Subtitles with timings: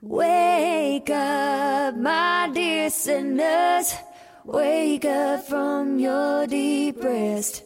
[0.00, 3.94] Wake up, my dear sinners.
[4.44, 7.64] Wake up from your deep rest.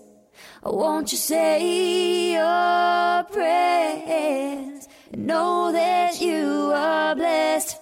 [0.65, 7.79] Won't you say your prayers know that you are blessed?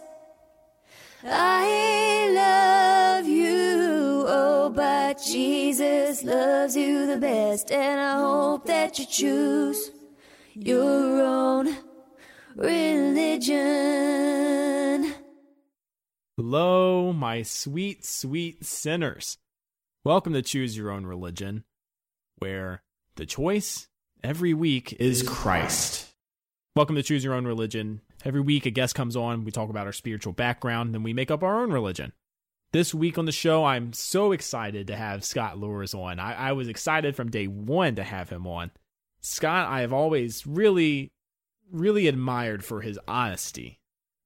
[1.22, 9.06] I love you, oh, but Jesus loves you the best, and I hope that you
[9.06, 9.92] choose
[10.54, 11.76] your own
[12.60, 13.64] religion.
[16.36, 19.38] Hello, my sweet, sweet sinners.
[20.04, 21.64] Welcome to Choose Your Own Religion,
[22.38, 22.82] where
[23.16, 23.88] the choice
[24.22, 26.08] every week is Christ.
[26.76, 28.02] Welcome to Choose Your Own Religion.
[28.26, 31.30] Every week, a guest comes on, we talk about our spiritual background, and we make
[31.30, 32.12] up our own religion.
[32.72, 36.18] This week on the show, I'm so excited to have Scott Luhrs on.
[36.20, 38.70] I, I was excited from day one to have him on.
[39.22, 41.10] Scott, I have always really,
[41.70, 43.80] really admired for his honesty.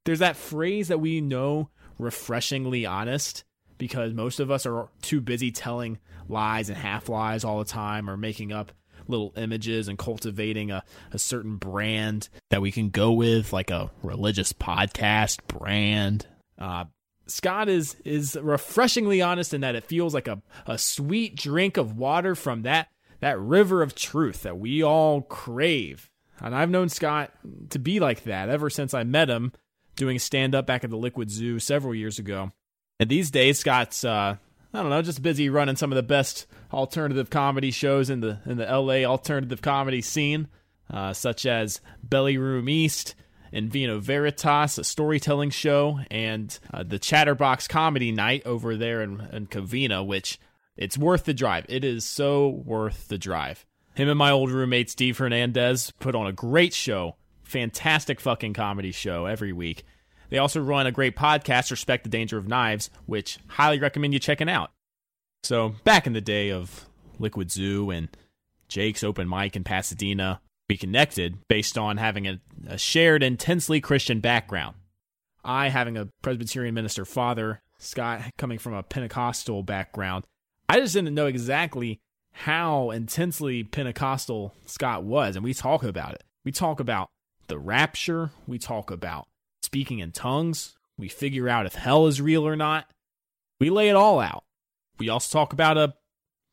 [0.05, 3.45] There's that phrase that we know refreshingly honest
[3.79, 8.09] because most of us are too busy telling lies and half lies all the time
[8.09, 8.73] or making up
[9.09, 10.83] little images and cultivating a,
[11.13, 16.27] a certain brand that we can go with, like a religious podcast brand.
[16.59, 16.85] Uh,
[17.27, 21.97] Scott is is refreshingly honest in that it feels like a, a sweet drink of
[21.97, 22.89] water from that
[23.21, 26.11] that river of truth that we all crave.
[26.41, 27.33] And I've known Scott
[27.71, 29.53] to be like that ever since I met him
[29.97, 32.51] doing stand up back at the Liquid Zoo several years ago.
[32.99, 34.37] And these days, Scott's uh,
[34.75, 38.41] I don't know, just busy running some of the best alternative comedy shows in the
[38.45, 40.49] in the LA alternative comedy scene,
[40.91, 43.15] uh, such as Belly Room East
[43.53, 49.21] and Vino Veritas, a storytelling show, and uh, the Chatterbox Comedy Night over there in,
[49.33, 50.41] in Covina, which
[50.77, 51.67] it's worth the drive.
[51.69, 53.65] It is so worth the drive.
[53.95, 57.15] Him and my old roommate Steve Hernandez put on a great show,
[57.45, 59.85] fantastic fucking comedy show every week.
[60.31, 64.19] They also run a great podcast, Respect the Danger of Knives, which highly recommend you
[64.19, 64.73] checking out.
[65.45, 66.87] So, back in the day of
[67.21, 68.09] Liquid Zoo and
[68.67, 74.19] Jake's open mic in Pasadena, we connected based on having a, a shared, intensely Christian
[74.19, 74.75] background.
[75.45, 80.25] I having a Presbyterian minister father, Scott coming from a Pentecostal background.
[80.69, 82.01] I just didn't know exactly
[82.35, 86.25] how intensely Pentecostal Scott was, and we talk about it.
[86.45, 87.09] We talk about
[87.47, 89.29] the rapture, we talk about
[89.63, 92.87] speaking in tongues, we figure out if hell is real or not.
[93.61, 94.43] We lay it all out.
[94.99, 95.95] We also talk about a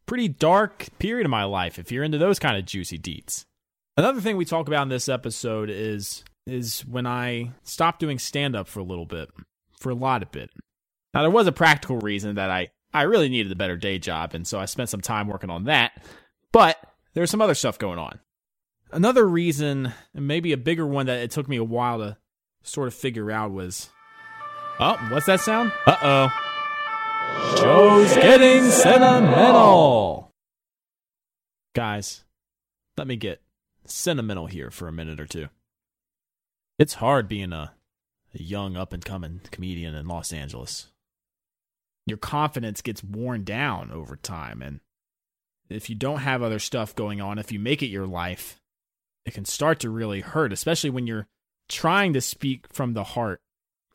[0.06, 3.46] pretty dark period of my life if you're into those kind of juicy deets.
[3.98, 8.56] Another thing we talk about in this episode is is when I stopped doing stand
[8.56, 9.30] up for a little bit,
[9.80, 10.52] for a lot of bit.
[11.14, 14.34] Now there was a practical reason that I I really needed a better day job
[14.34, 15.92] and so I spent some time working on that.
[16.52, 16.78] But
[17.14, 18.20] there's some other stuff going on.
[18.92, 22.18] Another reason, and maybe a bigger one that it took me a while to
[22.64, 23.90] sort of figure out was
[24.80, 25.72] Oh, what's that sound?
[25.86, 26.30] Uh-oh.
[27.58, 30.34] Joe's getting sentimental.
[31.74, 32.24] Guys,
[32.98, 33.42] let me get
[33.86, 35.48] sentimental here for a minute or two.
[36.80, 37.74] It's hard being a,
[38.34, 40.91] a young up and coming comedian in Los Angeles.
[42.08, 44.80] Your confidence gets worn down over time, and
[45.70, 48.60] if you don't have other stuff going on, if you make it your life,
[49.26, 51.28] it can start to really hurt, especially when you're
[51.70, 53.40] trying to speak from the heart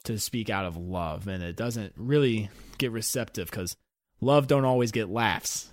[0.04, 1.28] to speak out of love.
[1.28, 3.76] And it doesn't really get receptive because
[4.20, 5.70] love don't always get laughs.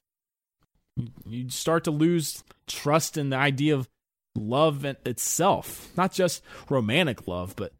[1.25, 3.88] You start to lose trust in the idea of
[4.35, 5.91] love itself.
[5.95, 7.73] Not just romantic love but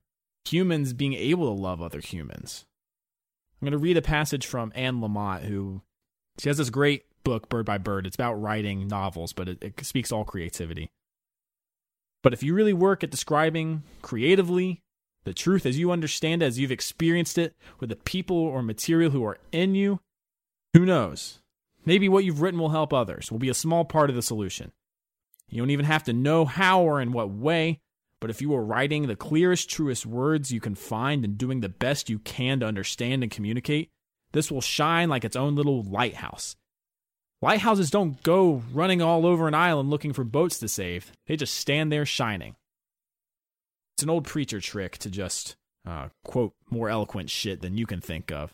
[0.46, 2.66] humans being able to love other humans
[3.64, 5.82] i'm going to read a passage from anne lamott who
[6.38, 9.86] she has this great book bird by bird it's about writing novels but it, it
[9.86, 10.92] speaks all creativity
[12.22, 14.82] but if you really work at describing creatively
[15.26, 19.12] the truth as you understand it, as you've experienced it with the people or material
[19.12, 20.00] who are in you,
[20.74, 21.40] who knows?
[21.86, 24.72] Maybe what you've written will help others, will be a small part of the solution.
[25.50, 27.80] You don't even have to know how or in what way,
[28.24, 31.68] but if you are writing the clearest, truest words you can find and doing the
[31.68, 33.90] best you can to understand and communicate,
[34.32, 36.56] this will shine like its own little lighthouse.
[37.42, 41.54] Lighthouses don't go running all over an island looking for boats to save, they just
[41.54, 42.56] stand there shining.
[43.98, 48.00] It's an old preacher trick to just uh, quote more eloquent shit than you can
[48.00, 48.54] think of.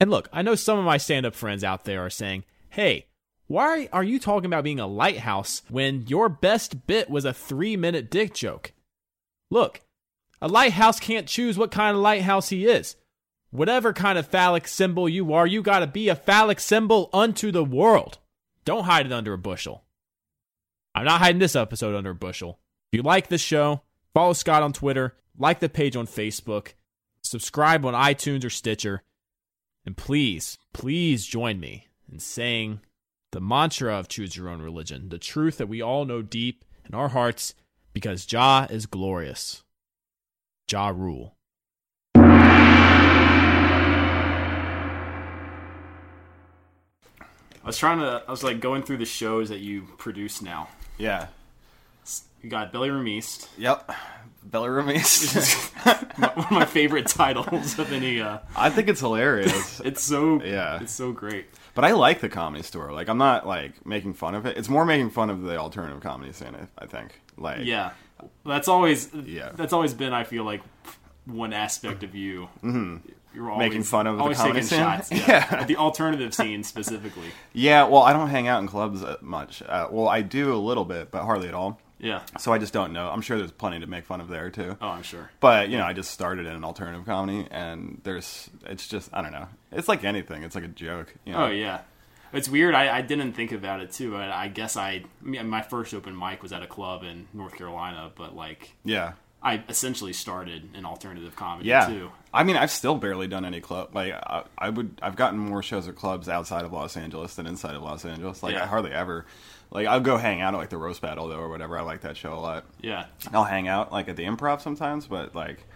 [0.00, 3.06] And look, I know some of my stand up friends out there are saying, hey,
[3.46, 7.74] why are you talking about being a lighthouse when your best bit was a three
[7.74, 8.74] minute dick joke?
[9.52, 9.82] Look,
[10.40, 12.96] a lighthouse can't choose what kind of lighthouse he is.
[13.50, 17.62] Whatever kind of phallic symbol you are, you gotta be a phallic symbol unto the
[17.62, 18.16] world.
[18.64, 19.84] Don't hide it under a bushel.
[20.94, 22.60] I'm not hiding this episode under a bushel.
[22.90, 23.82] If you like this show,
[24.14, 26.72] Follow Scott on Twitter, like the page on Facebook,
[27.22, 29.02] subscribe on iTunes or Stitcher.
[29.84, 32.80] And please, please join me in saying
[33.32, 36.94] the mantra of choose your own religion, the truth that we all know deep in
[36.94, 37.54] our hearts
[37.92, 39.62] because Jah is glorious.
[40.66, 41.36] Jah rule.
[47.64, 48.22] I was trying to.
[48.26, 50.68] I was like going through the shows that you produce now.
[50.98, 51.28] Yeah.
[52.42, 53.88] You got Belly Room East, Yep.
[54.50, 55.70] Billy Belarus.
[56.26, 58.20] one of my favorite titles of any.
[58.20, 59.78] Uh, I think it's hilarious.
[59.84, 60.80] it's so Yeah.
[60.82, 61.46] it's so great.
[61.76, 62.90] But I like the comedy store.
[62.92, 64.56] Like I'm not like making fun of it.
[64.58, 67.20] It's more making fun of the alternative comedy scene, I I think.
[67.36, 67.90] Like Yeah,
[68.44, 69.50] that's always Yeah.
[69.54, 70.12] That's always been.
[70.12, 70.62] I feel like
[71.24, 72.48] one aspect of you.
[72.62, 72.96] Mm-hmm.
[73.34, 74.78] You're always, Making fun of the comedy taking scene?
[74.78, 75.10] shots.
[75.10, 75.26] Yeah.
[75.28, 75.64] Yeah.
[75.64, 77.28] the alternative scene specifically.
[77.54, 79.62] Yeah, well, I don't hang out in clubs much.
[79.62, 81.80] Uh, well, I do a little bit, but hardly at all.
[81.98, 82.20] Yeah.
[82.38, 83.08] So I just don't know.
[83.08, 84.76] I'm sure there's plenty to make fun of there too.
[84.82, 85.30] Oh, I'm sure.
[85.40, 89.22] But you know, I just started in an alternative comedy, and there's it's just I
[89.22, 89.46] don't know.
[89.70, 90.42] It's like anything.
[90.42, 91.14] It's like a joke.
[91.24, 91.44] You know?
[91.46, 91.82] Oh yeah.
[92.32, 92.74] It's weird.
[92.74, 94.16] I, I didn't think about it too.
[94.16, 97.26] I, I guess I, I mean, my first open mic was at a club in
[97.34, 99.12] North Carolina, but like Yeah.
[99.44, 101.86] I essentially started in alternative comedy Yeah.
[101.86, 102.12] too.
[102.32, 103.90] I mean, I've still barely done any club.
[103.92, 107.46] Like, I, I would, I've gotten more shows at clubs outside of Los Angeles than
[107.48, 108.42] inside of Los Angeles.
[108.42, 108.62] Like, Yeah.
[108.62, 109.26] I hardly ever.
[109.72, 111.76] Like, I'll go hang out at like the roast battle though, or whatever.
[111.76, 112.64] I like that show a lot.
[112.80, 113.06] Yeah.
[113.32, 115.66] I'll hang out like at the improv sometimes, but like,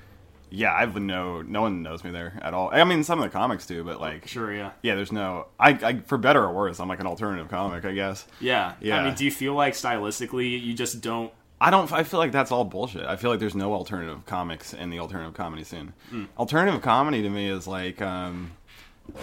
[0.51, 2.71] yeah, I've no, no one knows me there at all.
[2.73, 4.53] I mean, some of the comics do, but like, Sure.
[4.55, 4.71] Yeah.
[4.83, 5.47] yeah, there's no.
[5.59, 8.27] I, I, for better or worse, I'm like an alternative comic, I guess.
[8.41, 8.75] Yeah.
[8.81, 8.99] Yeah.
[9.01, 11.33] I mean, do you feel like stylistically you just don't?
[11.61, 11.91] I don't.
[11.91, 13.07] I feel like that's all bullshit.
[13.07, 15.95] I feel like there's no alternative comics in the alternative comedy scene.
[16.39, 18.53] Alternative comedy to me is like, um,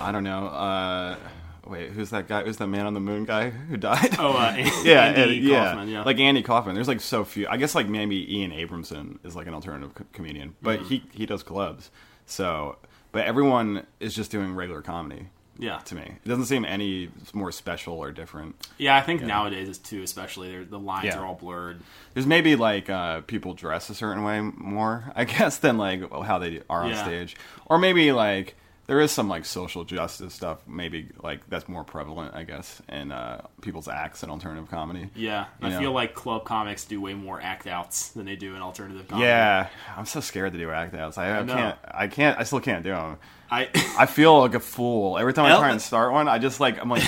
[0.01, 0.47] I don't know.
[0.47, 1.15] Uh,
[1.65, 2.43] wait, who's that guy?
[2.43, 4.15] Who's the man on the moon guy who died?
[4.19, 6.03] Oh, uh, yeah, Andy and- yeah, Kaufman, yeah.
[6.03, 6.75] like Andy Kaufman.
[6.75, 7.47] There's like so few.
[7.47, 10.87] I guess like maybe Ian Abramson is like an alternative co- comedian, but Mm-hmm.
[10.89, 11.91] he he does clubs.
[12.25, 12.77] So,
[13.11, 15.27] but everyone is just doing regular comedy
[15.59, 15.79] yeah.
[15.79, 16.15] to me.
[16.23, 18.55] It doesn't seem any more special or different.
[18.77, 21.19] Yeah, I think nowadays it's too, especially the lines Yeah.
[21.19, 21.81] are all blurred.
[22.13, 26.39] There's maybe like uh, people dress a certain way more, I guess, than like how
[26.39, 27.03] they are on Yeah.
[27.03, 27.35] stage,
[27.67, 28.55] or maybe like
[28.93, 33.11] there is some like social justice stuff, maybe like that's more prevalent, I guess, in
[33.11, 35.09] uh, people's acts in alternative comedy.
[35.15, 35.79] Yeah, I know.
[35.79, 39.25] feel like club comics do way more act outs than they do in alternative comedy.
[39.25, 39.67] Yeah,
[39.97, 41.17] I'm so scared to do act outs.
[41.17, 41.55] I, I know.
[41.55, 41.79] can't.
[41.89, 42.39] I can't.
[42.39, 43.17] I still can't do them.
[43.51, 46.27] I I feel like a fool every time I try and start one.
[46.27, 47.03] I just like I'm like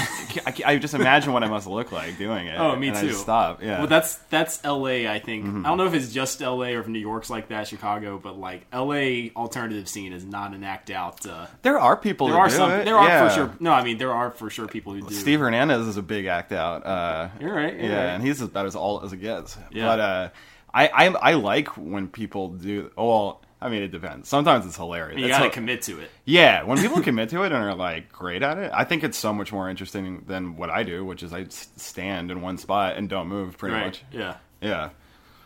[0.45, 2.59] I, I just imagine what I must look like doing it.
[2.59, 3.13] Oh, me and I too.
[3.13, 3.63] stop.
[3.63, 3.79] Yeah.
[3.79, 5.07] Well, that's that's L.A.
[5.07, 5.65] I think Mm-hmm.
[5.65, 6.75] I don't know if it's just L.A.
[6.75, 9.31] or if New York's like that, Chicago, but like L.A.
[9.35, 11.25] alternative scene is not an act out.
[11.25, 12.27] Uh, there are people.
[12.27, 12.71] there are do some.
[12.71, 12.85] it.
[12.85, 13.27] There are yeah.
[13.27, 13.55] for sure.
[13.59, 15.13] No, I mean there are for sure people who do.
[15.15, 16.85] Steve Hernandez is a big act out.
[16.85, 18.09] Uh, You're right, you're yeah, right.
[18.13, 19.57] and he's about as all as it gets.
[19.71, 19.85] Yeah.
[19.87, 20.29] But uh,
[20.73, 22.91] I, I I like when people do.
[22.97, 24.27] Well, I mean, it depends.
[24.29, 25.17] Sometimes it's hilarious.
[25.19, 26.11] you It's got to so- commit to it.
[26.25, 29.17] yeah, when people commit to it and are like great at it, I think it's
[29.17, 32.97] so much more interesting than what I do, which is I stand in one spot
[32.97, 33.85] and don't move pretty Right.
[33.85, 34.03] much.
[34.11, 34.35] Yeah.
[34.61, 34.89] Yeah,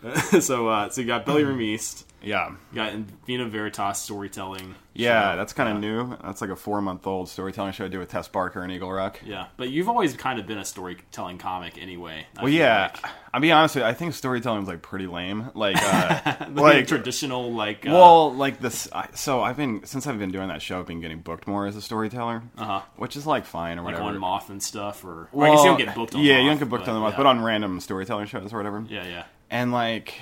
[0.39, 2.93] so uh, so you got Belly Room East, yeah, you got
[3.25, 4.75] Vino Veritas storytelling.
[4.93, 5.31] yeah.
[5.31, 5.37] show.
[5.37, 6.17] That's kind of new.
[6.23, 8.91] That's like a four Moth old storytelling show I do with Tess Barker and Eagle
[8.91, 9.19] Rock.
[9.25, 12.25] Yeah, but you've always kind of been a storytelling comic anyway.
[12.37, 12.91] I Well, yeah.
[12.93, 13.05] like.
[13.33, 13.87] I'll be honest with you.
[13.87, 15.51] I think storytelling's like pretty lame.
[15.53, 18.87] Like, uh, like, like traditional like uh, Well, like this.
[18.91, 20.79] I, so I've been since I've been doing that show.
[20.79, 22.81] I've been getting booked more as a storyteller, Uh-huh.
[22.97, 24.09] which is like fine or like whatever.
[24.09, 26.21] on Moth and stuff, or well, I guess you don't get booked on.
[26.23, 27.17] yeah, Moth, you don't get booked on the month, yeah.
[27.17, 28.83] but on random storytelling shows or whatever.
[28.89, 30.15] yeah, yeah, And like,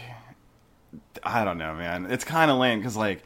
[1.24, 2.08] I don't know, man.
[2.12, 3.24] It's kind of lame because like,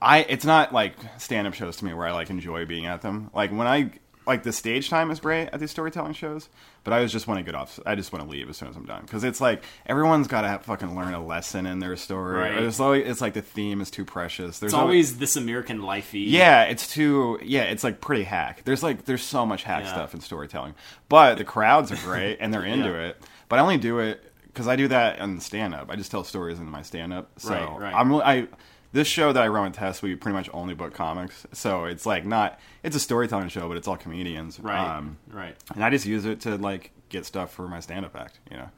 [0.00, 3.02] I it's not like stand up shows to me where I like enjoy being at
[3.02, 3.30] them.
[3.34, 3.90] Like when I
[4.26, 6.50] like the stage time is great at these storytelling shows,
[6.84, 7.80] but I just want to get off.
[7.86, 10.42] I just want to leave as soon as I'm done because it's like everyone's got
[10.42, 12.36] to fucking learn a lesson in their story.
[12.36, 12.54] Right.
[12.54, 14.58] There's always, it's like the theme is too precious.
[14.58, 16.26] There's It's always this American lifey.
[16.28, 18.62] yeah, it's too yeah, it's like pretty hack.
[18.64, 19.92] There's like there's so much hack Yeah.
[19.94, 20.74] stuff in storytelling,
[21.08, 23.06] but the crowds are great and they're into Yeah.
[23.08, 23.22] it.
[23.48, 24.27] But I only do it
[24.58, 25.88] because I do that in stand up.
[25.88, 27.30] I just tell stories in my stand up.
[27.38, 27.94] So Right, right.
[27.94, 28.48] I'm I
[28.90, 31.46] this show that I run with Tess, we pretty much only book comics.
[31.52, 34.58] So it's like not it's a storytelling show, but it's all comedians.
[34.58, 35.54] right, Um, right.
[35.72, 38.40] and I just use it to like get stuff for my stand up act.
[38.50, 38.68] You know.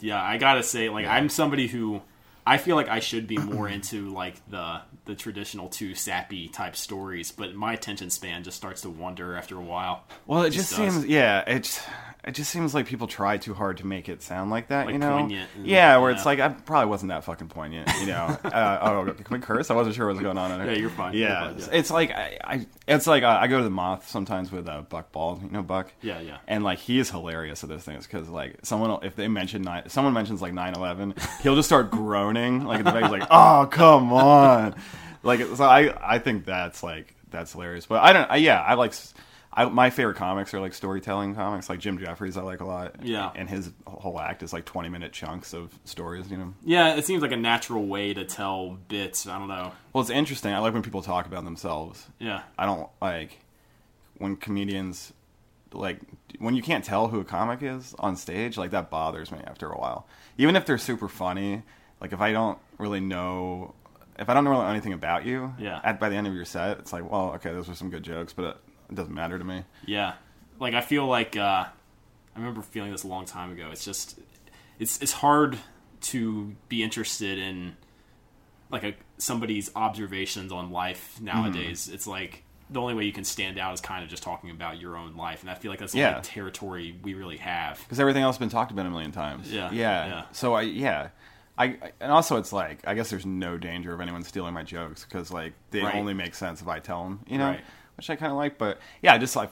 [0.00, 2.02] Yeah, I gotta say, like, I'm somebody who
[2.44, 6.74] I feel like I should be more into like the the traditional two sappy type
[6.74, 10.04] stories, but my attention span just starts to wander after a while.
[10.26, 10.94] Well, it just, does.
[10.94, 11.82] seems yeah, it just,
[12.28, 14.92] it just seems like people try too hard to make it sound like that, Like
[14.92, 15.18] you know?
[15.18, 16.16] poignant and- yeah, where yeah.
[16.16, 18.38] it's like I probably wasn't that fucking poignant, you know.
[18.44, 19.70] uh, oh, can we curse?
[19.70, 20.60] I wasn't sure what was going on.
[20.60, 21.14] In Yeah, you're fine.
[21.14, 21.78] Yeah, You're fine, it's, yeah.
[21.78, 24.82] it's like I, I it's like uh, I go to the moth sometimes with uh,
[24.82, 25.90] Buck Ball, you know Buck.
[26.02, 26.38] Yeah, yeah.
[26.46, 29.88] And like he is hilarious at those things because like someone if they mention nine,
[29.88, 33.66] someone mentions like 9-11, he'll just start groaning like at the back, he's like, oh
[33.70, 34.74] come on.
[35.22, 37.86] like so I I think that's like that's hilarious.
[37.86, 38.30] But I don't.
[38.30, 38.92] I, yeah, I like.
[39.52, 42.36] I, my favorite comics are like storytelling comics, like Jim Jefferies.
[42.36, 42.96] I like a lot.
[43.04, 43.30] Yeah.
[43.34, 46.30] and his whole act is like twenty minute chunks of stories.
[46.30, 46.54] You know.
[46.64, 49.26] Yeah, it seems like a natural way to tell bits.
[49.26, 49.72] I don't know.
[49.92, 50.52] Well, it's interesting.
[50.52, 52.06] I like when people talk about themselves.
[52.18, 52.42] Yeah.
[52.58, 53.38] I don't like
[54.18, 55.12] when comedians
[55.72, 56.00] like
[56.38, 58.56] when you can't tell who a comic is on stage.
[58.56, 60.06] Like that bothers me after a while.
[60.36, 61.62] Even if they're super funny,
[62.00, 63.74] like if I don't really know,
[64.18, 65.80] if I don't know anything about you, Yeah.
[65.82, 68.02] At by the end of your set, it's like, well, okay, those were some good
[68.02, 68.54] jokes, but uh,
[68.90, 69.64] it, doesn't matter to me.
[69.86, 70.14] Yeah,
[70.60, 73.68] like I feel like uh, I remember feeling this a long time ago.
[73.72, 74.18] It's just
[74.78, 75.58] it's it's hard
[76.00, 77.76] to be interested in
[78.70, 81.86] like a somebody's observations on life nowadays.
[81.86, 81.94] Mm-hmm.
[81.94, 84.78] It's like the only way you can stand out is kind of just talking about
[84.78, 86.10] your own life, and I feel like that's the Yeah.
[86.16, 87.78] only territory we really have.
[87.80, 89.50] because everything else has been talked about a million times.
[89.52, 90.06] Yeah, yeah.
[90.06, 90.22] yeah.
[90.32, 91.08] So I yeah.
[91.56, 94.62] I, I- and also it's like I guess there's no danger of anyone stealing my
[94.62, 95.94] jokes because like they Right.
[95.96, 97.60] only make sense if I tell them, you know, Right.
[97.98, 98.56] Which I kind of like.
[98.56, 99.50] But yeah, I just like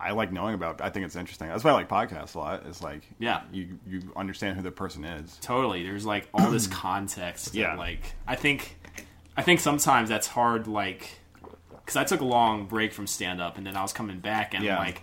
[0.00, 0.80] I like knowing about.
[0.80, 1.48] I think it's interesting.
[1.48, 2.66] That's why I like podcasts a lot.
[2.66, 3.42] Is like Yeah.
[3.52, 5.36] you you understand who the person is.
[5.42, 5.82] Totally.
[5.82, 7.54] There's like all this context.
[7.54, 7.72] Yeah.
[7.72, 7.78] Yeah.
[7.78, 8.78] Like I think,
[9.36, 10.66] I think sometimes that's hard.
[10.66, 11.18] Like,
[11.72, 14.54] because I took a long break from stand up, and then I was coming back,
[14.54, 14.78] and Yeah.
[14.78, 15.02] like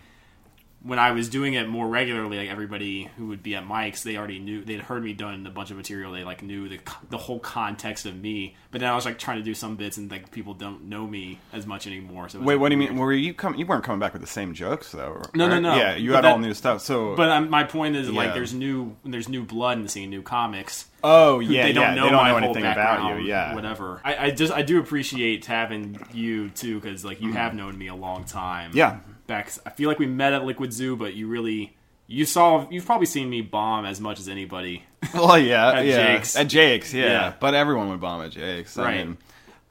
[0.87, 4.15] when I was doing it more regularly, like everybody who would be at mics, they
[4.17, 6.13] already knew they'd heard me done a bunch of material.
[6.13, 6.79] They like knew the
[7.09, 8.55] the whole context of me.
[8.71, 11.05] But then I was like trying to do some bits, and like people don't know
[11.05, 12.29] me as much anymore.
[12.29, 12.97] So Wait, like, what do you mean?
[12.97, 13.55] Were you come?
[13.55, 15.21] You weren't coming back with the same jokes though.
[15.35, 15.61] No, no, right?
[15.61, 15.75] no.
[15.75, 16.81] Yeah, you But had that- all new stuff.
[16.81, 18.33] So, But um, my point is, like, Yeah.
[18.35, 20.87] there's new there's new blood in seeing new comics.
[21.03, 23.25] oh yeah, they don't yeah, know they don't my know whole anything about you.
[23.25, 24.01] Yeah, whatever.
[24.05, 27.87] I, I just I do appreciate having you too because like you have known me
[27.87, 28.71] a long time.
[28.73, 28.99] Yeah.
[29.27, 29.51] Back.
[29.65, 31.75] I feel like we met at Liquid Zoo, but you really
[32.07, 34.83] you saw you've probably seen me bomb as much as anybody.
[35.13, 36.35] Well, yeah, At yeah, Jake's.
[36.35, 37.05] at Jake's, yeah.
[37.05, 37.33] Yeah.
[37.39, 38.77] But everyone would bomb at Jake's.
[38.77, 39.05] I Right.
[39.07, 39.17] mean,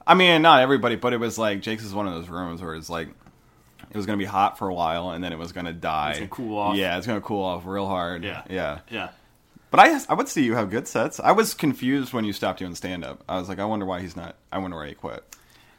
[0.07, 2.73] I mean, not everybody, but it was like Jake's is one of those rooms where
[2.75, 3.09] it's like
[3.89, 5.73] it was going to be hot for a while and then it was going to
[5.73, 6.11] die.
[6.11, 6.75] It's gonna cool off.
[6.77, 8.23] Yeah, it's going to cool off real hard.
[8.23, 8.43] Yeah.
[8.49, 8.79] yeah.
[8.89, 9.09] Yeah,
[9.69, 11.19] But I, I would see you have good sets.
[11.19, 13.23] I was confused when you stopped doing stand up.
[13.29, 14.35] I was like, I wonder why he's not.
[14.51, 15.23] I wonder why he quit.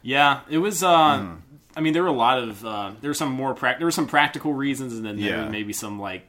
[0.03, 0.41] yeah.
[0.49, 0.83] It was.
[0.83, 1.33] uh Hmm.
[1.75, 3.91] I mean, there were a lot of uh, there were some more prac- there were
[3.91, 5.45] some practical reasons, and then there Yeah.
[5.45, 6.25] were maybe some like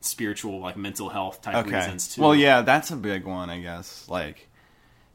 [0.00, 1.76] spiritual, like mental health type Okay.
[1.76, 2.22] reasons too.
[2.22, 4.06] Well, yeah, that's a big one, I guess.
[4.08, 4.48] Like,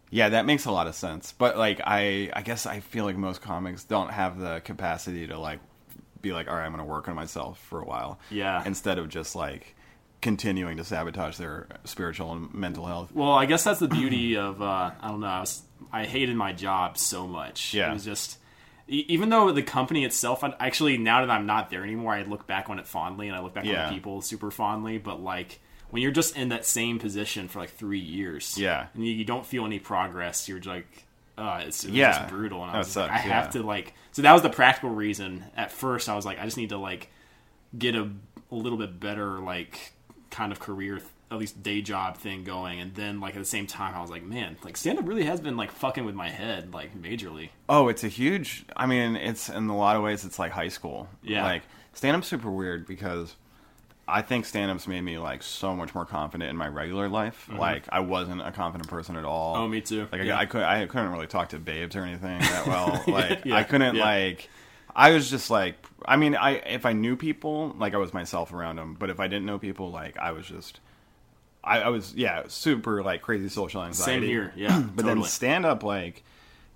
[0.10, 1.32] yeah, that makes a lot of sense.
[1.32, 5.38] But like, I, I guess I feel like most comics don't have the capacity to
[5.40, 5.60] like
[6.22, 8.20] be like, all right, I'm going to work on myself for a while.
[8.32, 8.64] Yeah.
[8.66, 9.76] Instead of just like
[10.22, 13.12] continuing to sabotage their spiritual and mental health.
[13.14, 15.28] Well, I guess that's the beauty of uh, I don't know.
[15.28, 15.62] I was
[15.94, 17.74] I hated my job so much.
[17.76, 17.92] Yeah.
[17.92, 18.39] it was just
[18.90, 20.44] even though the company itself.
[20.60, 23.42] Actually, now that I'm not there anymore, I look back on it fondly, and I
[23.42, 23.86] look back Yeah.
[23.86, 24.98] on the people super fondly.
[24.98, 25.60] But like
[25.92, 28.88] when you're just in that same position for like three years, Yeah.
[28.94, 31.06] and you, you don't feel any progress, you're like.
[31.38, 32.20] Uh, it's, it Yeah.
[32.20, 33.62] just brutal, and I was like, I have yeah.
[33.62, 33.94] to like.
[34.12, 35.46] So that was the practical reason.
[35.56, 37.10] At first, I was like, I just need to like
[37.78, 38.10] get a,
[38.52, 39.94] a little bit better like
[40.32, 41.00] kind of career
[41.32, 44.10] at least day job thing going and then like at the same time i was
[44.10, 47.50] like man like stand up really has been like fucking with my head like majorly
[47.72, 48.66] Oh, it's a huge.
[48.76, 51.08] I mean, it's in a lot of ways, it's like high school.
[51.22, 51.44] Yeah.
[51.44, 51.62] Like
[51.94, 53.36] stand up's super weird because
[54.08, 57.48] I think stand up's made me like so much more confident in my regular life.
[57.56, 59.54] Like I wasn't a confident person at all.
[59.54, 59.64] Mm-hmm.
[59.64, 60.08] Oh, me too.
[60.12, 60.36] Like Yeah.
[60.40, 63.04] I, I could I couldn't really talk to babes or anything that well.
[63.08, 64.04] Like Yeah, I couldn't yeah.
[64.04, 64.50] like.
[64.96, 68.52] I was just like, I mean, I if I knew people, like I was myself
[68.52, 68.96] around them.
[69.00, 70.80] But if I didn't know people, like I was just,
[71.64, 74.22] I, I was yeah, super like crazy social anxiety.
[74.22, 75.22] same here yeah But totally.
[75.22, 76.24] then stand up like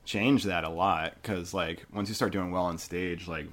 [0.06, 3.48] changed that a lot because like once you start doing well on stage, like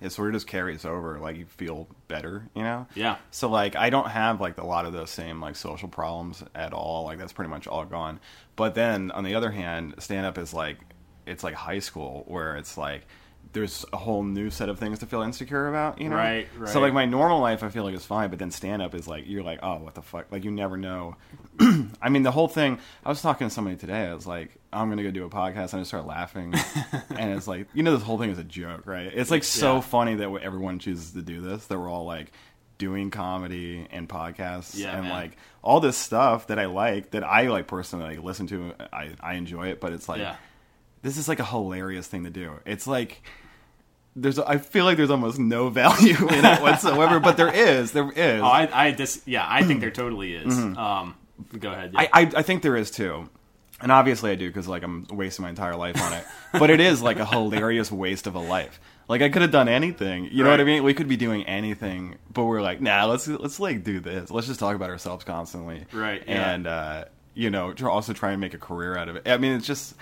[0.00, 1.18] it sort of just carries over.
[1.18, 2.86] Like you feel better, you know.
[2.94, 3.16] Yeah.
[3.30, 6.72] So like I don't have like a lot of those same like social problems at
[6.72, 7.04] all.
[7.04, 8.20] Like that's pretty much all gone.
[8.56, 10.78] But then on the other hand, stand up is like
[11.26, 13.06] it's like high school where it's like
[13.52, 16.16] there's a whole new set of things to feel insecure about, you know?
[16.16, 16.68] Right, right.
[16.70, 19.06] So like my normal life I feel like is fine, but then stand up is
[19.06, 20.26] like you're like, oh what the fuck?
[20.30, 21.16] Like you never know.
[22.00, 24.88] I mean the whole thing I was talking to somebody today, I was like, I'm
[24.88, 26.54] gonna go do a podcast and I start laughing
[27.16, 29.10] and it's like you know this whole thing is a joke, right?
[29.12, 29.80] It's like so Yeah.
[29.82, 32.32] funny that everyone chooses to do this, that we're all like
[32.78, 35.10] doing comedy and podcasts Yeah, and man.
[35.12, 39.10] like all this stuff that I like that I like personally like listen to I,
[39.20, 40.36] I enjoy it, but it's like yeah
[41.02, 42.60] this is like a hilarious thing to do.
[42.64, 43.22] It's like
[44.16, 47.92] there's I feel like there's almost no value in it whatsoever, but there is.
[47.92, 48.42] There is.
[48.42, 51.14] oh i i just yeah i think there totally is um
[51.58, 52.04] go ahead yeah.
[52.04, 52.16] Mm-hmm.
[52.16, 53.28] I, I I think there is too.
[53.80, 56.24] And obviously I do because like I'm wasting my entire life on it.
[56.56, 58.78] But it is like a hilarious waste of a life.
[59.08, 60.28] Like I could have done anything.
[60.30, 60.84] You know what I mean?
[60.84, 64.30] We could be doing anything, but we're like, nah, let's let's like do this.
[64.30, 65.84] Let's just talk about ourselves constantly.
[65.92, 66.52] Right, yeah.
[66.52, 67.04] And uh,
[67.34, 69.26] you know, tr- also try and make a career out of it.
[69.26, 69.96] I mean, it's just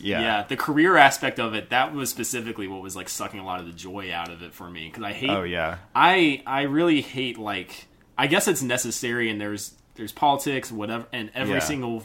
[0.00, 0.20] Yeah.
[0.20, 0.42] yeah.
[0.48, 3.66] The career aspect of it that was specifically what was like sucking a lot of
[3.66, 5.30] the joy out of it for me because I hate.
[5.30, 5.78] Oh yeah.
[5.94, 7.86] I I really hate like
[8.18, 11.60] I guess it's necessary and there's there's politics whatever and every Yeah.
[11.60, 12.04] single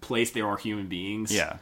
[0.00, 1.32] place there are human beings.
[1.32, 1.58] Yeah.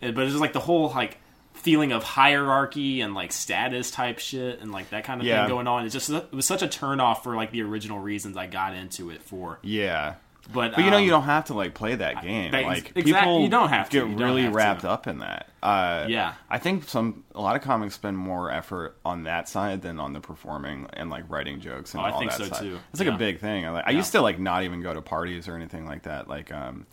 [0.00, 1.18] But it's just like the whole like
[1.54, 5.42] feeling of hierarchy and like status type shit and like that kind of Yeah.
[5.46, 5.84] thing going on.
[5.86, 8.74] It's just it was such a turn off for like the original reasons I got
[8.74, 9.58] into it for.
[9.62, 10.14] Yeah.
[10.52, 12.52] But But you know, um, you don't have to like play that game.
[12.52, 14.56] that- like exactly, people you don't have to, get really have to.
[14.56, 15.48] wrapped up in that.
[15.62, 16.34] Uh, Yeah.
[16.48, 20.12] I think some a lot of comics spend more effort on that side than on
[20.12, 22.60] the performing and like writing jokes and Oh, I think that so, side.
[22.60, 22.78] too.
[22.90, 23.14] It's like Yeah.
[23.16, 23.66] a big thing.
[23.66, 23.96] I, like, I Yeah.
[23.98, 26.28] used to like not even go to parties or anything like that.
[26.28, 26.86] Like um,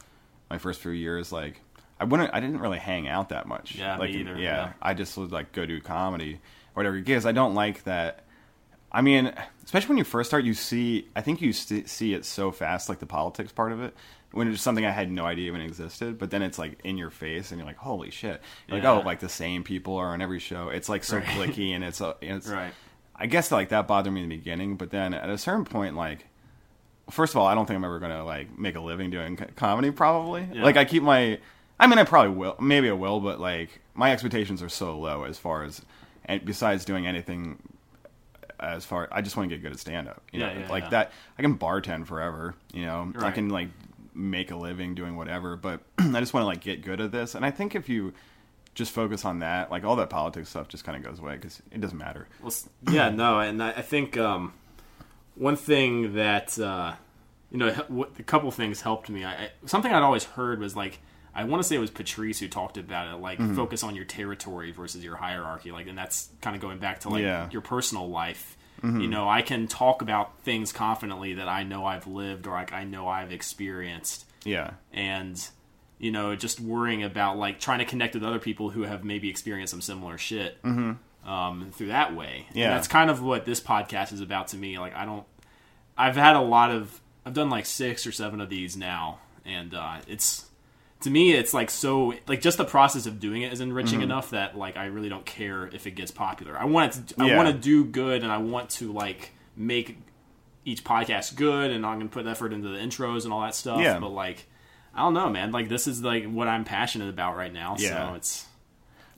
[0.49, 1.61] my first few years, like
[1.99, 2.33] I wouldn't.
[2.33, 3.75] I didn't really hang out that much.
[3.75, 4.73] Yeah, me like, either, Yeah, yeah.
[4.81, 6.39] I just would like go do comedy or
[6.73, 6.97] whatever.
[6.99, 8.23] Because I don't like that.
[8.91, 9.31] I mean,
[9.73, 11.07] especially when you first start, you see.
[11.15, 13.95] I think you st- see it so fast, like the politics part of it,
[14.31, 16.19] when it's something I had no idea even existed.
[16.19, 18.91] But then it's like in your face, and you're like, "Holy shit!" You're Yeah.
[18.91, 20.69] Like, oh, like the same people are on every show.
[20.69, 21.25] It's like so Right.
[21.25, 22.47] cliquey, and it's uh, it's.
[22.47, 22.71] Right.
[23.15, 25.95] I guess like that bothered me in the beginning, but then at a certain point,
[25.95, 26.27] like,
[27.09, 29.89] first of all, I don't think I'm ever gonna like make a living doing comedy.
[29.89, 30.63] Probably, Yeah.
[30.63, 31.39] like I keep my.
[31.79, 32.55] I mean, I probably will.
[32.59, 35.81] Maybe I will, but like my expectations are so low as far as,
[36.25, 37.57] and besides doing anything
[38.63, 40.23] as far I just want to get good at stand up.
[40.31, 40.89] You Yeah, know, yeah, like yeah.
[40.89, 43.11] that I can bartend forever, you know.
[43.19, 43.69] I can like
[44.13, 47.35] make a living doing whatever, but I just want to like get good at this.
[47.35, 48.13] And I think if you
[48.75, 51.61] just focus on that, like all that politics stuff just kind of goes away cuz
[51.71, 52.27] it doesn't matter.
[52.41, 52.53] Well,
[52.89, 54.53] yeah, no, and I, I think um,
[55.35, 56.93] one thing that uh,
[57.51, 57.67] you know,
[58.17, 59.23] a couple things helped me.
[59.23, 60.99] I, I, something I'd always heard was like,
[61.35, 63.55] I want to say it was Patrice who talked about it, like Mm-hmm.
[63.55, 67.09] focus on your territory versus your hierarchy, like, and that's kind of going back to
[67.09, 67.41] like Yeah.
[67.43, 67.51] Mm-hmm.
[67.51, 68.57] your personal life.
[68.83, 72.73] You know, I can talk about things confidently that I know I've lived or like
[72.73, 74.71] I know I've experienced Yeah.
[74.91, 75.41] and
[75.99, 79.29] you know just worrying about like trying to connect with other people who have maybe
[79.29, 82.71] experienced some similar shit um, through that way And Yeah.
[82.71, 85.23] that's kind of what this podcast is about to me like i don't
[85.97, 89.73] i've had a lot of i've done like six or seven of these now and
[89.73, 90.45] uh, it's
[91.03, 94.03] to me it's like so like just the process of doing it is enriching Mm-hmm.
[94.11, 97.21] enough that like i really don't care if it gets popular i want it to,
[97.21, 97.37] i Yeah.
[97.37, 99.97] want to do good and i want to like make
[100.65, 103.79] each podcast good and i'm gonna put effort into the intros and all that stuff
[103.81, 103.99] Yeah.
[103.99, 104.47] but like
[104.95, 108.09] i don't know man like this is like what i'm passionate about right now Yeah.
[108.09, 108.45] so it's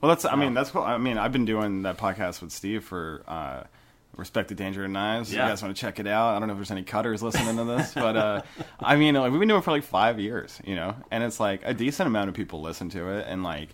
[0.00, 0.26] Well, that's.
[0.26, 0.82] I mean, that's cool.
[0.82, 3.62] I mean, I've been doing that podcast with Steve for uh,
[4.16, 5.32] Respect the Danger and Knives.
[5.32, 5.44] Yeah.
[5.44, 6.34] You guys want to check it out?
[6.34, 8.42] I don't know if there's any cutters listening to this, but uh,
[8.80, 11.38] I mean, like we've been doing it for like five years, you know, and it's
[11.38, 13.68] like a decent amount of people listen to it, and like.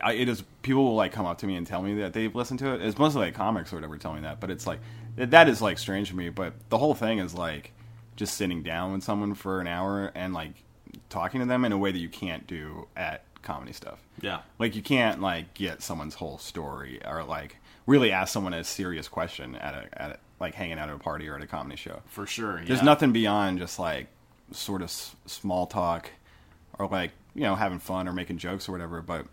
[0.00, 2.32] I, it is people will like come up to me and tell me that they've
[2.32, 2.80] listened to it.
[2.80, 4.78] It's mostly like comics or whatever tell me that, but it's like
[5.16, 6.28] that is like strange to me.
[6.28, 7.72] But the whole thing is like
[8.14, 10.52] just sitting down with someone for an hour and like
[11.08, 13.98] talking to them in a way that you can't do at comedy stuff.
[14.20, 17.56] yeah Like you can't like get someone's whole story or like
[17.86, 20.98] really ask someone a serious question at a at a, like hanging out at a
[20.98, 22.00] party or at a comedy show.
[22.06, 24.06] for sure There's nothing beyond just like
[24.52, 26.10] sort of s- small talk
[26.78, 29.02] or like you know having fun or making jokes or whatever.
[29.02, 29.26] But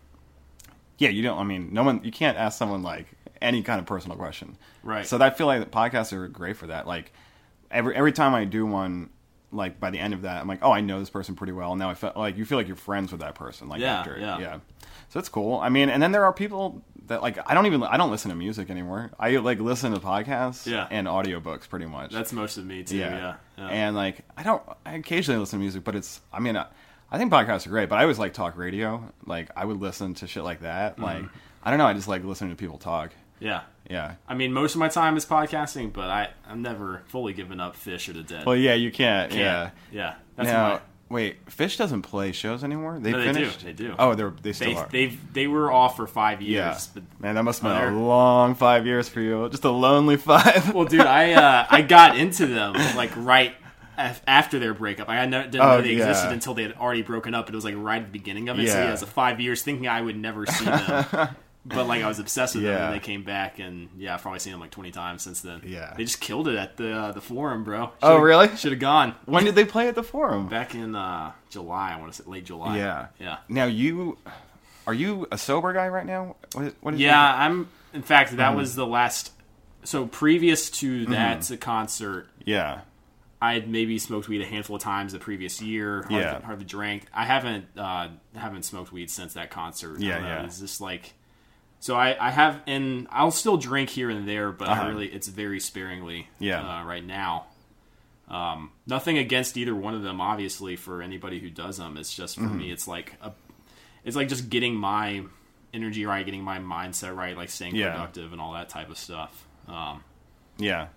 [0.98, 1.38] yeah, you don't.
[1.38, 2.00] I mean, no one.
[2.02, 3.06] You can't ask someone like
[3.40, 4.56] any kind of personal question.
[4.82, 5.06] Right.
[5.06, 6.86] So I feel like the podcasts are great for that.
[6.86, 7.12] Like
[7.70, 9.10] every every time I do one.
[9.50, 11.74] Like by the end of that, I'm like, oh, I know this person pretty well.
[11.74, 13.70] Now I feel like you feel like you're friends with that person.
[13.70, 14.38] Like Yeah, after, yeah.
[14.38, 14.58] yeah.
[15.08, 15.58] So it's cool.
[15.58, 18.30] I mean, and then there are people that like I don't even I don't listen
[18.30, 19.10] to music anymore.
[19.18, 20.86] I like listen to podcasts Yeah.
[20.90, 22.12] and audiobooks pretty much.
[22.12, 23.34] that's most of me too yeah, yeah.
[23.58, 23.66] yeah.
[23.68, 26.66] And like I don't I occasionally listen to music, but it's I mean I,
[27.10, 29.02] I think podcasts are great, but I always like talk radio.
[29.26, 30.92] Like I would listen to shit like that.
[30.94, 31.02] Mm-hmm.
[31.02, 31.24] Like
[31.62, 33.12] I don't know, I just like listening to people talk.
[33.40, 34.14] yeah Yeah.
[34.28, 37.76] I mean, most of my time is podcasting, but I I'm never fully given up
[37.76, 38.44] Phish or the Dead.
[38.46, 39.30] Well, yeah, you can't.
[39.32, 39.40] Can't.
[39.40, 39.70] Yeah.
[39.90, 40.14] yeah.
[40.36, 40.80] That's now, my.
[41.10, 42.98] Wait, Phish doesn't play shows anymore.
[43.00, 43.32] They No, they do.
[43.32, 43.64] finished.
[43.64, 43.94] They do.
[43.98, 44.88] Oh, they're they still They are.
[44.92, 46.54] they've they were off for five years.
[46.54, 49.48] yeah, But, man, that must have Oh, been a long five years for you.
[49.48, 50.74] Just a lonely five.
[50.74, 53.54] well, dude, I uh, I got into them like right
[53.96, 55.08] af- after their breakup.
[55.08, 56.08] I didn't Oh, know they yeah.
[56.08, 57.48] existed until they had already broken up.
[57.48, 58.68] It was like right at the beginning of it.
[58.68, 58.82] So Yeah.
[58.84, 61.28] yeah, it was a five years thinking I would never see them.
[61.68, 62.86] But like I was obsessed with them, Yeah.
[62.86, 65.60] and they came back, and yeah, I've probably seen them like twenty times since then.
[65.64, 65.92] Yeah.
[65.96, 67.92] they just killed it at the uh, the forum, bro.
[68.02, 68.56] Oh, really?
[68.56, 70.48] Should have gone when did they play at the Forum?
[70.48, 71.92] back in uh, July.
[71.92, 72.78] I want to say late July.
[72.78, 73.06] Yeah.
[73.20, 73.38] yeah.
[73.48, 74.18] Now you
[74.86, 76.36] are you a sober guy right now?
[76.54, 77.68] What what is Yeah, I'm.
[77.92, 79.32] In fact, that was the last.
[79.84, 81.12] So previous to Mm-hmm.
[81.12, 82.80] that concert, yeah.
[83.40, 86.00] I had maybe smoked weed a handful of times the previous year.
[86.02, 86.40] Hardly, Yeah.
[86.42, 87.04] hardly drank.
[87.14, 90.00] I haven't uh, haven't smoked weed since that concert.
[90.00, 90.44] Yeah, yeah.
[90.44, 91.14] It's just like.
[91.80, 94.88] So I, I have, and I'll still drink here and there, but Uh-huh.
[94.88, 96.28] really, it's very sparingly.
[96.38, 96.80] Yeah.
[96.80, 97.46] Uh, right now.
[98.28, 101.96] Um, nothing against either one of them, obviously, for anybody who does them.
[101.96, 102.58] It's just for Mm-hmm.
[102.58, 103.32] me, it's like a.
[104.04, 105.22] it's like just getting my
[105.72, 107.92] energy right, getting my mindset right, like staying Yeah.
[107.92, 109.46] productive and all that type of stuff.
[109.66, 110.02] Um,
[110.58, 110.88] Yeah,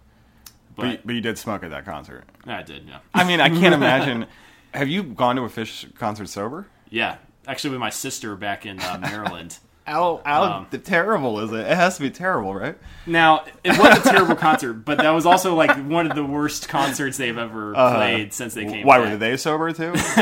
[0.75, 2.23] but, but you- but you did smoke at that concert.
[2.45, 4.25] I did, yeah, I mean, I can't imagine.
[4.73, 6.67] Have you gone to a Phish concert sober?
[6.89, 7.17] yeah.
[7.47, 9.57] Actually, with my sister back in uh, Maryland.
[9.85, 11.61] How how Um, terrible is it?
[11.61, 12.77] It has to be terrible, right?
[13.05, 16.69] Now, it was a terrible concert, but that was also like one of the worst
[16.69, 18.85] concerts they've ever played since they came.
[18.85, 19.11] Uh, Why back.
[19.11, 19.93] were they sober too?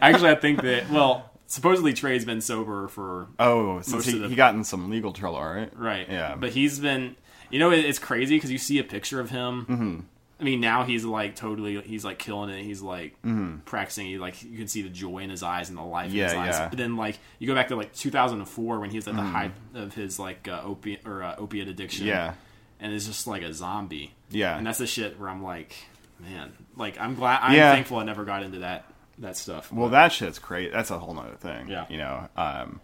[0.00, 4.34] Actually, I think that well, supposedly Trey's been sober for Oh, since he, the- he
[4.34, 5.70] got in some legal trouble, right?
[5.76, 6.08] right.
[6.08, 6.34] Yeah.
[6.36, 7.16] but he's been.
[7.50, 9.66] You know, it's crazy because you see a picture of him.
[9.68, 10.00] Mm-hmm.
[10.40, 11.80] I mean, now he's like totally.
[11.80, 12.62] He's like killing it.
[12.62, 13.58] He's like mm-hmm.
[13.64, 14.06] practicing.
[14.06, 16.16] He like you can see the joy in his eyes and the life Mm-hmm.
[16.16, 16.46] Yeah, in his eyes.
[16.46, 16.60] yeah.
[16.60, 16.68] Mm-hmm.
[16.70, 19.52] But then like you go back to like 2004 when he was at the height
[19.74, 22.06] of his like uh, opiate or uh, opiate addiction.
[22.06, 22.34] Yeah.
[22.80, 24.14] and it's just like a zombie.
[24.30, 24.56] Yeah.
[24.56, 25.74] and that's the shit where I'm like,
[26.20, 27.40] man, like I'm glad.
[27.42, 27.72] I'm Yeah.
[27.74, 28.84] thankful I never got into that
[29.18, 29.72] that stuff.
[29.72, 30.70] Well, that shit's great.
[30.72, 31.66] That's a whole nother thing.
[31.68, 31.86] Yeah.
[31.88, 32.80] You know, um,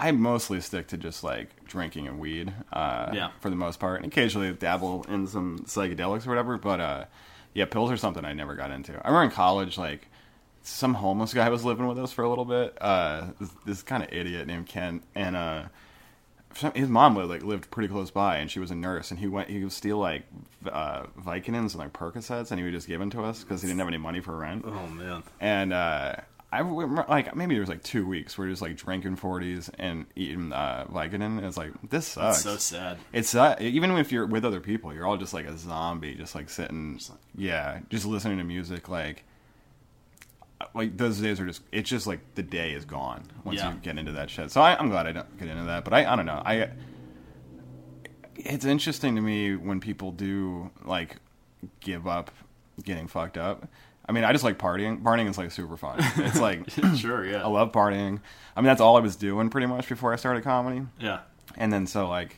[0.00, 2.52] I mostly stick to just like drinking and weed.
[2.72, 3.30] Uh, Yeah.
[3.40, 6.56] For the most part, and occasionally dabble in some psychedelics or whatever.
[6.58, 7.04] But uh,
[7.54, 8.92] yeah, pills are something I never got into.
[8.94, 10.08] I remember in college, like
[10.62, 12.76] some homeless guy was living with us for a little bit.
[12.80, 15.62] Uh, this, this kind of idiot named Ken, and uh,
[16.54, 19.10] some- his mom lived, like lived pretty close by, and she was a nurse.
[19.10, 20.24] And he went, he would steal like
[20.70, 23.68] uh, Vicodins and like Percocets, and he would just give them to us because he
[23.68, 26.16] didn't have any money for rent oh man, and uh,
[26.52, 30.06] I remember, like maybe it was like two weeks where just like drinking forties and
[30.14, 31.22] eating uh, Vicodin.
[31.38, 32.42] And it's like this sucks.
[32.42, 32.98] so sad.
[33.12, 36.34] It's uh, even if you're with other people, you're all just like a zombie, just
[36.34, 37.00] like sitting,
[37.36, 38.88] yeah, just listening to music.
[38.88, 39.24] Like,
[40.74, 41.62] like those days are just.
[41.72, 43.72] It's just like the day is gone once Yeah.
[43.72, 44.50] you get into that shit.
[44.52, 45.84] So I, I'm glad I don't get into that.
[45.84, 46.42] But I, I don't know.
[46.44, 46.70] I.
[48.36, 51.16] It's interesting to me when people do like
[51.80, 52.30] give up
[52.84, 53.66] getting fucked up.
[54.08, 55.02] I mean, I just like partying.
[55.02, 55.96] Partying is like super fun.
[56.16, 58.20] It's like sure, yeah, I love partying.
[58.56, 60.82] I mean, that's all I was doing pretty much before I started comedy.
[61.00, 61.20] yeah,
[61.56, 62.36] And then so like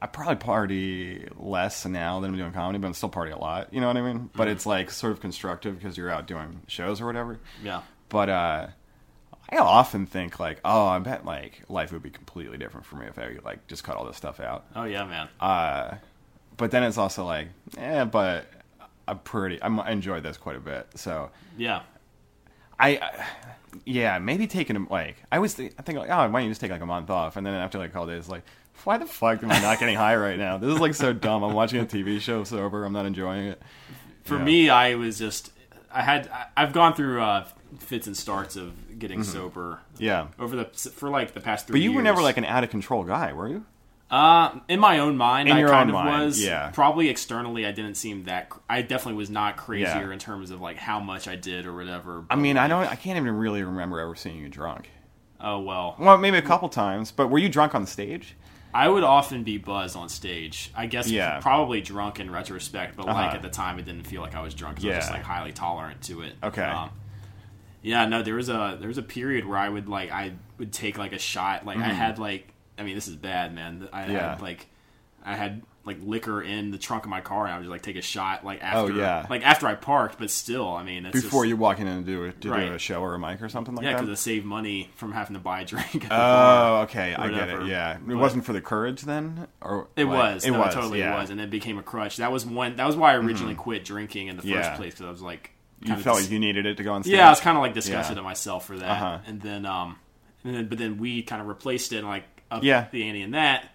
[0.00, 3.74] I probably party less now than I'm doing comedy, but I'm still party a lot.
[3.74, 4.30] You know what I mean?
[4.36, 7.40] But it's like sort of constructive because you're out doing shows or whatever.
[7.62, 8.66] yeah, But uh
[9.50, 13.06] I often think like, oh, I bet like life would be completely different for me
[13.06, 14.66] if I like just cut all this stuff out.
[14.76, 15.28] oh yeah, man.
[15.40, 15.96] Uh
[16.56, 18.46] but then it's also like, yeah, but
[19.08, 20.86] I'm pretty I'm, I enjoy this quite a bit.
[20.94, 21.82] So yeah,
[22.78, 23.26] I, I
[23.84, 26.50] yeah, maybe taking a like I was think, I think like oh why don't you
[26.50, 28.42] just take like a month off and then after like a couple days like
[28.84, 30.56] why the fuck am I not getting high right now?
[30.56, 31.42] This is like so dumb.
[31.42, 32.84] I'm watching a TV show sober.
[32.84, 33.60] I'm not enjoying it.
[34.22, 34.44] For Yeah.
[34.44, 35.52] me, I was just
[35.92, 37.46] I had I've gone through uh,
[37.80, 41.80] fits and starts of getting sober Yeah, over the for like the past three.
[41.80, 41.88] Mm-hmm.
[41.88, 43.64] but you were never like an out of control guy, were you?
[44.10, 46.42] Uh, in my own mind, In I kind of mind, was.
[46.42, 46.70] yeah.
[46.72, 48.48] Probably externally, I didn't seem that.
[48.48, 50.12] cr- I definitely was not crazier Yeah.
[50.12, 52.24] in terms of like how much I did or whatever.
[52.30, 52.84] I mean, I don't.
[52.86, 54.88] I can't even really remember ever seeing you drunk.
[55.40, 58.34] Oh well, Well, maybe a couple times, but were you drunk on stage?
[58.74, 60.70] I would often be buzzed on stage.
[60.74, 61.40] I guess Yeah.
[61.40, 63.36] probably drunk in retrospect, but like Uh-huh.
[63.36, 64.76] at the time, it didn't feel like I was drunk.
[64.76, 65.00] 'cause I was Yeah.
[65.00, 66.34] just like highly tolerant to it.
[66.42, 66.62] Okay.
[66.62, 66.90] Um,
[67.82, 70.72] yeah, no, there was a there was a period where I would like I would
[70.72, 71.64] take like a shot.
[71.66, 73.88] Like I had like I mean this is bad, man.
[73.92, 74.12] I Mm-hmm.
[74.12, 74.30] Yeah.
[74.30, 74.66] had like
[75.24, 77.82] I had like liquor in the trunk of my car, and I would just like
[77.82, 79.26] take a shot like after Oh, yeah.
[79.30, 80.18] like after I parked.
[80.18, 82.66] But still, I mean, it's Before just, you walk in and do to Right.
[82.68, 83.96] do a show or a mic or something like yeah, that.
[83.98, 85.94] Yeah, because it save money from having to buy a drink.
[85.96, 87.66] At the Oh, okay, I get it.
[87.66, 90.44] Yeah, it But- wasn't for the courage then, or It like- was.
[90.44, 90.72] It no, was.
[90.72, 91.12] It totally yeah.
[91.12, 91.20] Mm-hmm.
[91.22, 92.18] was, and it became a crutch.
[92.18, 92.76] That was one.
[92.76, 95.52] That was why I originally quit drinking in the first place because I was like,
[95.80, 97.14] You felt dis- like you needed it to go on stage.
[97.14, 99.18] yeah, I was kind of like disgusted at myself for that, Uh-huh.
[99.26, 99.96] and then um,
[100.44, 102.86] and then but then we kind of replaced it, and like up Yeah.
[102.90, 103.68] the ante in that,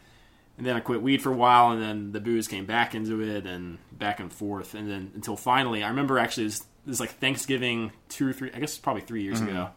[0.57, 3.21] and then I quit weed for a while, and then the booze came back into
[3.21, 6.89] it, and back and forth, and then until finally, I remember actually it was, it
[6.89, 9.49] was like Thanksgiving two or three, I guess probably three years Mm-hmm.
[9.49, 9.69] ago,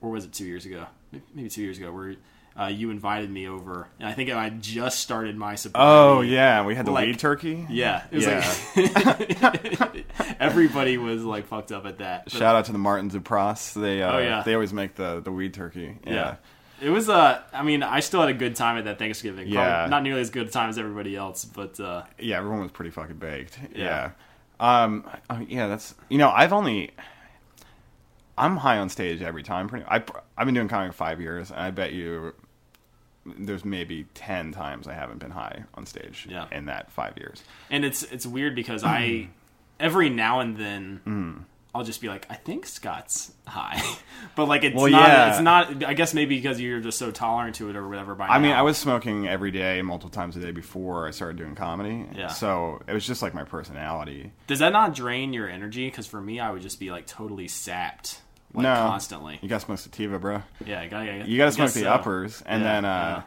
[0.00, 0.86] or was it two years ago?
[1.34, 2.14] Maybe two years ago, where.
[2.58, 5.90] Uh, you invited me over, and I think I just started my sobriety.
[5.90, 7.66] Oh yeah, we had the Like- weed turkey.
[7.68, 9.16] Yeah, it was Yeah.
[9.42, 10.06] like
[10.40, 12.24] everybody was like fucked up at that.
[12.24, 13.74] But, Shout out to the Martins of Pros.
[13.74, 14.42] They uh, Oh, yeah.
[14.42, 15.98] they always make the the weed turkey.
[16.06, 16.12] Yeah.
[16.14, 16.34] yeah.
[16.80, 19.50] It was uh I mean, I still had a good time at that Thanksgiving.
[19.52, 19.86] Probably Yeah.
[19.88, 22.90] not nearly as good a time as everybody else, but uh Yeah, everyone was pretty
[22.90, 23.58] fucking baked.
[23.74, 24.10] Yeah.
[24.60, 24.88] Yeah.
[24.88, 25.04] Um.
[25.48, 26.90] yeah, that's you know I've only.
[28.38, 29.68] I'm high on stage every time.
[29.68, 29.84] Pretty.
[29.88, 30.02] I
[30.36, 32.34] I've been doing comedy for five years, and I bet you.
[33.26, 36.46] There's maybe ten times I haven't been high on stage Yeah.
[36.52, 37.42] in that five years.
[37.70, 39.28] and it's it's weird because I
[39.80, 41.44] every now and then Mm.
[41.76, 43.82] I'll just be like, I think Scott's high,
[44.34, 45.08] but like it's Well, not.
[45.08, 45.30] yeah.
[45.30, 45.84] It's not.
[45.84, 48.14] I guess maybe because you're just so tolerant to it or whatever.
[48.14, 48.52] By I mean.
[48.52, 52.06] I was smoking every day, multiple times a day before I started doing comedy.
[52.16, 52.28] Yeah.
[52.28, 54.32] So it was just like my personality.
[54.46, 55.86] Does that not drain your energy?
[55.86, 58.20] Because for me, I would just be like totally sapped.
[58.54, 59.38] like no, constantly.
[59.42, 60.42] You gotta smoke sativa, bro.
[60.64, 61.88] Yeah, I gotta, You gotta smoke the so.
[61.90, 63.22] uppers, and Yeah, then uh, yeah.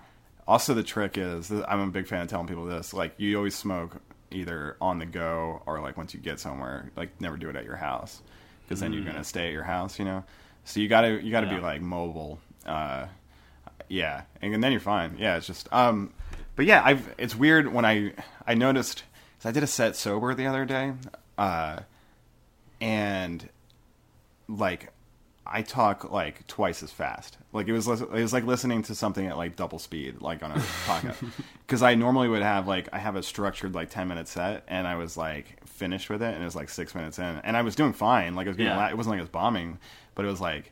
[0.48, 2.94] also the trick is I'm a big fan of telling people this.
[2.94, 6.92] Like you always smoke either on the go or like once you get somewhere.
[6.96, 8.22] Like never do it at your house
[8.70, 9.98] because then you're gonna stay at your house.
[9.98, 10.24] You know,
[10.64, 11.64] so you gotta you gotta be Mm.
[11.64, 12.40] Like mobile.
[12.66, 13.08] Uh,
[13.88, 15.16] yeah, and then you're fine.
[15.18, 16.14] Yeah, it's just um,
[16.56, 18.14] but yeah, I've it's weird when I
[18.46, 19.04] I noticed
[19.44, 20.94] I did a set sober the other day,
[21.38, 21.80] uh,
[22.80, 23.50] and
[24.48, 24.92] like
[25.48, 27.38] I talk like twice as fast.
[27.52, 30.52] Like it was it was like listening to something at like double speed, like on
[30.52, 30.56] a
[30.86, 31.16] podcast.
[31.66, 34.88] Because I normally would have like I have a structured like ten minute set, and
[34.88, 37.62] I was like finished with it, and it was like six minutes in, and I
[37.64, 38.36] was doing fine.
[38.36, 38.78] Like I was getting, Yeah.
[38.78, 39.80] la- it wasn't like I was bombing,
[40.14, 40.72] but it was like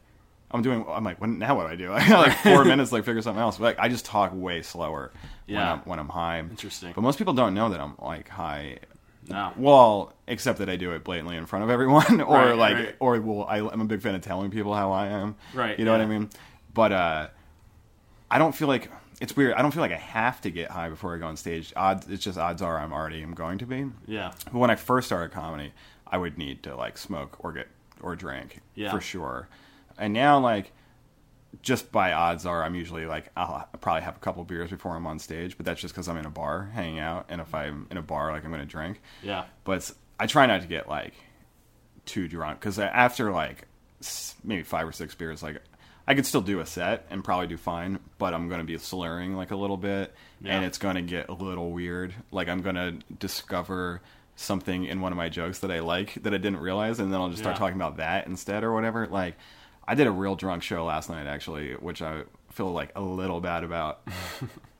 [0.51, 0.85] I'm doing.
[0.87, 1.91] I'm like, what, now what do I do?
[1.99, 3.57] I got like four minutes, like figure something else.
[3.57, 5.11] But like I just talk way slower
[5.47, 6.39] when I'm when I'm high.
[6.39, 6.91] Interesting.
[6.93, 8.79] But most people don't know that I'm like high
[9.27, 9.51] No.
[9.57, 12.95] well, except that I do it blatantly in front of everyone, or Right, like, right.
[12.99, 15.35] or well, I, I'm a big fan of telling people how I am.
[15.53, 16.29] Right, You know what I mean?
[16.73, 17.27] But uh,
[18.31, 19.53] I don't feel like it's weird.
[19.53, 21.73] I don't feel like I have to get high before I go on stage.
[21.75, 23.85] Odds, it's just odds are I'm already am going to be.
[24.05, 24.31] Yeah.
[24.45, 25.73] But when I first started comedy,
[26.05, 27.67] I would need to like smoke or get
[28.01, 28.91] or drink Yeah.
[28.91, 29.47] for sure.
[29.97, 30.71] And now, like,
[31.63, 35.07] just by odds are, I'm usually like I'll probably have a couple beers before I'm
[35.07, 37.25] on stage, but that's just because I'm in a bar hanging out.
[37.29, 39.01] And if I'm in a bar, like I'm going to drink.
[39.23, 39.45] Yeah.
[39.63, 41.13] But I try not to get like
[42.05, 43.67] too drunk because after like
[44.43, 45.59] maybe five or six beers, like
[46.07, 48.77] I could still do a set and probably do fine, but I'm going to be
[48.77, 50.55] slurring like a little bit, Yeah.
[50.55, 52.13] and it's going to get a little weird.
[52.31, 54.01] Like I'm going to discover
[54.35, 57.19] something in one of my jokes that I like that I didn't realize, and then
[57.19, 57.59] I'll just start Yeah.
[57.59, 59.05] talking about that instead or whatever.
[59.07, 59.35] Like
[59.87, 63.41] I did a real drunk show last night actually, which I feel like a little
[63.41, 64.01] bad about.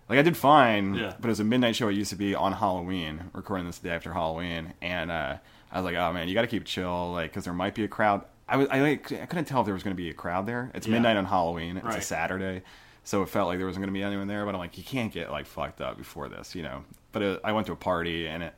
[0.10, 1.14] Like I did fine, Yeah.
[1.20, 1.90] but it was a midnight show.
[1.90, 5.36] It used to be on Halloween, recording this the day after Halloween, and uh,
[5.70, 7.84] I was like, "Oh man, you got to keep chill, like, because there might be
[7.84, 10.10] a crowd." I was, I, like, I couldn't tell if there was going to be
[10.10, 10.72] a crowd there.
[10.74, 10.94] It's Yeah.
[10.94, 11.78] midnight on Halloween.
[11.78, 12.62] It's a Saturday,
[13.04, 14.46] so it felt like there wasn't going to be anyone there.
[14.46, 16.84] But I'm like, you can't get like fucked up before this, you know.
[17.12, 18.54] But it, I went to a party, and it,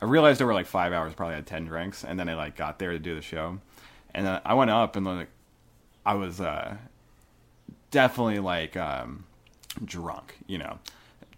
[0.00, 2.78] I realized over like five hours, probably had ten drinks, and then I like got
[2.78, 3.58] there to do the show,
[4.14, 5.28] and then I went up and like,
[6.06, 6.76] I was uh,
[7.90, 9.24] definitely like um,
[9.84, 10.78] drunk, you know,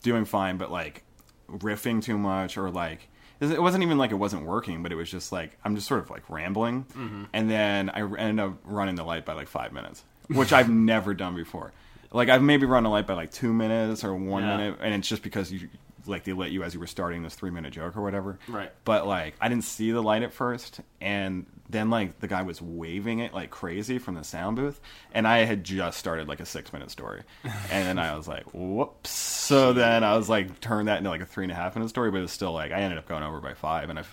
[0.03, 1.03] doing fine, but like
[1.51, 3.09] riffing too much or like
[3.41, 6.01] it wasn't even like it wasn't working, but it was just like I'm just sort
[6.01, 7.25] of like rambling, Mm-hmm.
[7.33, 11.15] and then I ended up running the light by like five minutes, which I've never
[11.15, 11.73] done before.
[12.13, 14.57] Like I've maybe run a light by like two minutes or one Yeah.
[14.57, 15.69] minute, and it's just because you
[16.07, 18.39] like they let you as you were starting this three minute joke or whatever.
[18.49, 18.71] Right.
[18.85, 22.61] But like I didn't see the light at first, and then like the guy was
[22.63, 24.81] waving it like crazy from the sound booth,
[25.13, 28.45] and I had just started like a six minute story, and then I was like,
[28.53, 29.11] whoops.
[29.11, 31.89] So then I was like turned that into like a three and a half minute
[31.89, 34.05] story, but it was still like I ended up going over by five, and I,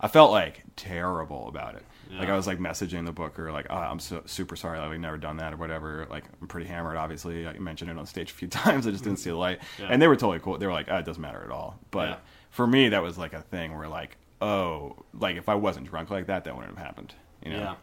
[0.00, 1.84] I felt like terrible about it.
[2.12, 4.98] Like I was like messaging the booker, like, oh, I'm so, super sorry, like, we've
[4.98, 6.08] never done that or whatever.
[6.10, 7.46] Like, I'm pretty hammered, obviously.
[7.46, 8.84] I mentioned it on stage a few times.
[8.84, 9.60] I just didn't see the light.
[9.78, 9.86] Yeah.
[9.90, 10.58] And they were totally cool.
[10.58, 11.78] They were like, oh, it doesn't matter at all.
[11.92, 12.16] But Yeah.
[12.50, 16.10] for me, that was like a thing where, like, oh, like if I wasn't drunk
[16.10, 17.14] like that, that wouldn't have happened.
[17.44, 17.58] You know?
[17.58, 17.74] Yeah,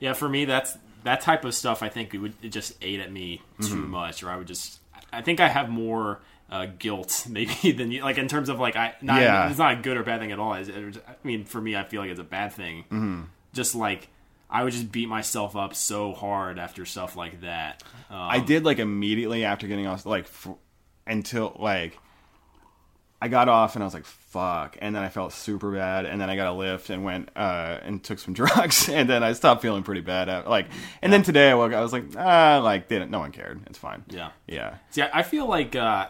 [0.00, 0.12] yeah.
[0.12, 1.82] For me, that's that type of stuff.
[1.82, 3.90] I think it would it just ate at me too Mm-hmm.
[3.90, 4.78] much, or I would just.
[5.12, 6.20] I think I have more
[6.50, 8.02] uh, guilt maybe than you.
[8.02, 8.94] Like in terms of like I.
[9.02, 9.48] Not, Yeah.
[9.48, 10.54] It's not a good or bad thing at all.
[10.54, 12.84] It's- it- I mean, for me, I feel like it's a bad thing.
[12.84, 13.22] Mm-hmm.
[13.52, 14.08] Just like
[14.48, 17.82] I would just beat myself up so hard after stuff like that.
[18.10, 20.48] Um, I did like immediately after getting off, like f-
[21.06, 21.96] until like
[23.22, 26.20] I got off and I was like, "Fuck!" And then I felt super bad, and
[26.20, 29.32] then I got a lift and went uh, and took some drugs, and then I
[29.34, 30.28] stopped feeling pretty bad.
[30.28, 30.66] At, like,
[31.02, 33.32] and then today I woke, up, I was like, ah, like they didn't, no one
[33.32, 33.60] cared.
[33.66, 34.04] It's fine.
[34.08, 34.30] Yeah.
[34.46, 36.08] yeah, See, I feel like uh,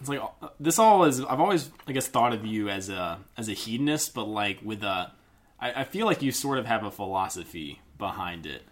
[0.00, 1.20] it's like uh, this all is.
[1.20, 4.82] I've always, I guess, thought of you as a as a hedonist, but like with
[4.82, 5.12] a,
[5.60, 8.62] I, I feel like you sort of have a philosophy behind it,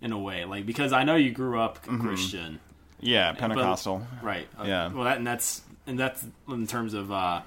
[0.00, 0.44] in a way.
[0.44, 2.58] Like because I know you grew up Christian,
[3.00, 3.32] yeah.
[3.32, 4.06] Pentecostal.
[4.22, 4.48] right?
[4.58, 4.92] Uh, Yeah.
[4.92, 7.10] Well, that and that's and that's in terms of.
[7.10, 7.40] uh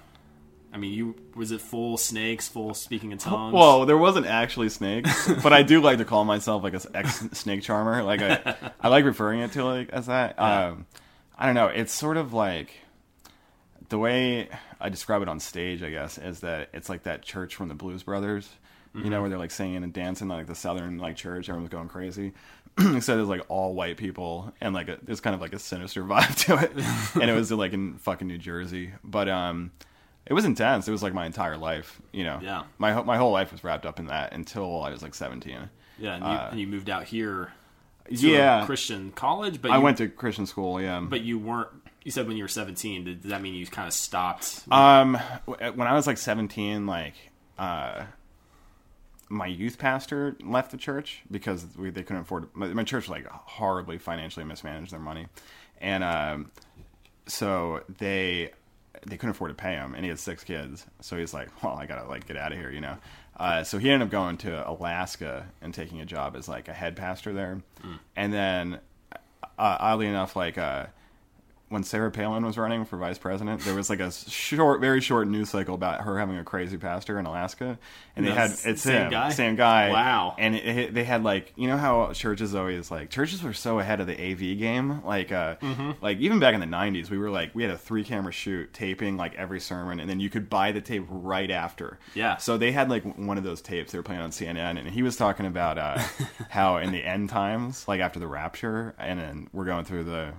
[0.75, 3.53] I mean, you was it full snakes, full speaking in tongues?
[3.53, 7.29] Well, there wasn't actually snakes, but I do like to call myself like a ex
[7.31, 8.03] snake charmer.
[8.03, 10.37] Like I, I like referring it to like as that.
[10.37, 10.85] Um,
[11.37, 11.67] I don't know.
[11.67, 12.73] It's sort of like
[13.87, 14.49] the way
[14.81, 15.81] I describe it on stage.
[15.81, 18.49] I guess is that it's like that church from the Blues Brothers.
[18.93, 21.49] You know, where they're like singing and dancing like the Southern like church.
[21.49, 22.31] Everyone's going crazy.
[22.77, 26.01] Except there's like all white people and like a, there's kind of like a sinister
[26.05, 26.71] vibe to it.
[27.21, 29.71] and it was like in fucking New Jersey, but um,
[30.25, 30.87] it was intense.
[30.87, 32.01] It was like my entire life.
[32.11, 32.63] You know, Yeah.
[32.77, 35.69] my whole- my whole life was wrapped up in that until I was like 17.
[35.99, 37.51] yeah, and you, uh, and you moved out here.
[38.07, 38.65] To Yeah.
[38.67, 40.79] Christian college, but I you, went to Christian school.
[40.79, 40.99] Yeah.
[40.99, 41.69] but you weren't.
[42.03, 43.03] You said when you were seventeen.
[43.03, 44.61] Did, does that mean you kind of stopped?
[44.71, 47.15] um, when I was like 17, like
[47.57, 48.03] uh,
[49.27, 52.47] my youth pastor left the church because we, they couldn't afford.
[52.53, 55.25] My, my church like horribly financially mismanaged their money,
[55.81, 56.51] and um,
[57.25, 58.51] so they
[59.05, 60.85] they couldn't afford to pay him, and he had six kids.
[61.01, 62.97] So he's like, "Well, I gotta like get out of here," you know.
[63.37, 66.73] Uh, so he ended up going to Alaska and taking a job as like a
[66.73, 67.61] head pastor there,
[68.15, 68.79] and then
[69.57, 70.85] uh, oddly enough, like uh,
[71.69, 75.27] when Sarah Palin was running for vice president, there was like a short, very short
[75.27, 77.79] news cycle about her having a crazy pastor in Alaska,
[78.15, 79.29] and they had it's same him, guy?
[79.31, 79.89] same guy.
[79.89, 80.35] Wow.
[80.37, 83.79] And it, it- they had like you know how churches always like churches were so
[83.79, 85.91] ahead of the AV game, like uh, Mm-hmm.
[86.01, 88.71] like even back in the '90s, we were like we had a three camera shoot
[88.73, 91.97] taping like every sermon, and then you could buy the tape right after.
[92.13, 92.37] Yeah.
[92.37, 95.01] So they had like one of those tapes they were playing on CNN, and he
[95.01, 95.97] was talking about uh,
[96.49, 100.33] how in the end times, like after the rapture, and then we're going through the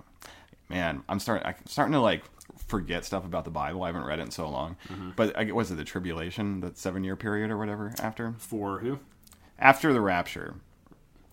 [0.68, 1.02] man.
[1.08, 1.46] I'm starting.
[1.46, 2.24] I'm starting to like
[2.66, 3.82] forget stuff about the Bible.
[3.82, 4.76] I haven't read it in so long.
[4.88, 5.10] Mm-hmm.
[5.16, 8.98] But I, was it the tribulation, that seven year period or whatever after For who?
[9.58, 10.56] after the rapture?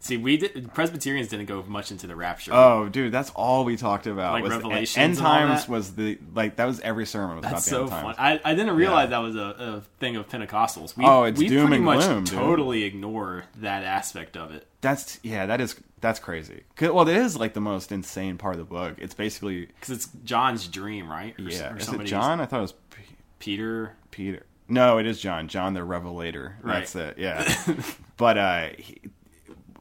[0.03, 2.51] See, we did, Presbyterians didn't go much into the rapture.
[2.53, 4.33] Oh, dude, that's all we talked about.
[4.33, 7.63] Like was Revelations End times was the like that was every sermon was That's about
[7.63, 8.15] the so end fun.
[8.15, 8.41] times.
[8.43, 9.09] I, I didn't realize Yeah.
[9.11, 9.39] that was a,
[9.77, 10.97] a thing of Pentecostals.
[10.97, 12.37] We, Oh, it's we doom pretty and much gloom, dude.
[12.37, 16.63] totally ignore that aspect of it That's yeah, that is that's that's crazy.
[16.81, 18.95] Well, it is like the most insane part of the book.
[18.97, 21.33] It's basically because it's John's dream, right?
[21.39, 21.71] Or, yeah.
[21.71, 22.41] or Is it John?
[22.41, 23.95] I thought it was P- Peter.
[24.11, 24.43] Peter.
[24.67, 25.47] No, it is John.
[25.47, 26.57] John the Revelator.
[26.61, 26.79] Right.
[26.79, 27.17] That's it.
[27.17, 27.49] Yeah.
[28.17, 28.99] but uh, he,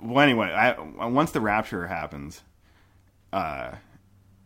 [0.02, 2.42] well, anyway, I, once the rapture happens,
[3.32, 3.72] uh,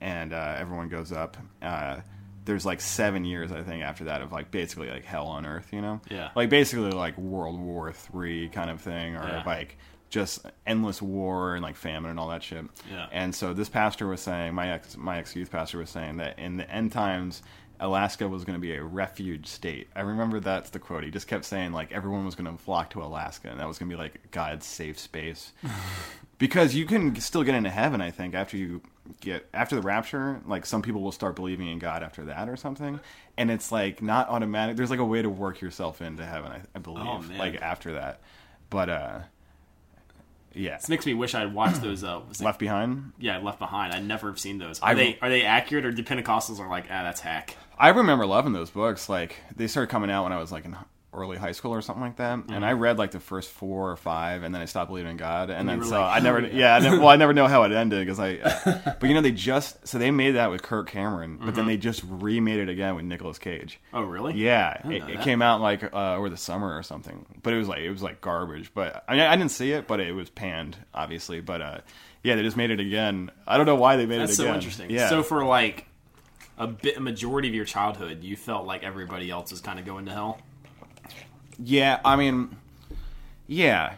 [0.00, 2.00] and uh, everyone goes up, uh,
[2.44, 5.68] there's like seven years I think after that of like basically like hell on earth.
[5.72, 6.00] You know.
[6.10, 6.30] Yeah.
[6.36, 9.42] Like basically like World War Three kind of thing, or Yeah.
[9.44, 9.76] like
[10.08, 12.64] just endless war and like famine and all that shit.
[12.88, 13.08] Yeah.
[13.10, 16.38] And so this pastor was saying, my ex my ex youth pastor was saying that
[16.38, 17.42] in the end times,
[17.80, 19.88] Alaska was going to be a refuge state.
[19.94, 21.04] I remember that's the quote.
[21.04, 23.78] He just kept saying like everyone was going to flock to Alaska, and that was
[23.78, 25.52] going to be like God's safe space.
[26.38, 28.82] because you can still get into heaven, I think, after you
[29.20, 30.40] get after the rapture.
[30.46, 33.00] Like some people will start believing in God after that or something,
[33.36, 34.76] and it's like not automatic.
[34.76, 36.52] There's like a way to work yourself into heaven.
[36.52, 38.20] I, I believe, Oh, like after that.
[38.70, 39.18] But uh,
[40.54, 42.02] yeah, This makes me wish I'd watched those.
[42.02, 43.12] Uh, Left Behind.
[43.18, 43.92] yeah, Left Behind.
[43.92, 44.80] I never have seen those.
[44.80, 47.56] Are I- they are they accurate or the Pentecostals are like ah that's hack?
[47.78, 49.08] I remember loving those books.
[49.08, 50.76] Like they started coming out when I was like in
[51.12, 53.96] early high school or something like that, and I read like the first four or
[53.96, 55.84] five, and then I stopped believing in God, and, then Mm-hmm.
[55.86, 57.62] you were so like, I never, "Oh, yeah, I never, well, I never know how
[57.62, 58.34] it ended because I,
[59.00, 61.54] but you know they just so they made that with Kirk Cameron, but Mm-hmm.
[61.56, 63.80] then they just remade it again with Nicolas Cage.
[63.94, 64.34] Oh really?
[64.34, 67.68] Yeah, it, it came out like uh, over the summer or something, but it was
[67.68, 68.72] like it was like garbage.
[68.74, 71.40] But I, mean, I didn't see it, but it was panned, obviously.
[71.40, 71.78] But uh,
[72.22, 73.30] yeah, they just made it again.
[73.46, 74.54] I don't know why they made That's it so again.
[74.56, 74.90] interesting.
[74.90, 75.86] Yeah, So for like
[76.58, 79.84] a bit a majority of your childhood, you felt like everybody else was kind of
[79.84, 80.40] going to hell.
[81.58, 82.56] Yeah, I mean,
[83.46, 83.94] yeah,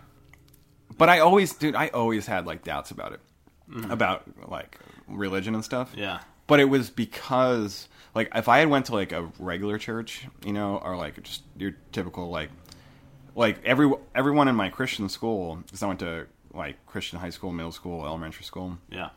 [0.96, 3.20] but I always, dude, I always had like doubts about it,
[3.90, 5.90] about like religion and stuff.
[5.90, 6.00] Mm-hmm.
[6.00, 6.20] Yeah.
[6.48, 10.52] but it was because like if I had went to like a regular church, you
[10.52, 12.50] know, or like just your typical like,
[13.36, 17.52] like every everyone in my Christian school, because I went to like Christian high school,
[17.52, 18.78] middle school, elementary school.
[18.90, 19.10] Yeah.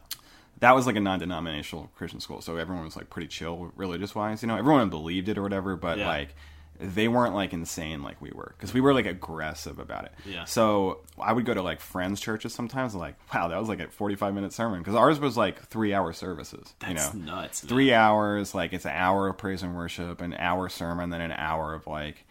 [0.61, 4.41] That was like a non-denominational Christian school, so everyone was like pretty chill religious wise.
[4.41, 6.07] You know, everyone believed it or whatever, but Yeah.
[6.07, 6.35] like
[6.79, 10.13] they weren't like insane like we were because we were like aggressive about it.
[10.25, 10.45] Yeah.
[10.45, 12.93] So I would go to like friends' churches sometimes.
[12.95, 16.13] And, like, wow, that was like a forty-five minute sermon because ours was like three-hour
[16.13, 16.73] services.
[16.79, 17.63] That's you know, nuts.
[17.63, 17.69] man.
[17.69, 18.55] three hours.
[18.55, 21.85] Like it's an hour of praise and worship, an hour sermon, then an hour of
[21.85, 22.25] like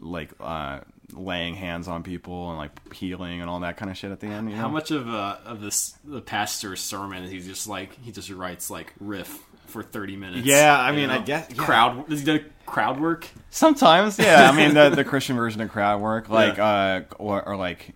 [0.00, 0.80] like uh
[1.16, 4.26] laying hands on people and like healing and all that kind of shit at the
[4.26, 4.50] end.
[4.50, 4.62] You know?
[4.62, 8.30] How much of uh, of this the pastor's sermon is he just like he just
[8.30, 10.46] writes like riff for thirty minutes?
[10.46, 11.62] Yeah, I mean, I guess- yeah.
[11.62, 12.08] crowd.
[12.08, 13.28] Does he do crowd work?
[13.50, 14.50] Sometimes, yeah.
[14.50, 17.94] I mean, the the Christian version of crowd work, like uh, or, or like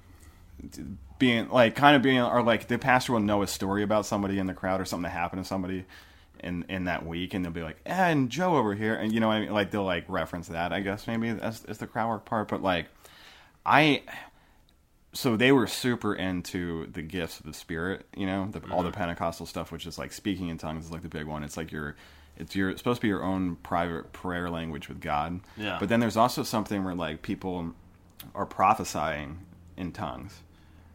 [1.19, 4.39] being like kind of being, or like the pastor will know a story about somebody
[4.39, 5.85] in the crowd or something that happened to somebody
[6.41, 9.21] in in that week, and they'll be like, eh, and Joe over here, and you
[9.21, 10.73] know, what I mean, like they'll like reference that.
[10.73, 12.87] I guess maybe that's, that's the crowd work part, but like
[13.69, 14.03] I.
[15.15, 18.91] So they were super into the gifts of the spirit, you know, the, all the
[18.91, 18.99] mm-hmm.
[18.99, 21.43] Pentecostal stuff, which is like speaking in tongues is like the big one.
[21.43, 21.97] It's like your,
[22.37, 25.41] it's your it's supposed to be your own private prayer language with God.
[25.57, 25.79] Yeah.
[25.81, 27.75] But then there's also something where like people
[28.35, 29.39] are prophesying
[29.77, 30.43] in tongues.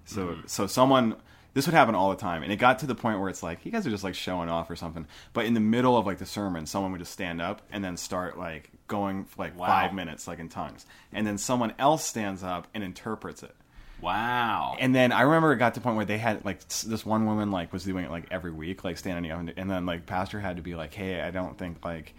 [0.05, 0.47] So mm-hmm.
[0.47, 1.15] so someone
[1.53, 3.65] this would happen all the time, and it got to the point where it's like
[3.65, 5.05] you guys are just like showing off or something.
[5.33, 7.97] But in the middle of like the sermon, someone would just stand up and then
[7.97, 9.67] start like going for like Wow.
[9.67, 13.55] five minutes like in tongues, and then someone else stands up and interprets it.
[14.01, 14.75] Wow.
[14.79, 17.25] And then I remember it got to the point where they had like this one
[17.25, 20.05] woman like was doing it like every week, like standing up, and, and then like
[20.05, 22.13] pastor had to be like, "Hey, I don't think like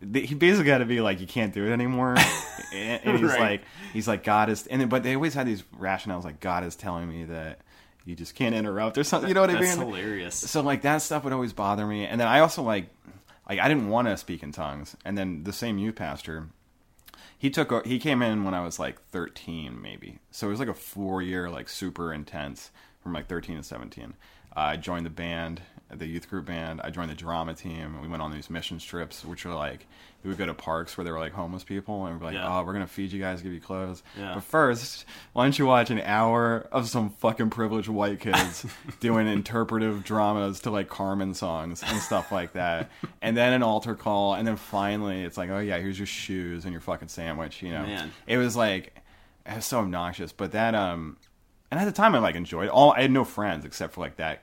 [0.00, 2.14] he basically had to be like, you can't do it anymore.
[2.74, 3.40] and, and he's Right.
[3.40, 3.62] like,
[3.94, 6.76] he's like, God is, and then, but they always had these rationales like, God is
[6.76, 7.60] telling me that
[8.04, 9.28] you just can't interrupt or something.
[9.28, 9.62] You know what I mean?
[9.62, 10.34] That's hilarious.
[10.34, 12.06] So like that stuff would always bother me.
[12.06, 12.86] And then I also like,
[13.48, 14.96] like I didn't want to speak in tongues.
[15.04, 16.48] And then the same youth pastor,
[17.38, 20.18] he took he came in when I was like 13 maybe.
[20.30, 22.70] So it was like a four year like super intense
[23.02, 24.14] from like 13 to 17.
[24.56, 26.80] Uh, I joined the band, the youth group band.
[26.82, 28.00] I joined the drama team.
[28.00, 29.86] We went on these mission trips, which were like
[30.22, 32.48] we would go to parks where there were like homeless people, and we're like, Yeah.
[32.58, 34.32] "Oh, we're gonna feed you guys, give you clothes." Yeah.
[34.34, 35.04] But first,
[35.34, 38.66] why don't you watch an hour of some fucking privileged white kids
[39.00, 42.90] doing interpretive dramas to like Carman songs and stuff like that,
[43.22, 46.64] and then an altar call, and then finally it's like, "Oh yeah, here's your shoes
[46.64, 48.10] and your fucking sandwich." You know, Man.
[48.26, 48.96] it was like
[49.46, 51.18] it was so obnoxious, but that um,
[51.70, 52.70] and at the time I like enjoyed it.
[52.70, 54.40] All I had no friends except for like that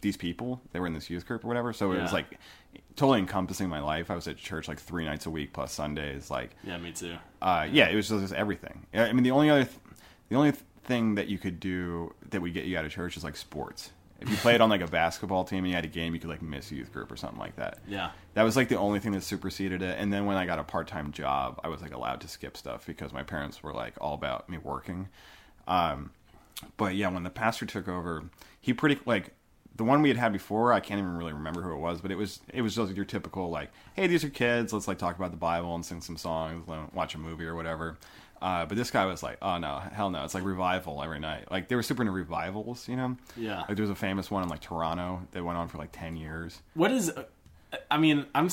[0.00, 1.72] these people they were in this youth group or whatever.
[1.72, 2.16] So it was Yeah.
[2.16, 2.38] like
[2.96, 4.10] totally encompassing my life.
[4.10, 7.16] I was at church like three nights a week plus sundays like Yeah, me too.
[7.42, 8.86] uh, yeah it was just everything.
[8.94, 9.76] I I mean the only other th-
[10.28, 13.16] the only th- thing that you could do that would get you out of church
[13.16, 13.92] is like sports.
[14.20, 16.28] If you played on like a basketball team and you had a game you could
[16.30, 17.78] like miss youth group or something like that.
[17.88, 18.10] Yeah.
[18.34, 19.96] that was like the only thing that superseded it.
[19.98, 22.86] And then when i got a part-time job i was like allowed to skip stuff
[22.86, 25.08] because my parents were like all about me working.
[25.66, 26.10] Um,
[26.76, 28.24] but yeah when the pastor took over
[28.60, 29.30] he pretty like
[29.80, 32.10] the one we had had before i can't even really remember who it was but
[32.10, 35.16] it was it was just your typical like hey these are kids let's like talk
[35.16, 37.96] about the bible and sing some songs watch a movie or whatever
[38.42, 40.24] uh, but this guy was like, "Oh no, hell no!
[40.24, 41.50] It's like revival every night.
[41.50, 43.18] Like they were super into revivals, you know.
[43.36, 43.64] Yeah.
[43.68, 46.16] Like there was a famous one in like Toronto that went on for like ten
[46.16, 46.62] years.
[46.72, 47.12] What is?
[47.90, 48.48] I mean, I'm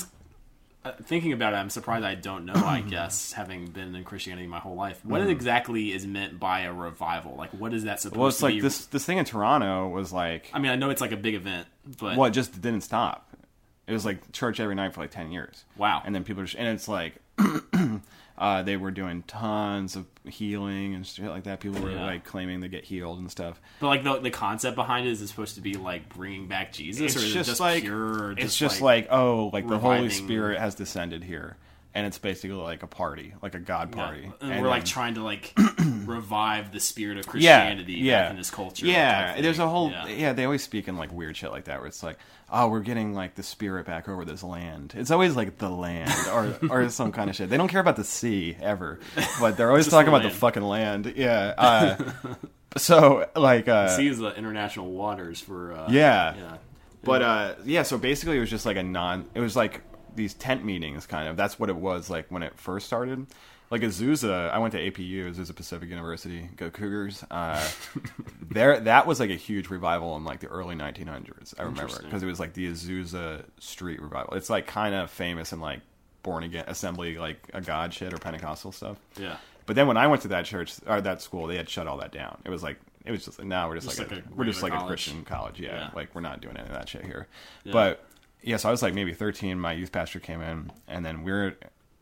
[0.84, 1.56] uh, thinking about it.
[1.56, 2.54] I'm surprised I don't know.
[2.54, 6.72] I guess having been in Christianity my whole life, what exactly is meant by a
[6.72, 7.34] revival?
[7.36, 8.18] Like, what is that supposed.
[8.18, 8.60] Well, it's to like be?
[8.60, 11.34] this this thing in Toronto was like I mean, I know it's like a big
[11.34, 11.66] event,
[11.98, 13.28] but well, it just didn't stop.
[13.86, 15.64] It was like church every night for like ten years.
[15.76, 16.02] Wow.
[16.04, 17.14] And then people just and it's like
[18.38, 21.60] uh, they were doing tons of healing and shit like that.
[21.60, 22.06] People were Yeah.
[22.06, 23.60] like claiming to get healed and stuff.
[23.80, 26.72] but like the the concept behind it is it supposed to be like bringing back
[26.72, 28.32] Jesus, It's or is just, it just like pure?
[28.38, 31.56] it's just like, oh, like the Holy Spirit has descended here,
[31.94, 34.04] and it's basically like a party, like a God Yeah.
[34.04, 34.32] party.
[34.40, 35.52] And, we're like trying to like
[36.04, 38.86] revive the spirit of Christianity yeah, back in this culture.
[38.86, 40.06] Yeah, there's a whole Yeah.
[40.08, 40.32] yeah.
[40.32, 42.18] They always speak in like weird shit like that, where it's like,
[42.52, 44.94] oh, we're getting like the spirit back over this land.
[44.96, 47.50] It's always like the land or or some kind of shit.
[47.50, 49.00] They don't care about the sea ever,
[49.40, 51.12] but they're always talking the about the fucking land.
[51.16, 51.54] Yeah.
[52.28, 56.34] Uh, so like, uh, Sea is the international waters for uh, Yeah.
[56.36, 56.56] yeah.
[57.02, 59.26] But uh, yeah, so basically it was just like a non.
[59.34, 59.80] It was like
[60.18, 61.36] these tent meetings, kind of.
[61.38, 63.26] That's what it was like when it first started.
[63.70, 67.22] Like Azusa, I went to APU, Azusa Pacific University, go Cougars.
[67.30, 67.66] Uh,
[68.50, 71.54] there, that was like a huge revival in like the early 1900s.
[71.58, 74.34] I remember because it was like the Azusa Street revival.
[74.34, 75.80] It's like kind of famous in like
[76.22, 78.96] born again assembly, like a God shit or Pentecostal stuff.
[79.18, 79.36] Yeah.
[79.66, 81.98] But then when I went to that church or that school, they had shut all
[81.98, 82.38] that down.
[82.46, 84.34] It was like it was just like now we're just, Just like, like a, a
[84.34, 84.96] we're just like regular a.
[84.96, 85.60] Christian college.
[85.60, 85.90] Yeah, Yeah.
[85.94, 87.26] like we're not doing any of that shit here.
[87.64, 87.72] Yeah.
[87.72, 88.04] But
[88.42, 89.58] yeah, so I was like maybe 13.
[89.58, 91.56] My youth pastor came in, and then we are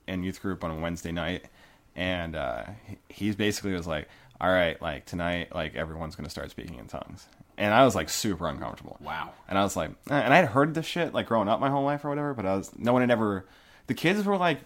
[0.07, 1.47] in youth group on a Wednesday night,
[1.95, 4.09] and uh, he he's basically was like,
[4.41, 7.27] "All right, like tonight, like everyone's gonna start speaking in tongues."
[7.59, 8.99] And I was like super uncomfortable.
[9.01, 9.31] Wow.
[9.49, 11.71] And I was like, eh, and I had heard this shit like growing up my
[11.71, 13.47] whole life or whatever, but I was no one had ever.
[13.87, 14.61] The kids were like,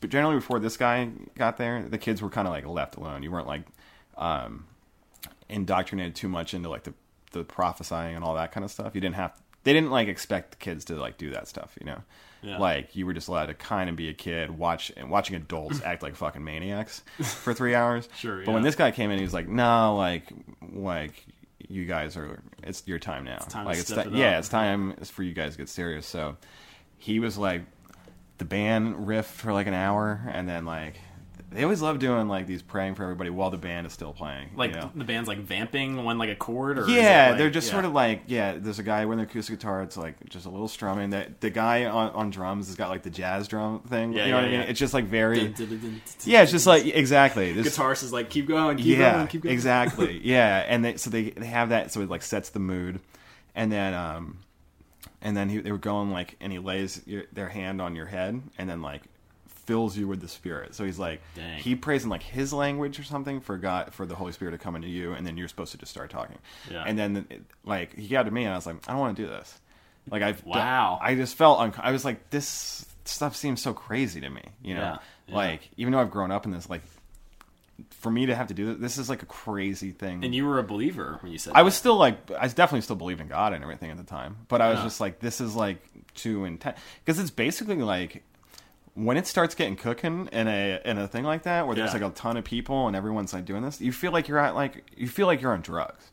[0.00, 3.22] but generally before this guy got there, the kids were kind of like left alone.
[3.22, 3.62] You weren't like
[4.16, 4.66] um,
[5.48, 6.94] indoctrinated too much into like the
[7.32, 8.94] the prophesying and all that kind of stuff.
[8.94, 9.40] You didn't have.
[9.66, 11.76] They didn't like expect the kids to like do that stuff.
[11.80, 12.02] You know.
[12.42, 12.58] Yeah.
[12.58, 15.82] Like you were just allowed to kind of be a kid, watch and watching adults
[15.82, 18.08] act like fucking maniacs for three hours.
[18.16, 20.28] Sure, But when this guy came in, he was like, "No, like,
[20.72, 21.26] like
[21.66, 22.40] you guys are.
[22.62, 23.38] It's your time now.
[23.38, 26.06] time to like it's ti- it yeah, it's time for you guys to get serious."
[26.06, 26.36] So
[26.98, 27.62] he was like,
[28.38, 31.00] the band riff for like an hour, and then like
[31.56, 34.50] they always love doing like these praying for everybody while the band is still playing.
[34.54, 34.90] Like you know?
[34.94, 37.72] the band's like vamping one like a chord, or Yeah, like- they're just yeah.
[37.72, 38.58] sort of like yeah.
[38.58, 39.82] There's a guy with an acoustic guitar.
[39.82, 41.10] It's like just a little strumming.
[41.10, 44.12] That the guy on, on drums has got like the jazz drum thing.
[44.12, 44.68] Yeah, you know yeah, what I mean?
[44.68, 45.54] It's just like very
[46.24, 46.42] yeah.
[46.42, 47.54] It's just like exactly.
[47.54, 49.52] This, guitarist is like keep going, keep yeah, going, keep going.
[49.54, 50.20] exactly.
[50.26, 53.00] Yeah, and they, so they they have that, so it like sets the mood,
[53.54, 54.38] and then um,
[55.22, 58.06] and then he, they were going like, and he lays your, their hand on your
[58.06, 59.02] head, and then like
[59.66, 60.74] fills you with the spirit.
[60.74, 61.58] So he's like, Dang.
[61.58, 64.58] he prays in like his language or something for God for the Holy Spirit to
[64.58, 66.38] come into you, and then you're supposed to just start talking.
[66.70, 66.84] Yeah.
[66.86, 69.16] And then it, like he got to me, and I was like, I don't want
[69.16, 69.60] to do this.
[70.10, 70.98] Like I Wow.
[71.02, 74.42] I just felt I was like, this stuff seems so crazy to me.
[74.62, 74.98] You know, Yeah,
[75.28, 75.34] yeah.
[75.34, 76.82] like even though I've grown up in this, like
[77.90, 80.24] for me to have to do this, this is like a crazy thing.
[80.24, 81.64] And you were a believer when you said I that.
[81.64, 84.60] was still like, I definitely still believed in God and everything at the time, but
[84.62, 84.84] I was Yeah.
[84.84, 85.78] just like, this is like
[86.14, 88.22] too intense because it's basically like,
[88.96, 92.00] when it starts getting cooking in a in a thing like that, where there's Yeah.
[92.00, 94.54] like a ton of people and everyone's like doing this, you feel like you're at
[94.56, 96.10] like you feel like you're on drugs.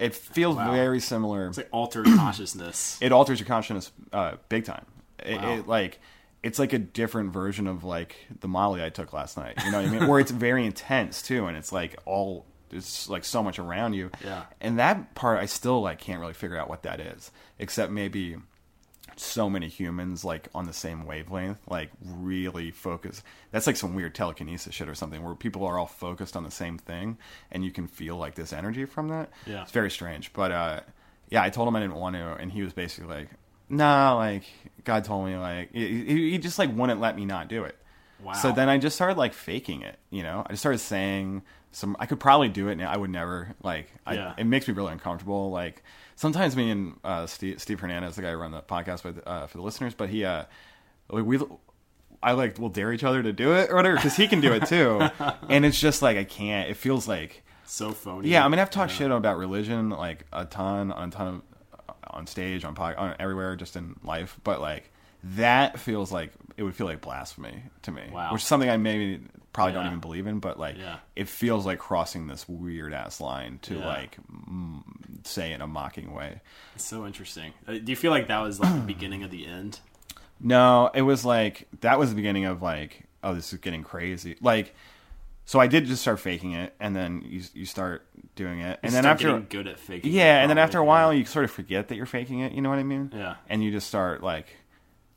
[0.00, 0.72] It feels Wow.
[0.72, 1.46] very similar.
[1.46, 2.98] It's like altered consciousness.
[3.00, 4.86] it alters your consciousness uh, big time.
[5.24, 5.54] It, Wow.
[5.58, 6.00] it like
[6.42, 9.54] it's like a different version of like the Molly I took last night.
[9.64, 10.08] You know what I mean?
[10.08, 14.10] Where it's very intense too, and it's like all there's like so much around you.
[14.24, 14.44] Yeah.
[14.60, 18.36] And that part I still like can't really figure out what that is, except maybe
[19.16, 23.22] so many humans like on the same wavelength, like really focus.
[23.50, 26.50] That's like some weird telekinesis shit or something where people are all focused on the
[26.50, 27.18] same thing
[27.50, 29.30] and you can feel like this energy from that.
[29.46, 29.62] Yeah.
[29.62, 30.32] It's very strange.
[30.32, 30.80] But uh
[31.30, 33.28] yeah, I told him I didn't want to and he was basically like,
[33.68, 34.44] Nah, like
[34.84, 37.76] God told me like he, he he just like wouldn't let me not do it.
[38.22, 38.32] Wow.
[38.32, 40.42] So then I just started like faking it, you know.
[40.46, 41.42] I just started saying
[41.74, 41.96] some.
[42.00, 43.88] I could probably do it, and I would never like.
[44.06, 44.34] I, Yeah.
[44.38, 45.50] It makes me really uncomfortable.
[45.50, 45.82] Like
[46.16, 49.46] sometimes me and uh, Steve, Steve Hernandez, the guy I run the podcast with uh,
[49.46, 50.44] for the listeners, but he, uh,
[51.10, 51.38] like, we,
[52.22, 54.52] I like will dare each other to do it or whatever because he can do
[54.52, 55.08] it too,
[55.48, 56.70] and it's just like I can't.
[56.70, 58.28] It feels like so phony.
[58.28, 58.44] yeah.
[58.44, 61.42] I mean, I've talked shit about religion like a ton, on a ton of
[62.10, 64.38] on stage, on pod, on everywhere, just in life.
[64.44, 64.90] But like
[65.24, 68.32] that feels like it would feel like blasphemy to me, Wow.
[68.32, 69.20] which is something I maybe
[69.52, 70.38] probably don't even believe in.
[70.40, 70.98] But like, Yeah.
[71.16, 73.86] it feels like crossing this weird ass line to Yeah.
[73.86, 74.82] like mm,
[75.26, 76.40] say in a mocking way.
[76.74, 77.52] It's so interesting.
[77.66, 79.80] Uh, do you feel like that was like the beginning of the end?
[80.40, 84.36] No, it was like that was the beginning of like, oh, this is getting crazy.
[84.40, 84.74] Like,
[85.46, 88.92] so I did just start faking it, and then you you start doing it, and
[88.92, 90.10] then Start after getting good at faking.
[90.10, 92.52] it, Yeah, and then after a while, you sort of forget that you're faking it.
[92.52, 93.12] You know what I mean?
[93.14, 93.36] Yeah.
[93.48, 94.56] And you just start like,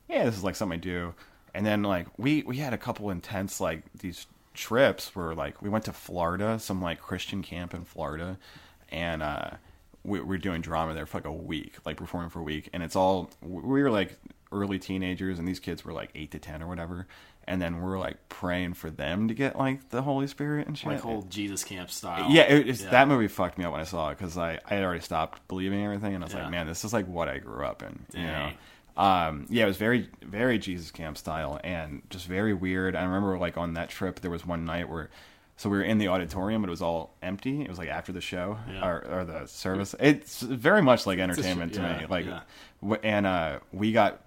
[0.08, 1.14] yeah, this is like something I do.
[1.54, 5.68] And then like we we had a couple intense like these trips where like we
[5.68, 8.38] went to Florida, some like Christian camp in Florida,
[8.90, 9.50] and uh,
[10.04, 12.68] we, we were doing drama there for like a week, like performing for a week,
[12.72, 14.18] and it's all we were like
[14.52, 17.06] early teenagers, and these kids were like eight to ten or whatever.
[17.46, 20.86] And then we're like praying for them to get like the Holy Spirit and shit.
[20.90, 22.30] like whole Jesus camp style.
[22.30, 22.90] Yeah, it, it's, Yeah.
[22.90, 25.48] that movie fucked me up when I saw it because I, I had already stopped
[25.48, 26.42] believing everything, and I was Yeah.
[26.42, 28.04] like, man, this is like what I grew up in.
[28.14, 28.50] You know.
[28.98, 32.94] Um, yeah, it was very very Jesus camp style and just very weird.
[32.94, 35.08] I remember like on that trip there was one night where.
[35.60, 37.62] So we were in the auditorium, but it was all empty.
[37.62, 38.86] It was like after the show Yeah.
[38.88, 39.92] or, or the service.
[39.98, 42.06] It's very much like entertainment to yeah, me.
[42.08, 42.42] Like, yeah.
[42.80, 44.20] w- and uh, we got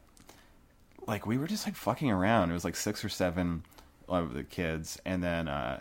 [1.08, 2.50] like we were just like fucking around.
[2.50, 3.64] It was like six or seven
[4.10, 5.80] of the kids, and then uh,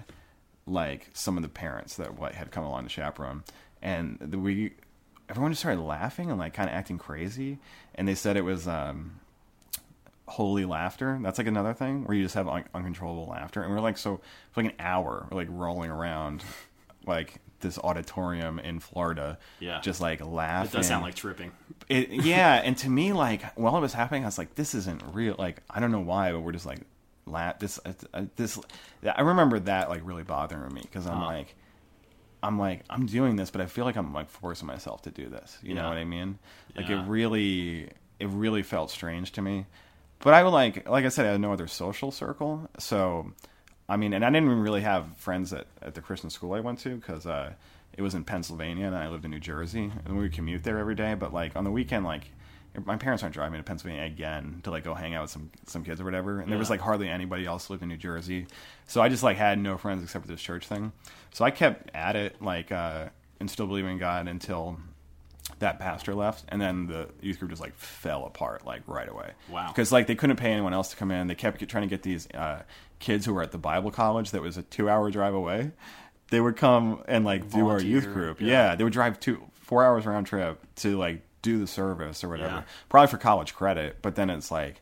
[0.66, 3.42] like some of the parents that what had come along to chaperone,
[3.82, 4.74] and the, we
[5.30, 7.58] everyone just started laughing and like kind of acting crazy,
[7.94, 9.20] and they said it was um,
[10.26, 11.18] holy laughter.
[11.22, 14.20] That's like another thing where you just have un- uncontrollable laughter, and we're like so
[14.52, 16.42] for like an hour, we're like rolling around
[17.06, 19.80] like this auditorium in Florida, Yeah.
[19.80, 20.70] just like laughing.
[20.70, 21.52] It does sound like tripping.
[21.88, 25.02] It, yeah, and to me, like while it was happening, I was like, "This isn't
[25.12, 26.80] real." Like I don't know why, but we're just like,
[27.26, 27.78] la- this,
[28.14, 28.58] uh, this.
[29.04, 31.26] I remember that like really bothering me because I'm Uh-huh.
[31.26, 31.54] like,
[32.42, 35.28] I'm like, I'm doing this, but I feel like I'm like forcing myself to do
[35.28, 35.58] this.
[35.62, 36.38] You know what I mean?
[36.76, 37.02] Like Yeah.
[37.04, 37.88] it really,
[38.18, 39.66] it really felt strange to me.
[40.20, 43.32] But I would like, like I said, I had no other social circle, so.
[43.88, 46.60] I mean, and I didn't even really have friends at, at the Christian school I
[46.60, 47.54] went to because uh,
[47.92, 50.78] it was in Pennsylvania and I lived in New Jersey, and we would commute there
[50.78, 51.14] every day.
[51.14, 52.30] But like on the weekend, like
[52.84, 55.84] my parents aren't driving to Pennsylvania again to like go hang out with some some
[55.84, 56.40] kids or whatever.
[56.40, 58.46] And there was like hardly anybody else lived in New Jersey,
[58.86, 60.92] so I just like had no friends except for this church thing.
[61.32, 63.06] So I kept at it like uh,
[63.40, 64.78] and still believing in God until
[65.58, 69.32] that pastor left, and then the youth group just like fell apart like right away.
[69.50, 69.68] Wow.
[69.68, 71.26] Because like they couldn't pay anyone else to come in.
[71.26, 72.62] They kept trying to get these uh,
[72.98, 75.72] kids who were at the Bible college that was a two-hour drive away.
[76.30, 78.40] They would come and like do our youth group.
[78.40, 78.46] yeah.
[78.46, 78.74] Yeah.
[78.76, 82.56] they would drive two four hours round trip to like do the service or whatever.
[82.56, 82.62] Yeah.
[82.88, 84.80] Probably for college credit, but then it's like,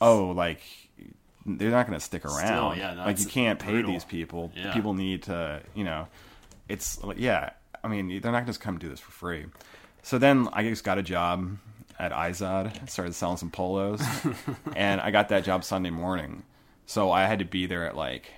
[0.00, 0.60] oh, like
[1.44, 2.78] they're not going to stick around.
[2.78, 4.52] yeah, no, like you can't pay these people.
[4.54, 4.72] Yeah.
[4.72, 6.08] People need to, you know,
[6.68, 7.50] it's like yeah.
[7.84, 9.46] I mean, they're not going to just come do this for free.
[10.02, 11.56] So then I just got a job
[11.98, 14.02] at Izod, started selling some polos,
[14.76, 16.42] and I got that job Sunday morning.
[16.86, 18.32] So I had to be there at like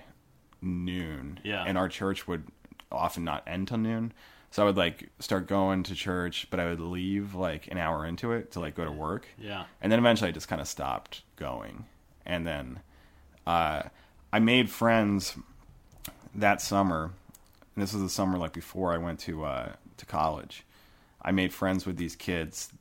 [0.61, 1.41] noon.
[1.45, 1.65] Yeah.
[1.67, 2.45] And our church would
[2.91, 4.13] often not end till noon.
[4.51, 8.07] So I would like start going to church, but I would leave like an hour
[8.07, 9.27] into it to like go to work.
[9.39, 9.65] Yeah.
[9.81, 11.85] And then eventually I just kind of stopped going.
[12.25, 12.81] And then
[13.47, 13.83] uh,
[14.33, 15.37] I made friends
[16.35, 17.11] that summer.
[17.75, 20.65] And this was the summer like before I went to uh, to college.
[21.21, 22.73] I made friends with these kids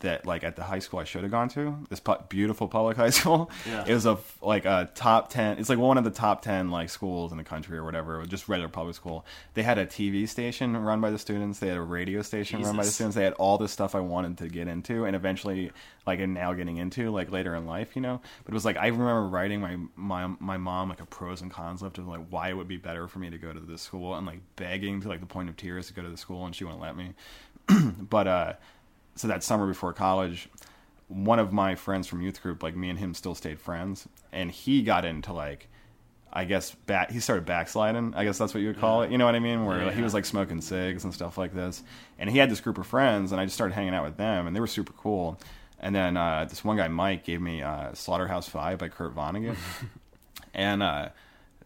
[0.00, 2.96] that like at the high school I should have gone to this pu- beautiful public
[3.04, 3.50] high school.
[3.66, 3.84] Yeah.
[3.86, 5.58] It was a like a top ten.
[5.58, 8.16] It's like one of the top ten like schools in the country or whatever.
[8.16, 9.24] It was just regular public school.
[9.54, 11.58] They had a TV station run by the students.
[11.58, 13.16] They had a radio station run by the students.
[13.16, 15.72] They had all this stuff I wanted to get into, and eventually
[16.06, 18.20] like and now getting into like later in life, you know.
[18.44, 21.50] But it was like I remember writing my my my mom like a pros and
[21.50, 23.82] cons list of like why it would be better for me to go to this
[23.82, 26.44] school and like begging to like the point of tears to go to the school,
[26.44, 27.14] and she wouldn't let me.
[27.98, 28.52] but uh
[29.16, 30.48] so that summer before college,
[31.08, 34.50] one of my friends from youth group, like me and him, still stayed friends, and
[34.50, 35.68] he got into like,
[36.32, 38.12] I guess back he started backsliding.
[38.14, 39.10] I guess that's what you would call it.
[39.10, 39.64] You know what I mean?
[39.64, 41.82] Where Yeah, he was like smoking cigs and stuff like this,
[42.18, 44.46] and he had this group of friends, and I just started hanging out with them,
[44.46, 45.38] and they were super cool.
[45.78, 49.56] And then uh, this one guy, Mike, gave me uh, Slaughterhouse Five by Kurt Vonnegut,
[50.54, 51.10] and uh,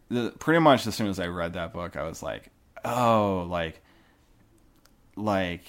[0.08, 2.50] the, pretty much as soon as I read that book, I was like,
[2.84, 3.80] oh, like,
[5.16, 5.64] like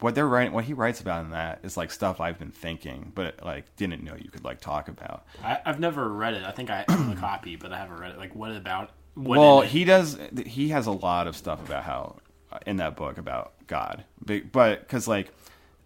[0.00, 3.12] what they're writing, what he writes about in that is like stuff I've been thinking,
[3.14, 5.24] but like didn't know you could like talk about.
[5.42, 6.44] I, I've never read it.
[6.44, 8.18] I think I own a copy, but I haven't read it.
[8.18, 8.90] Like, what about?
[9.14, 10.16] What well, he does.
[10.46, 12.16] He has a lot of stuff about how
[12.52, 15.32] uh, in that book about God, but but because like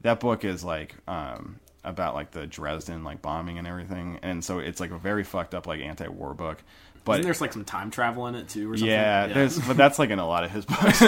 [0.02, 4.58] that book is like um about like the Dresden like bombing and everything, and so
[4.58, 6.62] it's like a very fucked up like anti-war book.
[7.04, 8.88] But Isn't there's like some time travel in it too, or something?
[8.88, 11.02] Yeah, there's but that's like in a lot of his books.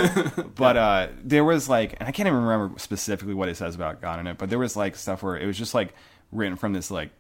[0.56, 4.00] but uh there was like and I can't even remember specifically what it says about
[4.00, 5.94] God in it, but there was like stuff where it was just like
[6.32, 7.10] written from this like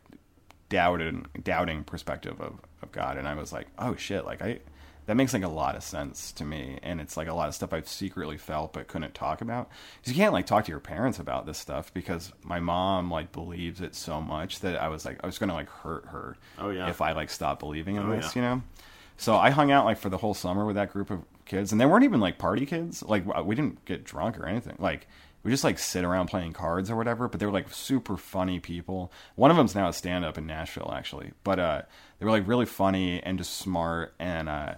[0.68, 4.58] doubted doubting perspective of, of God and I was like, Oh shit, like I
[5.06, 7.54] that makes like a lot of sense to me and it's like a lot of
[7.54, 9.68] stuff I've secretly felt but couldn't talk about.
[10.02, 13.32] 'Cause you can't like talk to your parents about this stuff because my mom like
[13.32, 16.70] believes it so much that I was like I was gonna like hurt her Oh,
[16.70, 16.88] yeah.
[16.88, 18.42] if I like stopped believing in Oh, this, yeah.
[18.42, 18.62] you know?
[19.16, 21.80] So I hung out like for the whole summer with that group of kids, and
[21.80, 23.02] they weren't even like party kids.
[23.02, 24.74] Like we didn't get drunk or anything.
[24.80, 25.06] Like
[25.44, 27.28] we just like sit around playing cards or whatever.
[27.28, 29.12] But they were like super funny people.
[29.36, 31.30] One of them's now a stand up in Nashville actually.
[31.44, 31.82] But uh,
[32.18, 34.14] they were like really funny and just smart.
[34.18, 34.74] And uh,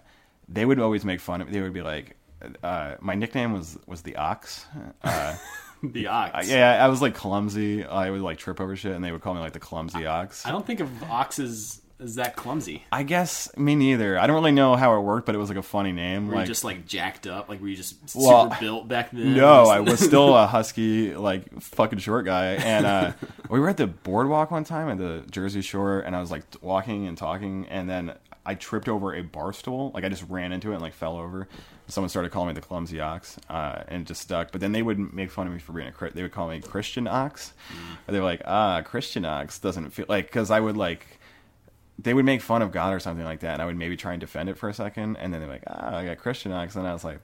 [0.49, 1.49] they would always make fun of.
[1.49, 1.53] Me.
[1.55, 2.17] They would be like,
[2.63, 4.67] uh, my nickname was was the Ox.
[5.03, 5.37] Uh,
[5.83, 6.49] the ox.
[6.49, 7.85] yeah, I was like clumsy.
[7.85, 10.47] I would like trip over shit, and they would call me like the clumsy Ox.
[10.47, 12.85] I don't think of oxes as that clumsy.
[12.93, 14.19] I guess me neither.
[14.19, 16.29] I don't really know how it worked, but it was like a funny name.
[16.29, 17.49] Were like you just like jacked up?
[17.49, 19.35] Like were you just Well, built back then?
[19.35, 22.55] no, I was still a husky, like fucking short guy.
[22.55, 23.13] And uh,
[23.49, 26.43] we were at the boardwalk one time at the Jersey Shore, and I was like
[26.61, 28.13] walking and talking, and then
[28.47, 29.91] I tripped over a bar stool.
[29.93, 31.49] Like I just ran into it and like fell over.
[31.89, 34.53] Someone started calling me the clumsy ox, uh, and it just stuck.
[34.53, 36.61] But then they would make fun of me for being a they would call me
[36.61, 37.53] Christian ox.
[38.09, 41.07] Or they were like, ah, Christian ox doesn't feel like because I would like
[41.99, 44.13] they would make fun of God or something like that, and I would maybe try
[44.13, 46.77] and defend it for a second, and then they're like, "Ah, I got Christian ox,"
[46.77, 47.21] and I was like,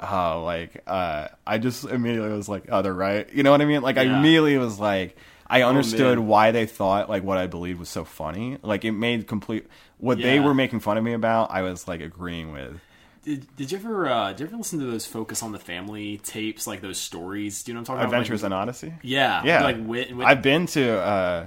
[0.00, 3.64] "Oh, like uh, I just immediately was like, oh, they're right." You know what I
[3.64, 3.82] mean?
[3.82, 4.18] Like I Yeah.
[4.18, 5.16] immediately was like,
[5.48, 6.26] I understood man.
[6.26, 8.58] why they thought like what I believed was so funny.
[8.62, 9.66] Like it made complete
[9.98, 11.50] what they were making fun of me about.
[11.50, 12.80] I was like agreeing with.
[13.22, 16.18] Did, did you ever uh, did you ever listen to those Focus on the Family
[16.18, 17.64] tapes, like those stories?
[17.64, 18.14] Do you know what I'm talking about?
[18.14, 18.54] Adventures about?
[18.54, 18.94] in Odyssey.
[19.02, 21.46] Yeah, Yeah, Like wit, wit, I've been to uh,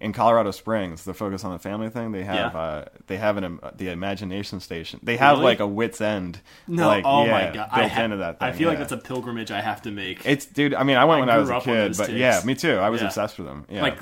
[0.00, 1.04] in Colorado Springs.
[1.04, 2.12] The focus on the family thing.
[2.12, 2.60] They have Yeah.
[2.60, 5.00] uh, they have an um, the imagination station.
[5.02, 5.44] They have Really?
[5.44, 6.40] like a Whit's End.
[6.66, 6.86] no.
[6.86, 8.38] like, oh yeah, my god, I built ha- into that.
[8.38, 8.84] Thing, I feel like yeah.
[8.84, 10.24] that's a pilgrimage I have to make.
[10.24, 10.74] It's dude.
[10.74, 12.18] I mean, I went I when I was a kid, but tapes.
[12.18, 12.74] yeah, me too.
[12.76, 13.66] I was obsessed with them.
[13.68, 13.98] Yeah, like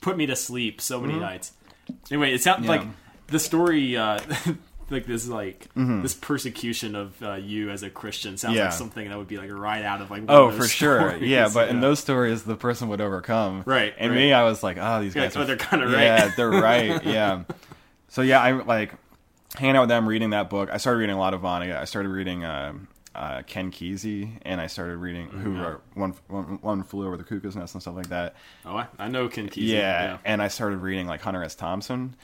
[0.00, 1.52] put me to sleep so many nights.
[2.10, 2.68] Anyway, it sounds Mm-hmm.
[2.68, 2.82] Like
[3.28, 4.20] the story, uh,
[4.90, 6.02] like this, like Mm-hmm.
[6.02, 8.64] this persecution of uh, you as a Christian sounds Yeah.
[8.64, 10.22] like something that would be like right out of like.
[10.28, 11.16] Oh of for those sure.
[11.16, 13.62] Yeah, but in those stories, the person would overcome.
[13.66, 14.18] Right, And right.
[14.18, 15.34] me, I was like, oh, these You're guys.
[15.36, 16.02] like, oh, they're kinda right.
[16.02, 17.04] Yeah, they're right.
[17.04, 17.44] Yeah.
[18.08, 18.92] So yeah, I like
[19.56, 20.68] hanging out with them, reading that book.
[20.72, 21.76] I started reading a lot of Vonnegut.
[21.76, 22.44] I started reading.
[22.44, 25.60] um uh, Ken Kesey, and I started reading who Mm-hmm.
[25.60, 28.36] wrote one, one one flew over the cuckoo's nest and stuff like that.
[28.64, 29.66] oh, I, I know Ken Kesey.
[29.66, 31.56] Yeah, and I started reading like Hunter S.
[31.56, 32.14] Thompson.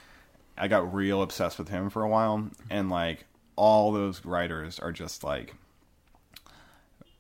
[0.58, 3.24] I got real obsessed with him for a while, and like
[3.56, 5.54] all those writers are just like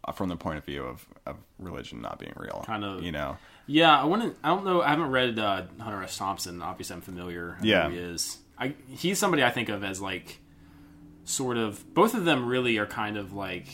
[0.04, 3.12] uh, from the point of view of, of religion not being real, Kind of- you
[3.12, 3.36] know.
[3.68, 4.34] Yeah, I want to.
[4.44, 4.80] I don't know.
[4.80, 6.16] I haven't read uh, Hunter S.
[6.16, 6.62] Thompson.
[6.62, 7.56] Obviously, I'm familiar.
[7.60, 7.88] I Yeah.
[7.88, 8.38] who he is.
[8.56, 10.38] I he's somebody I think of as like
[11.24, 11.92] sort of.
[11.92, 13.66] Both of them really are kind of like.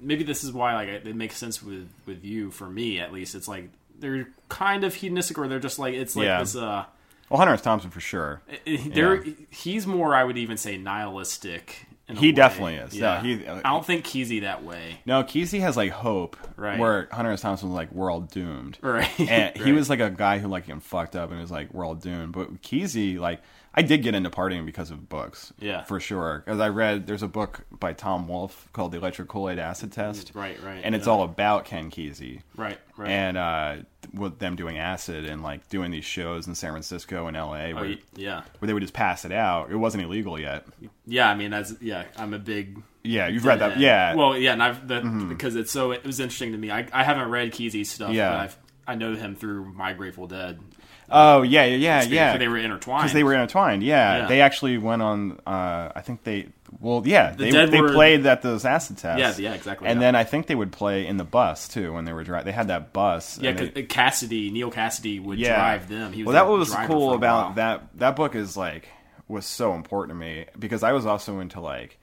[0.00, 3.36] Maybe this is why like it makes sense with with you for me at least.
[3.36, 6.40] It's like they're kind of hedonistic, or they're just like it's like Yeah.
[6.40, 6.56] this.
[6.56, 6.84] uh
[7.30, 7.62] Well, Hunter S.
[7.62, 8.42] Thompson for sure.
[8.50, 10.14] Uh, uh, They're he's more.
[10.14, 11.86] I would even say nihilistic.
[12.18, 12.94] He definitely is.
[12.94, 14.98] Yeah, No, he- I don't think Kesey that way.
[15.06, 16.78] No, Kesey has like hope, Right.
[16.78, 17.40] Where Hunter S.
[17.40, 19.08] Thompson was like, "We're all doomed," Right.
[19.18, 19.74] And he Right.
[19.74, 22.32] was like a guy who like got fucked up and was like, "We're all doomed."
[22.32, 23.40] But Kesey, like,
[23.76, 25.82] I did get into partying because of books, Yeah.
[25.82, 26.42] for sure.
[26.44, 29.90] Because I read there's a book by Tom Wolfe called "The Electric Kool Aid Acid
[29.92, 31.12] Test," Right, right, and it's yeah.
[31.12, 32.78] all about Ken Kesey, Right.
[32.96, 33.10] Right.
[33.10, 33.76] and uh,
[34.12, 37.72] with them doing acid and like doing these shows in San Francisco and L.A.
[37.72, 39.70] Oh, where, yeah, where they would just pass it out.
[39.72, 40.64] It wasn't illegal yet.
[41.06, 41.28] yeah.
[41.28, 43.78] I mean, as yeah, I'm a big Yeah, you've read that.
[43.80, 44.18] Yeah, Mm-hmm.
[44.18, 46.70] Well, yeah, and I've the, because it's so it was interesting to me.
[46.70, 48.12] I, I haven't read Kesey's stuff.
[48.12, 48.30] Yeah.
[48.30, 48.56] but I've,
[48.86, 50.60] I know him through My Grateful Dead.
[51.10, 52.36] Oh yeah, yeah, yeah, yeah.
[52.38, 53.02] they were intertwined.
[53.02, 53.82] because they were intertwined.
[53.82, 54.18] Yeah.
[54.22, 54.26] Yeah.
[54.28, 55.38] they actually went on.
[55.46, 56.48] Uh, I think they.
[56.80, 59.38] Well, yeah, they Dead they were- played at those acid tests.
[59.38, 60.06] Yeah, yeah, exactly, And yeah.
[60.06, 62.46] then I think they would play in the bus too when they were driving.
[62.46, 63.38] They had that bus.
[63.38, 65.54] Yeah, they- Cassady, Neal Cassady would yeah.
[65.54, 66.12] drive them.
[66.12, 67.82] He was well, that was cool about that.
[67.96, 68.88] That book is like
[69.28, 71.98] was so important to me because I was also into like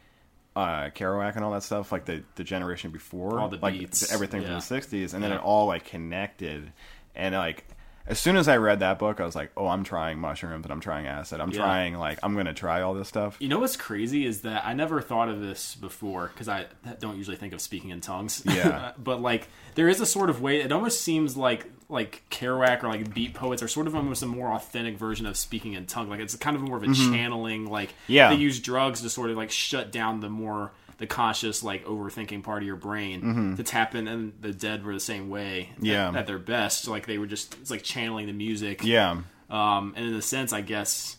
[0.55, 4.11] uh Kerouac and all that stuff, like the the generation before, All the like beats,
[4.13, 4.59] everything yeah.
[4.59, 6.71] from the '60s, and then it all like connected,
[7.15, 7.65] and like.
[8.07, 10.71] As soon as I read that book, I was like, "Oh, I'm trying mushrooms and
[10.73, 11.39] I'm trying acid.
[11.39, 11.57] I'm Yeah.
[11.59, 14.73] trying like I'm gonna try all this stuff." You know what's crazy is that I
[14.73, 16.65] never thought of this before because I
[16.99, 18.41] don't usually think of speaking in tongues.
[18.45, 18.91] Yeah.
[18.97, 20.61] but like there is a sort of way.
[20.61, 24.25] It almost seems like like Kerouac or like beat poets are sort of almost a
[24.25, 26.09] more authentic version of speaking in tongue.
[26.09, 27.69] Like it's kind of more of a channeling.
[27.69, 28.13] Like Mm-hmm.
[28.13, 28.29] Yeah.
[28.29, 30.71] they use drugs to sort of like shut down the more
[31.01, 34.07] the conscious like overthinking part of your brain to tap in.
[34.07, 35.71] And the dead were the same way.
[35.73, 35.85] Mm-hmm.
[35.85, 36.11] Yeah.
[36.17, 36.87] at, their best.
[36.87, 38.83] Like they were just it's like channeling the music.
[38.83, 41.17] Yeah, Um, and in a sense, I guess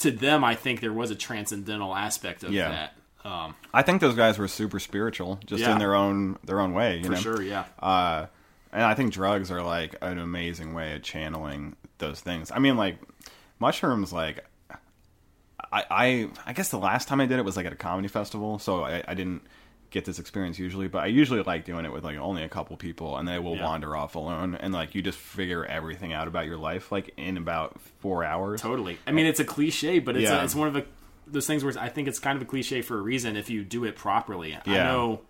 [0.00, 2.68] to them, I think there was a transcendental aspect of Yeah.
[2.70, 3.28] that.
[3.28, 5.72] Um, I think those guys were super spiritual, just Yeah.
[5.72, 6.98] in their own their own way.
[6.98, 7.16] You for know?
[7.18, 7.64] sure, yeah.
[7.78, 8.26] Uh,
[8.72, 12.50] and I think drugs are like an amazing way of channeling those things.
[12.50, 12.98] I mean, like
[13.58, 14.44] mushrooms, like
[15.72, 18.08] I, I, I guess the last time I did it was like at a comedy
[18.08, 19.42] festival, so I, I didn't
[19.90, 20.88] get this experience usually.
[20.88, 23.56] But I usually like doing it with like only a couple people, and they will
[23.56, 23.64] Yeah.
[23.64, 27.36] wander off alone, and like you just figure everything out about your life like in
[27.36, 28.60] about four hours.
[28.60, 28.98] Totally.
[29.06, 30.40] I mean, it's a cliche, but it's Yeah.
[30.40, 30.84] a, it's one of the
[31.26, 33.62] those things where I think it's kind of a cliche for a reason if you
[33.62, 34.56] do it properly.
[34.66, 35.20] I know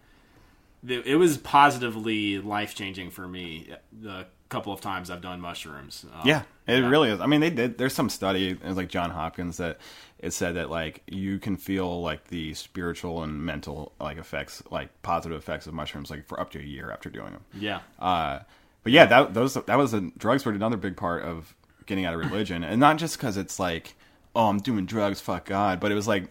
[0.86, 6.04] th- it was positively life changing for me the couple of times I've done mushrooms.
[6.12, 6.88] Um, Yeah, it yeah.
[6.88, 7.20] really is.
[7.20, 7.78] I mean, they did.
[7.78, 9.78] There's some study, it was like John Hopkins, that
[10.22, 14.90] it said that like you can feel like the spiritual and mental like effects, like
[15.02, 17.44] positive effects of mushrooms, like for up to a year after doing them.
[17.54, 18.40] yeah, Uh,
[18.82, 21.54] but yeah, that those that was a drugs were another big part of
[21.86, 23.94] getting out of religion, and not just because it's like,
[24.36, 26.24] oh, I'm doing drugs, fuck God, but it was like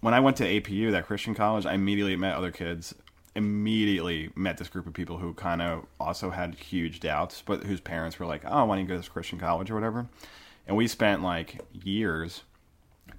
[0.00, 2.94] when I went to APU, that Christian college, I immediately met other kids.
[3.36, 7.80] Immediately met this group of people who kind of also had huge doubts, but whose
[7.80, 10.06] parents were like, "Oh, why don't you go to this Christian college or whatever?"
[10.66, 12.42] And we spent like years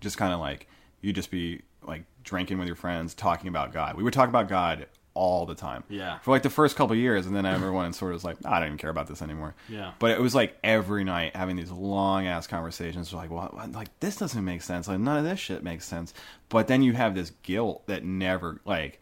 [0.02, 0.68] just kind of like
[1.02, 3.96] you just be like drinking with your friends, talking about God.
[3.96, 5.84] We would talk about God all the time.
[5.90, 6.20] Yeah.
[6.20, 8.54] For like the first couple of years, and then everyone sort of was like, "Ah,
[8.54, 9.56] I don't even care about this anymore.
[9.68, 9.92] Yeah.
[10.00, 13.14] But it was like every night having these long ass conversations.
[13.14, 14.88] Like, well, like this doesn't make sense.
[14.88, 16.14] Like none of this shit makes sense.
[16.50, 19.00] But then you have this guilt that never like.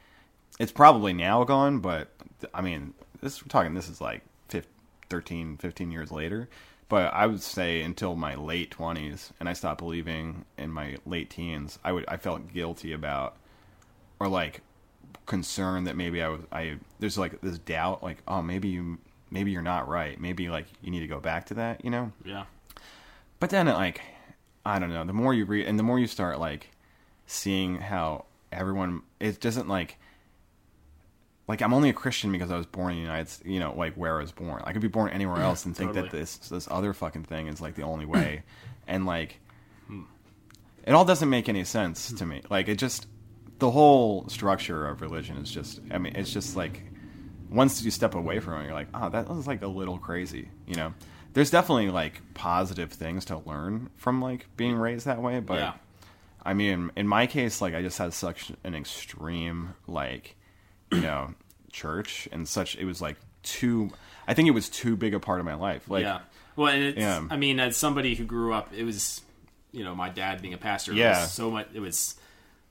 [0.60, 2.10] It's probably now gone, but
[2.54, 3.74] I mean, this we're talking.
[3.74, 4.70] This is like 15,
[5.10, 6.50] 13, 15 years later.
[6.90, 11.30] But I would say until my late twenties, and I stopped believing in my late
[11.30, 11.80] teens.
[11.84, 13.38] I would I felt guilty about,
[14.20, 14.62] or like
[15.26, 18.98] concerned that maybe I was I there's like this doubt like oh maybe you
[19.30, 22.12] maybe you're not right maybe like you need to go back to that you know
[22.26, 22.46] yeah,
[23.40, 24.02] but then like
[24.66, 26.72] I don't know the more you read and the more you start like
[27.28, 30.00] seeing how everyone it doesn't like
[31.50, 33.74] like I'm only a Christian because I was born in the United States, you know,
[33.76, 34.62] like where I was born.
[34.66, 37.60] I could be born anywhere else and think that this this other fucking thing is
[37.60, 38.44] like the only way,
[38.88, 39.40] and like
[39.88, 40.04] hmm.
[40.86, 42.44] it all doesn't make any sense to me.
[42.52, 43.08] Like it just
[43.58, 45.82] the whole structure of religion is just.
[45.90, 46.84] I mean, it's just like
[47.50, 50.50] once you step away from it, you're like, oh, that was like a little crazy,
[50.68, 50.94] you know.
[51.34, 55.74] There's definitely like positive things to learn from like being raised that way, but Yeah.
[56.44, 60.36] I mean, in my case, like I just had such an extreme, like,
[60.92, 61.34] you know,
[61.72, 62.76] church and such.
[62.78, 63.92] It was like too.
[64.28, 65.90] I think it was too big a part of my life.
[65.90, 66.20] Like, yeah.
[66.56, 67.26] Well, and it's, Yeah.
[67.30, 69.22] I mean, as somebody who grew up, it was,
[69.72, 70.92] you know, my dad being a pastor.
[70.92, 71.22] It Yeah.
[71.22, 71.68] was so much.
[71.74, 72.16] It was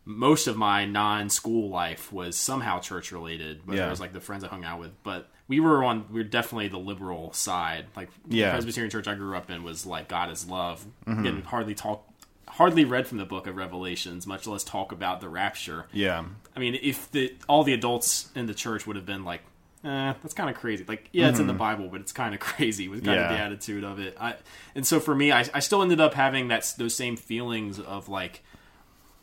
[0.04, 3.66] most of my non-school life was somehow church related.
[3.66, 3.86] Whether Yeah.
[3.88, 6.06] it was like the friends I hung out with, but we were on.
[6.10, 7.86] We were definitely the liberal side.
[7.96, 8.46] Like Yeah.
[8.46, 10.86] the Presbyterian church I grew up in was like God is love.
[11.06, 11.22] Mm-hmm.
[11.24, 12.04] Didn't hardly talk.
[12.48, 15.86] Hardly read from the book of Revelations, much less talk about the rapture.
[15.92, 16.24] yeah,
[16.58, 19.42] I mean, if the all the adults in the church would have been like,
[19.84, 20.84] eh, that's kind of crazy.
[20.86, 22.88] Like, yeah, it's in the Bible, but it's kind of crazy.
[22.88, 23.32] Was kind of Mm-hmm.
[23.32, 23.38] Yeah.
[23.38, 24.16] the attitude of it.
[24.20, 24.34] I,
[24.74, 28.08] and so for me, I, I still ended up having that those same feelings of
[28.08, 28.42] like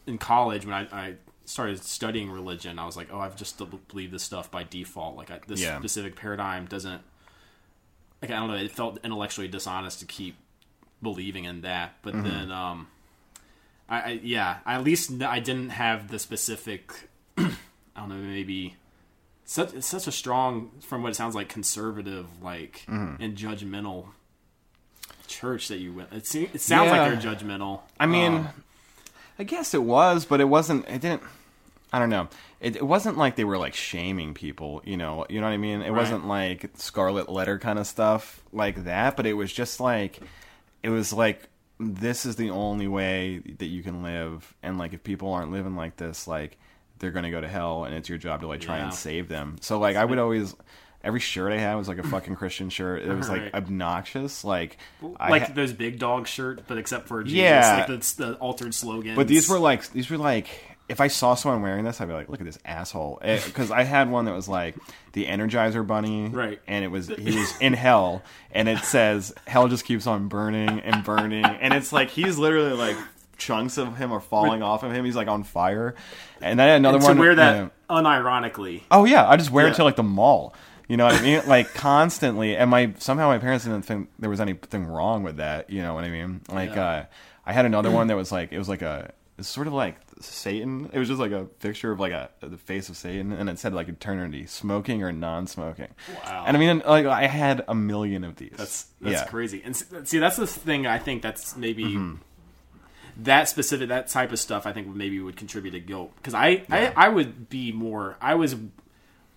[0.08, 1.14] in college when I, I
[1.44, 2.80] started studying religion.
[2.80, 5.18] I was like, oh, I've just believed this stuff by default.
[5.18, 5.78] Like I, this Yeah.
[5.78, 7.02] specific paradigm doesn't.
[8.22, 8.56] Like I don't know.
[8.56, 10.38] It felt intellectually dishonest to keep
[11.02, 12.24] believing in that, but Mm-hmm.
[12.24, 12.52] then.
[12.52, 12.88] um
[13.88, 17.10] I, I yeah, at least I didn't have the specific.
[17.38, 17.52] I
[17.98, 18.76] don't know, maybe
[19.46, 23.22] such such a strong, from what it sounds like, conservative, like Mm-hmm.
[23.24, 24.08] and judgmental
[25.28, 26.12] church that you went.
[26.14, 27.02] It, se- it sounds Yeah.
[27.08, 27.82] like they're judgmental.
[28.00, 28.48] I mean, Um,
[29.40, 30.88] I guess it was, but it wasn't.
[30.88, 31.24] It didn't.
[31.92, 32.28] I don't know.
[32.60, 34.82] It, it wasn't like they were like shaming people.
[34.86, 35.26] You know.
[35.30, 35.82] You know what I mean.
[35.82, 39.16] It wasn't like Scarlet Letter kind of stuff like that.
[39.18, 40.20] But it was just like,
[40.84, 41.48] it was like
[41.80, 45.76] this is the only way that you can live, and like if people aren't living
[45.76, 46.58] like this, like
[47.00, 48.86] they're gonna go to hell, and it's your job to like try Yeah.
[48.86, 49.58] and save them.
[49.62, 50.56] So like I would always.
[51.04, 53.04] Every shirt I had was like a fucking Christian shirt.
[53.04, 53.54] It was like Right.
[53.54, 54.44] obnoxious.
[54.44, 54.78] Like,
[55.20, 57.86] I like ha- those big dog shirt, but except for Jesus, Yeah.
[57.88, 59.16] like the, the altered slogan.
[59.16, 60.48] But these were like these were like
[60.90, 63.20] if I saw someone wearing this, I'd be like, look at this asshole.
[63.24, 64.76] Eh, because I had one that was like
[65.14, 66.60] the Energizer Bunny, Right.
[66.68, 70.80] And it was he was in hell, and it says hell just keeps on burning
[70.80, 72.98] and burning, and it's like he's literally like
[73.38, 75.06] chunks of him are falling off of him.
[75.06, 75.96] He's like on fire,
[76.42, 77.70] and then another and to one wear that yeah.
[77.90, 78.84] unironically.
[78.92, 80.54] Oh yeah, I just wear it to like the mall.
[80.88, 81.42] You know what I mean?
[81.48, 82.56] Like constantly.
[82.56, 85.70] And my somehow my parents didn't think there was anything wrong with that.
[85.70, 86.42] You know what I mean?
[86.52, 86.86] Like Yeah.
[86.86, 87.06] uh,
[87.46, 89.98] I had another one that was like it was like a it's sort of like
[90.22, 90.90] Satan.
[90.94, 93.60] It was just like a picture of like a the face of Satan, and it
[93.60, 95.90] said like eternity, smoking or non-smoking.
[96.24, 96.46] Wow.
[96.48, 98.54] And I mean, like I had a million of these.
[98.56, 99.26] That's that's yeah.
[99.26, 99.62] crazy.
[99.66, 99.76] And
[100.08, 100.88] see, that's the thing.
[100.88, 102.16] I think that's maybe Mm-hmm.
[103.18, 104.66] That specific that type of stuff.
[104.66, 108.18] I think maybe would contribute to guilt because I, I I would be more.
[108.22, 108.56] I was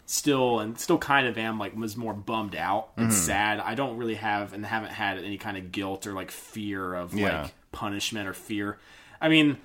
[0.06, 3.16] still and still kind of am like was more bummed out and Mm-hmm.
[3.16, 3.60] sad.
[3.60, 7.14] I don't really have and haven't had any kind of guilt or like fear of
[7.14, 7.42] Yeah.
[7.42, 8.78] like punishment or fear.
[9.20, 9.58] I mean.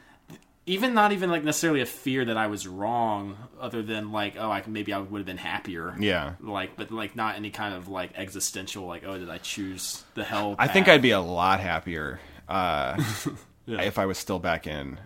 [0.65, 4.49] Even not even like necessarily a fear that I was wrong, other than like, oh,
[4.49, 6.35] I maybe I would have been happier Yeah.
[6.39, 10.23] like but like not any kind of like existential like oh did i choose the
[10.23, 10.87] hell I think?
[10.87, 12.95] I'd be a lot happier uh,
[13.65, 13.81] Yeah.
[13.81, 14.99] if I was still back in.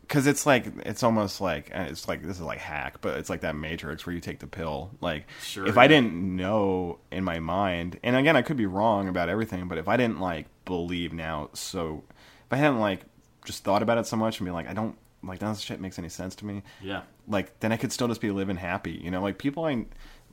[0.00, 3.28] Because it's like it's almost like uh, it's like this is like hack, but it's
[3.28, 4.92] like that Matrix where you take the pill.
[5.00, 9.08] Like Sure, if I didn't know in my mind, and again I could be wrong
[9.08, 12.04] about everything, but if I didn't like believe now, so
[12.46, 13.00] if I hadn't like
[13.44, 15.64] just thought about it so much and be like I don't like none of this
[15.64, 18.56] shit makes any sense to me, yeah like then I could still just be living
[18.56, 18.92] happy.
[18.92, 19.86] You know, like people I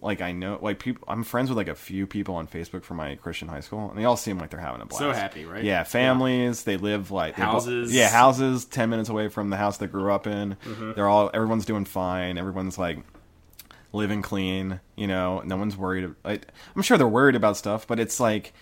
[0.03, 2.97] like I know like people I'm friends with like a few people on Facebook from
[2.97, 4.99] my Christian high school and they all seem like they're having a blast.
[4.99, 5.63] So happy, right?
[5.63, 7.93] Yeah, families, they live like they bo- Houses.
[7.93, 10.55] yeah, houses 10 minutes away from the house they grew up in.
[10.65, 10.93] Mm-hmm.
[10.93, 12.37] They're all everyone's doing fine.
[12.37, 12.99] Everyone's like
[13.91, 15.41] living clean, you know.
[15.45, 18.53] No one's worried like I'm sure they're worried about stuff, but it's like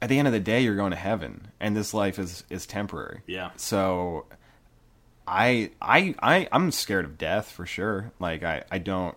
[0.00, 2.66] at the end of the day you're going to heaven and this life is is
[2.66, 3.22] temporary.
[3.26, 3.50] Yeah.
[3.56, 4.26] So
[5.26, 8.12] I I I I'm scared of death for sure.
[8.20, 9.16] Like I I don't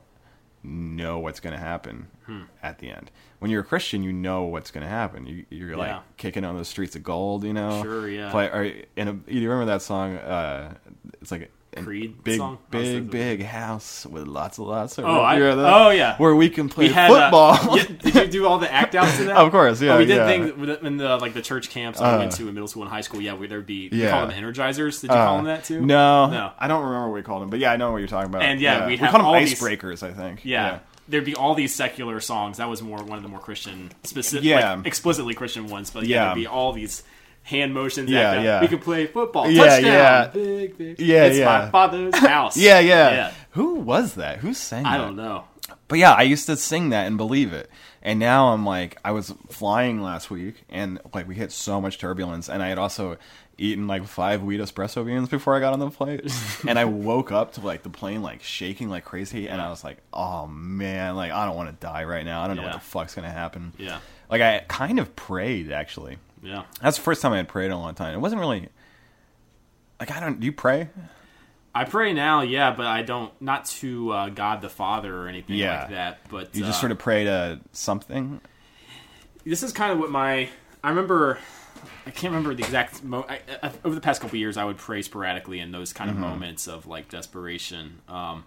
[0.64, 2.42] know what's going to happen Hmm.
[2.62, 3.12] at the end.
[3.40, 5.26] When you're a Christian, you know what's going to happen.
[5.26, 5.76] You, you're Yeah.
[5.78, 7.82] like kicking on the streets of gold, you know.
[7.84, 8.30] Sure, yeah.
[8.32, 10.18] Play, or, and a, you remember that song?
[10.18, 10.74] Uh,
[11.22, 12.58] it's like Creed big, song?
[12.72, 15.06] Big, big house with lots and lots of.
[15.06, 15.74] Oh, I- you remember that?
[15.74, 16.18] oh, yeah.
[16.18, 17.78] where we can play we had uh, football.
[17.78, 20.06] yeah, did you do all the act outs to that Of course, yeah, oh, we
[20.06, 20.26] did yeah.
[20.26, 22.92] things in the like the church camps I Uh, went to in middle school and
[22.92, 24.10] high school yeah where there'd be we Yeah.
[24.12, 26.52] call them energizers did you Uh, call them that too No, No.
[26.58, 28.42] I don't remember what we called them, but yeah, I know what you're talking about.
[28.42, 30.02] And, yeah, we'd we have called them all these- icebreakers.
[30.04, 30.42] I think.
[30.44, 30.80] yeah.
[31.08, 32.58] There'd be all these secular songs.
[32.58, 34.76] That was more one of the more Christian, specific, Yeah.
[34.76, 35.90] like, explicitly Christian ones.
[35.90, 36.24] But yeah, Yeah.
[36.26, 37.02] there'd be all these
[37.50, 38.10] hand motions.
[38.10, 38.62] Yeah, act yeah.
[38.62, 39.50] We could play football.
[39.50, 39.92] Yeah, Touchdown.
[39.92, 40.28] yeah.
[40.28, 41.00] Big, big.
[41.00, 41.46] Yeah, It's yeah.
[41.46, 42.56] my father's house.
[42.58, 43.32] Yeah, yeah, Yeah.
[43.52, 44.38] Who was that?
[44.40, 44.94] Who sang that?
[44.94, 45.46] I don't know.
[45.88, 47.70] But yeah, I used to sing that and believe it.
[48.02, 51.98] And now I'm like, I was flying last week, and like we hit so much
[51.98, 53.18] turbulence, and I had also
[53.58, 56.22] eaten like five wheat espresso beans before I got on the flight,
[56.68, 59.84] and I woke up to like the plane like shaking like crazy, and I was
[59.84, 62.42] like, oh man, like I don't want to die right now.
[62.42, 62.70] I don't know Yeah.
[62.70, 63.74] what the fuck's gonna happen.
[63.78, 64.00] Yeah.
[64.32, 66.20] Like I kind of prayed actually.
[66.42, 66.64] Yeah.
[66.82, 68.14] That's the first time I had prayed in a long time.
[68.14, 68.70] It wasn't really
[70.00, 70.40] like I don't.
[70.40, 70.90] Do you pray?
[71.76, 75.56] I pray now, yeah, but I don't not to uh, God the Father or anything
[75.58, 75.82] Yeah.
[75.82, 76.30] like that.
[76.30, 78.42] But You just uh, sort of pray to something.
[79.46, 80.50] this is kind of what my
[80.84, 81.38] I remember.
[82.06, 83.04] I can't remember the exact.
[83.04, 86.10] Mo- I, I, over the past couple years, I would pray sporadically in those kind
[86.10, 88.02] of moments of like desperation.
[88.10, 88.46] Um,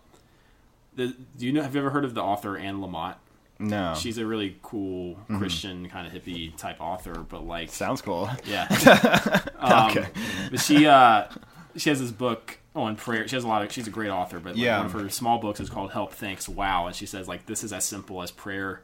[0.97, 1.63] the, do you know?
[1.63, 3.15] Have you ever heard of the author Anne Lamott?
[3.63, 8.29] No, She's a really cool Christian kind of hippie type author, but like sounds cool.
[8.45, 8.67] yeah.
[9.59, 10.09] um, Okay.
[10.51, 11.29] But she uh,
[11.77, 13.27] she has this book on prayer.
[13.29, 13.73] She has a lot of.
[13.73, 14.79] She's a great author, but like, Yeah.
[14.79, 17.63] one of her small books is called "Help, Thanks, Wow," and she says like this
[17.65, 18.83] is as simple as prayer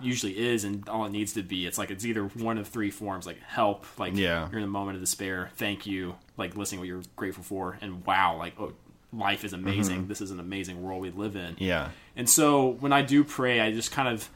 [0.00, 1.66] usually is, and all it needs to be.
[1.66, 4.48] It's like it's either one of three forms, like help, like Yeah.
[4.50, 8.04] you're in a moment of despair, thank you, like listening what you're grateful for, and
[8.04, 8.72] wow, like oh,
[9.12, 10.08] life is amazing.
[10.08, 11.54] This is an amazing world we live in.
[11.54, 11.64] Mm-hmm.
[11.64, 11.88] Yeah.
[12.16, 14.28] And so when I do pray, I just kind of,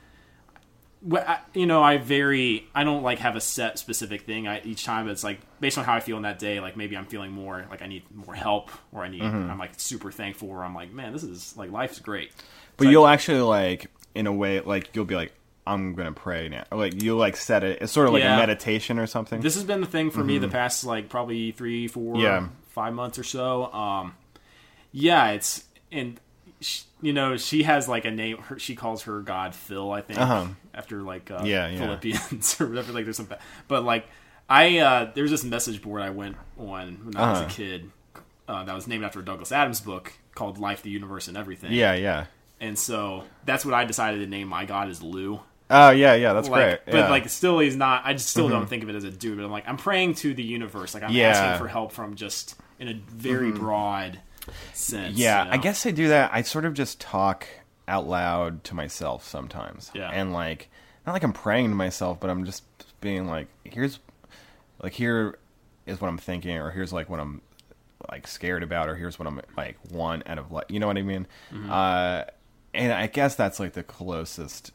[1.55, 2.69] you know, I vary.
[2.75, 4.47] I don't like have a set specific thing.
[4.47, 6.97] I each time it's like based on how I feel in that day, like maybe
[6.97, 10.51] I'm feeling more like I need more help, or I need I'm like super thankful,
[10.51, 12.33] or I'm like, man, this is like life's great.
[12.77, 15.33] But So you'll actually like in a way like you'll be like
[15.67, 16.65] I'm gonna pray now.
[16.71, 17.81] Or, like you'll like set it.
[17.81, 18.35] It's sort of like Yeah.
[18.37, 19.41] a meditation or something.
[19.41, 22.49] this has been the thing for me the past like probably three, four, Yeah.
[22.71, 23.73] five months or so.
[23.73, 24.15] Um,
[24.93, 26.21] yeah, it's and
[27.03, 28.39] you know she has like a name.
[28.39, 30.47] Her, she calls her God Phil, I think, Uh-huh.
[30.75, 31.79] after like uh, Yeah, yeah.
[31.79, 32.93] Philippians or whatever.
[32.93, 33.29] Like there's some,
[33.69, 34.07] but like
[34.49, 37.47] I uh, there's this message board I went on when I was Uh-huh.
[37.49, 37.91] a kid
[38.49, 41.73] uh, that was named after a Douglas Adams book called Life, the Universe, and Everything.
[41.73, 42.27] yeah, yeah.
[42.61, 45.41] and so that's what I decided to name my God is Lou.
[45.73, 46.33] Oh yeah, yeah.
[46.33, 46.79] That's like, great.
[46.85, 47.01] But yeah.
[47.03, 47.11] Mm-hmm.
[47.13, 48.03] like, still, he's not.
[48.05, 49.37] I just still don't think of it as a dude.
[49.39, 50.95] But I'm like, I'm praying to the universe.
[50.95, 51.29] Like, I'm Yeah.
[51.29, 54.19] asking for help from just in a very broad
[54.75, 55.17] sense.
[55.17, 55.55] Yeah, you know?
[55.55, 56.31] I guess I do that.
[56.33, 57.47] I sort of just talk
[57.89, 59.91] out loud to myself sometimes.
[59.95, 60.11] Yeah.
[60.13, 60.69] And like
[61.07, 62.63] not like I'm praying to myself, but I'm just
[63.01, 63.99] being like, here's
[64.83, 65.39] like here
[65.87, 67.41] is what I'm thinking or here's like what I'm
[68.11, 70.67] like scared about or here's what I'm like want out of life.
[70.69, 71.27] You know what I mean?
[71.53, 71.71] Mm-hmm.
[71.71, 72.25] Uh
[72.73, 74.71] and I guess that's like the closest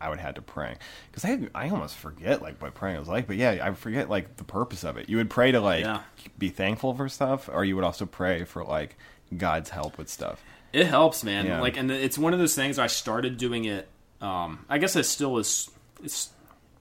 [0.00, 0.76] I would have to praying
[1.10, 4.36] because I I almost forget like what praying was like, but yeah, I forget like
[4.36, 5.08] the purpose of it.
[5.08, 6.02] You would pray to like Yeah.
[6.38, 8.96] be thankful for stuff, or you would also pray for like
[9.36, 10.42] God's help with stuff.
[10.72, 11.46] It helps, man.
[11.46, 11.60] Yeah.
[11.60, 12.78] Like, and it's one of those things.
[12.78, 13.88] I started doing it.
[14.20, 15.70] Um, I guess it still is.
[16.02, 16.30] It's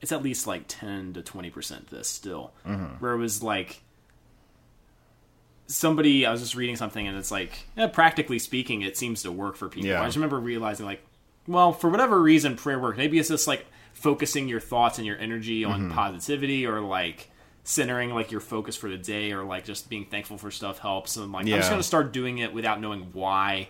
[0.02, 1.88] it's at least like ten to twenty percent.
[1.90, 2.96] This still, Mm-hmm.
[3.04, 3.82] where it was like
[5.68, 6.26] somebody.
[6.26, 9.56] I was just reading something, and it's like, yeah, practically speaking, it seems to work
[9.56, 9.90] for people.
[9.90, 10.02] Yeah.
[10.02, 11.02] I just remember realizing, like,
[11.48, 12.98] well, for whatever reason, prayer works.
[12.98, 15.92] Maybe it's just like focusing your thoughts and your energy on Mm-hmm.
[15.94, 17.30] positivity, or like
[17.70, 21.18] centering like your focus for the day or like just being thankful for stuff helps
[21.18, 21.74] and like i'm just Mm-hmm.
[21.74, 23.68] gonna start doing it without knowing why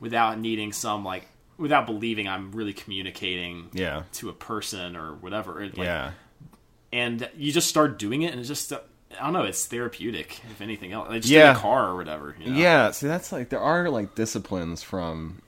[0.00, 1.26] without needing some like
[1.58, 4.04] without believing i'm really communicating Yeah.
[4.14, 6.12] to a person or whatever like, yeah.
[6.94, 8.80] and you just start doing it and it's just uh,
[9.20, 11.50] i don't know it's therapeutic if anything else like just Yeah.
[11.50, 12.56] in a car or whatever you know?
[12.58, 15.42] Yeah, see that's like there are like disciplines from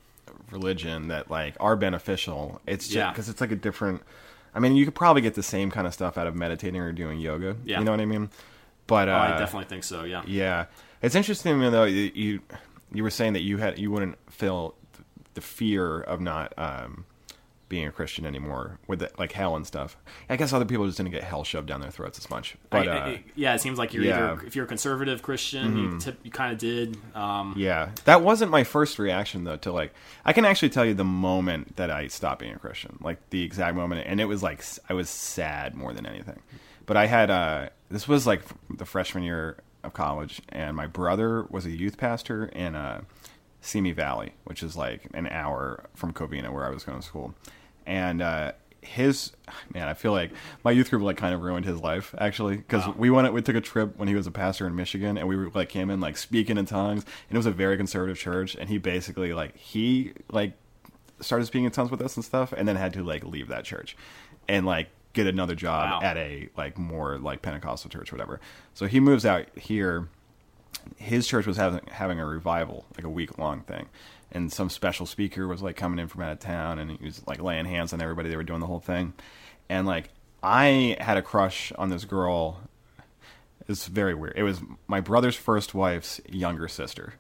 [0.51, 2.61] religion that like are beneficial.
[2.67, 3.11] It's just Yeah.
[3.11, 4.03] because it's like a different
[4.55, 6.93] I mean, you could probably get the same kind of stuff out of meditating or
[6.93, 7.57] doing yoga.
[7.65, 7.79] Yeah.
[7.79, 8.31] You know what I mean?
[8.87, 10.67] But uh Oh, i definitely think so yeah Yeah,
[11.03, 11.85] it's interesting though.
[11.85, 12.41] You, you
[12.93, 14.75] you were saying that you had you wouldn't feel
[15.35, 17.05] the fear of not um,
[17.69, 19.97] being a Christian anymore with the, like hell and stuff.
[20.29, 22.57] I guess other people just didn't get hell shoved down their throats as much.
[22.71, 24.19] But I- uh, I- yeah it seems like you're yeah.
[24.19, 24.33] Mm-hmm.
[24.39, 28.23] either if you're a conservative christian you, tip, you kind of did um yeah, that
[28.23, 29.57] wasn't my first reaction though.
[29.57, 29.93] To like,
[30.25, 33.43] I can actually tell you the moment that I stopped being a Christian, like the
[33.43, 36.41] exact moment, and it was like I was sad more than anything.
[36.87, 41.45] But I had uh, this was like the freshman year of college, and my brother
[41.51, 43.03] was a youth pastor in uh,
[43.65, 47.35] Simi Valley, which is like an hour from Covina, where I was going to school.
[47.87, 48.53] And uh,
[48.83, 49.33] his
[49.73, 50.31] man, I feel like
[50.65, 53.57] my youth group like kind of ruined his life actually because we went we took
[53.57, 55.99] a trip when he was a pastor in Michigan, and we were like came in
[56.01, 59.57] like speaking in tongues, and it was a very conservative church, and he basically like
[59.57, 60.53] he like
[61.21, 63.65] started speaking in tongues with us and stuff, and then had to like leave that
[63.65, 63.97] church
[64.47, 66.07] and like get another job Wow.
[66.07, 68.41] at a like more like Pentecostal church, or whatever.
[68.75, 70.09] So he moves out here
[70.97, 73.89] his church was having having a revival, like a week long thing,
[74.33, 77.23] and some special speaker was like coming in from out of town, and he was
[77.27, 78.29] like laying hands on everybody.
[78.29, 79.13] They were doing the whole thing,
[79.69, 80.11] and like
[80.43, 82.61] I had a crush on this girl.
[83.67, 84.35] It's very weird.
[84.37, 87.15] It was my brother's first wife's younger sister.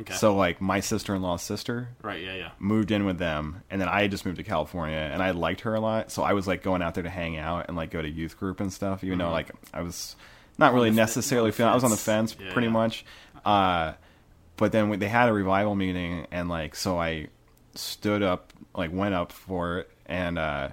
[0.00, 3.62] okay So like my sister in law's sister right yeah yeah moved in with them,
[3.68, 6.22] and then I had just moved to California, and I liked her a lot, so
[6.22, 8.60] I was like going out there to hang out and like go to youth group
[8.60, 9.32] and stuff, even though mm-hmm.
[9.32, 10.14] like I was
[10.58, 11.72] not really fe- necessarily on feeling.
[11.72, 12.36] I was on the fence.
[12.38, 13.04] Yeah, pretty much.
[13.44, 13.92] Uh,
[14.56, 17.28] but then they had a revival meeting, and like so I
[17.74, 20.68] stood up, like went up for it, and uh,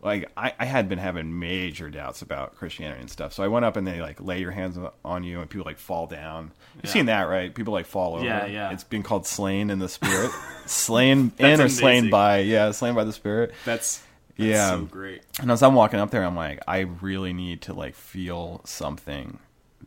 [0.00, 3.32] like I, I had been having major doubts about Christianity and stuff.
[3.32, 5.78] So I went up and they like lay your hands on you, and people like
[5.78, 6.52] fall down.
[6.76, 6.90] You've Yeah.
[6.90, 7.54] seen that, right?
[7.54, 8.24] People like fall over.
[8.24, 8.70] Yeah, yeah.
[8.72, 10.30] It's been called slain in the spirit,
[10.66, 12.38] slain in or slain by.
[12.38, 13.52] Yeah, slain by the spirit.
[13.64, 14.02] that's,
[14.38, 14.70] that's Yeah.
[14.70, 17.94] so great And as I'm walking up there, I'm like, I really need to like
[17.94, 19.38] feel something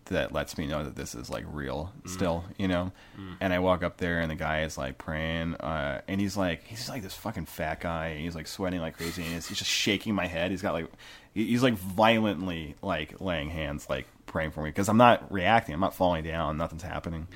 [0.05, 2.91] that lets me know that this is like real still, you know.
[3.39, 6.63] And I walk up there, and the guy is like praying, uh, and he's like,
[6.65, 9.57] he's like this fucking fat guy, and he's like sweating like crazy, and he's, he's
[9.59, 10.51] just shaking my head.
[10.51, 10.87] He's got like,
[11.33, 15.81] he's like violently like laying hands, like praying for me because I'm not reacting, I'm
[15.81, 17.27] not falling down, nothing's happening.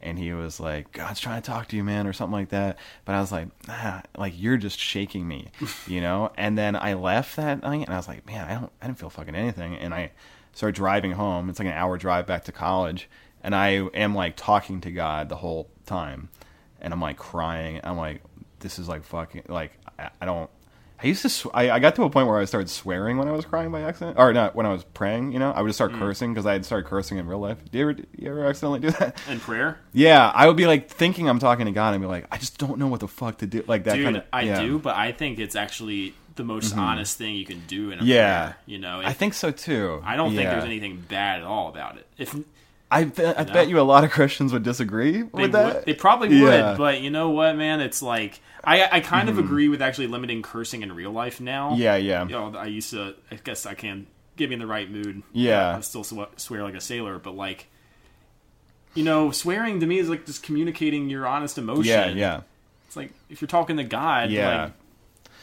[0.00, 2.78] And he was like, God's trying to talk to you, man, or something like that.
[3.04, 5.48] But I was like, ah, like you're just shaking me,
[5.86, 6.32] you know.
[6.36, 8.98] And then I left that night, and I was like, man, I don't, I didn't
[8.98, 9.76] feel fucking anything.
[9.76, 10.12] And I
[10.52, 11.48] started driving home.
[11.50, 13.08] It's like an hour drive back to college,
[13.42, 16.30] and I am like talking to God the whole time,
[16.80, 17.80] and I'm like crying.
[17.84, 18.22] I'm like,
[18.60, 20.50] this is like fucking like I, I don't.
[21.02, 21.28] I used to.
[21.28, 23.70] Sw- I, I got to a point where I started swearing when I was crying
[23.70, 25.30] by accident, or not when I was praying.
[25.32, 25.98] You know, I would just start Mm.
[26.00, 27.58] cursing because I had started cursing in real life.
[27.70, 29.20] Do you ever, you ever accidentally do that?
[29.28, 32.26] In prayer, Yeah, I would be like thinking I'm talking to God and be like,
[32.32, 33.62] I just don't know what the fuck to do.
[33.68, 34.24] Like that dude, kind of.
[34.32, 34.56] I yeah.
[34.58, 34.66] Mm-hmm.
[34.66, 38.04] do, but I think it's actually the most honest thing you can do in a
[38.04, 38.42] Yeah.
[38.44, 38.56] prayer.
[38.66, 40.00] You know, I think so too.
[40.04, 42.06] I don't think there's anything bad at all about it.
[42.16, 42.34] If
[42.90, 43.52] I, bet I know?
[43.52, 45.74] bet you a lot of Christians would disagree they with that.
[45.74, 46.70] would, they probably Yeah.
[46.70, 47.80] would, but you know what, man?
[47.80, 49.44] It's like I I kind of mm-hmm.
[49.44, 51.74] agree with actually limiting cursing in real life now.
[51.76, 52.22] Yeah, yeah.
[52.24, 53.14] You know, I used to.
[53.30, 55.22] I guess I can get me in the right mood.
[55.32, 55.76] Yeah.
[55.76, 57.66] I still sw- swear like a sailor, but like.
[58.94, 61.84] You know, swearing to me is like just communicating your honest emotion.
[61.84, 62.40] Yeah, yeah.
[62.86, 64.62] It's like if you're talking to God, Yeah.
[64.62, 64.72] like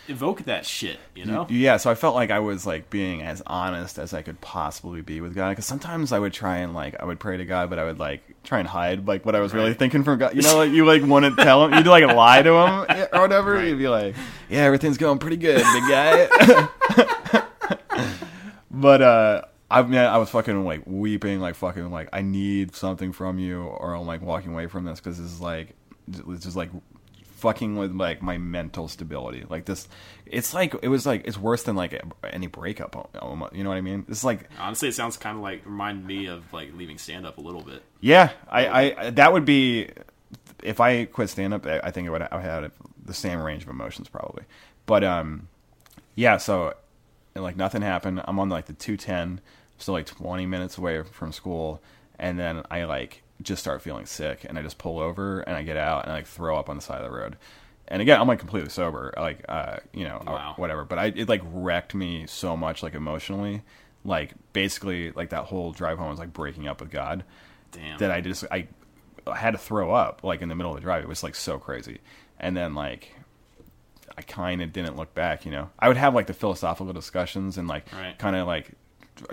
[0.08, 1.00] evoke that shit.
[1.16, 4.22] You know, Yeah, so I felt like I was like being as honest as I
[4.22, 5.50] could possibly be with God.
[5.50, 8.00] Because sometimes I would try and like I would pray to God, but I would
[8.00, 10.36] like try and hide like what I was really thinking from God.
[10.36, 13.22] You know, like you like want to tell him, you'd like lie to him or
[13.22, 13.54] whatever.
[13.54, 13.68] Right.
[13.68, 14.16] You'd be like,
[14.50, 16.28] "Yeah, everything's going pretty good, big guy."
[18.72, 23.12] but uh, I mean, I was fucking like weeping, like fucking like I need something
[23.12, 25.76] from you, or I'm like walking away from this because this is like
[26.08, 26.70] it's just like
[27.46, 29.44] fucking with like my mental stability.
[29.48, 29.88] Like this,
[30.26, 33.10] it's like it was like it's worse than like any breakup.
[33.22, 34.04] almo- You know what I mean?
[34.10, 37.38] It's like honestly, it sounds kind of like remind me of like leaving stand up
[37.38, 37.84] a little bit.
[38.02, 39.90] yeah, I, I that would be
[40.64, 41.66] if I quit stand up.
[41.68, 42.72] I think it would I had
[43.06, 44.44] the same range of emotions probably.
[44.88, 45.48] But um,
[46.16, 46.38] yeah.
[46.38, 46.74] So
[47.36, 48.22] like nothing happened.
[48.26, 49.42] I'm on like the 210,
[49.78, 51.82] still like 20 minutes away from school,
[52.18, 55.64] and then I like just start feeling sick, and I just pull over and I
[55.64, 57.36] get out and I like throw up on the side of the road.
[57.88, 60.54] And again, I'm like completely sober, like uh, you know, Wow.
[60.58, 60.86] whatever.
[60.86, 63.62] But I it like wrecked me so much, like emotionally,
[64.04, 67.24] like basically like that whole drive home was like breaking up with God
[67.72, 67.98] Damn.
[68.00, 68.68] that I just I,
[69.36, 71.04] had to throw up like in the middle of the drive.
[71.04, 72.00] It was like so crazy,
[72.40, 73.14] and then like
[74.18, 75.46] I kind of didn't look back.
[75.46, 78.18] You know, I would have like the philosophical discussions and like Right.
[78.18, 78.72] kind of like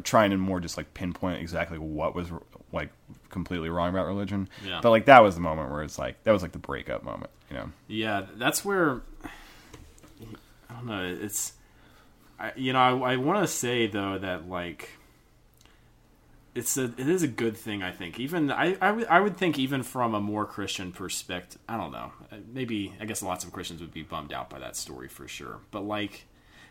[0.03, 2.28] trying to more just like pinpoint exactly what was
[2.72, 2.91] like
[3.30, 4.49] completely wrong about religion.
[4.64, 4.80] Yeah.
[4.83, 7.30] But like that was the moment where it's like that was like the breakup moment.
[7.51, 7.72] You know.
[7.89, 9.03] Yeah, that's where
[10.70, 11.05] I don't know.
[11.05, 11.53] It's
[12.39, 14.91] I, you know I, I want to say though that like
[16.55, 18.20] it's a it is a good thing I think.
[18.20, 21.61] Even I I would think even from a more Christian perspective.
[21.68, 22.12] I don't know.
[22.30, 25.26] Uh, Maybe I guess lots of Christians would be bummed out by that story for
[25.26, 25.59] sure.
[25.70, 26.26] But like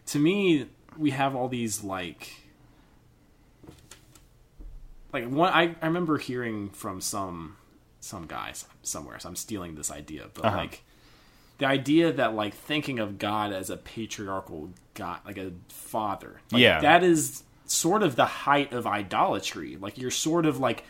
[0.08, 2.41] to me, we have all these like
[5.14, 7.58] like one I, I remember hearing from some
[8.00, 10.58] some guys somewhere so i'm stealing this idea but Uh-huh.
[10.58, 10.84] like
[11.60, 16.62] the idea that like thinking of god as a patriarchal god like a father like,
[16.62, 16.82] Yeah.
[16.82, 20.84] that is sort of the height of idolatry like you're sort of like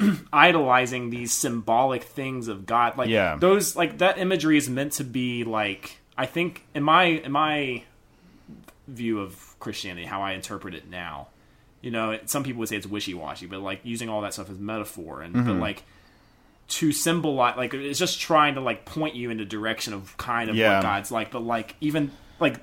[0.32, 3.36] idolizing these symbolic things of god like Yeah.
[3.38, 7.84] those like that imagery is meant to be like i think in my in my
[8.86, 11.28] view of christianity how i interpret it now
[11.80, 14.58] you know some people would say it's wishy-washy but like using all that stuff as
[14.58, 15.60] metaphor and but mm-hmm.
[15.60, 15.82] like
[16.68, 20.50] to symbolize like it's just trying to like point you in the direction of kind
[20.50, 20.76] of Yeah.
[20.76, 22.10] what god's like but like even
[22.40, 22.60] like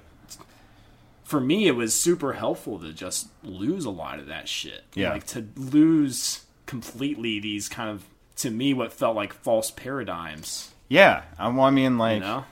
[1.24, 5.12] for me it was super helpful to just lose a lot of that shit Yeah.
[5.12, 8.06] like to lose completely these kind of
[8.38, 11.24] to me what felt like false paradigms Yeah.
[11.40, 12.46] I, I mean, like you know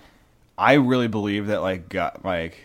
[0.57, 2.59] I really believe that like God, like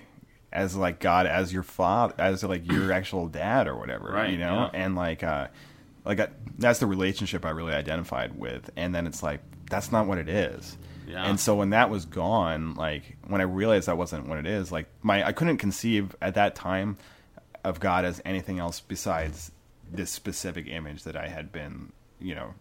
[0.53, 4.39] as like God as your father, as like your actual dad or whatever, Right, you
[4.39, 4.81] know, yeah.
[4.85, 5.49] and like uh,
[6.05, 6.29] like I,
[6.59, 9.41] that's the relationship I really identified with, and then it's like
[9.71, 10.77] that's not what it is.
[11.07, 11.25] Yeah.
[11.25, 14.71] And so when that was gone, like when I realized that wasn't what it is,
[14.71, 16.99] like my I couldn't conceive at that time
[17.65, 19.51] of God as anything else besides
[19.91, 22.55] this specific image that I had been, you know,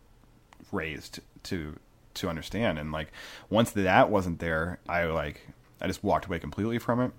[0.71, 1.77] raised to
[2.15, 3.11] to understand and like
[3.49, 5.47] once that wasn't there i like
[5.79, 7.11] i just walked away completely from it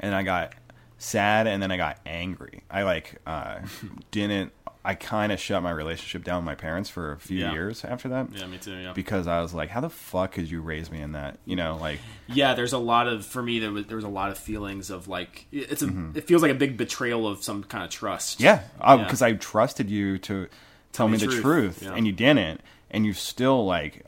[0.00, 0.52] and i got
[0.98, 3.58] sad and then i got angry i like uh
[4.10, 4.52] didn't
[4.84, 7.52] i kind of shut my relationship down with my parents for a few Yeah.
[7.52, 10.50] years after that yeah me too yeah because i was like how the fuck could
[10.50, 13.58] you raise me in that you know like yeah there's a lot of for me
[13.58, 16.50] there was there was a lot of feelings of like it's a it feels like
[16.52, 18.96] a big betrayal of some kind of trust Yeah, Yeah.
[18.96, 20.48] because I trusted you to
[20.92, 21.94] tell me me the truth, truth, yeah.
[21.94, 22.60] and you didn't,
[22.90, 24.04] and you still like,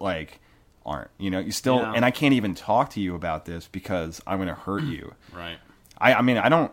[0.00, 0.40] like,
[0.88, 1.38] aren't you know?
[1.38, 1.92] You still, Yeah.
[1.94, 5.14] and I can't even talk to you about this because I'm going to hurt you.
[5.32, 5.58] right
[5.98, 6.72] I, I mean, I don't.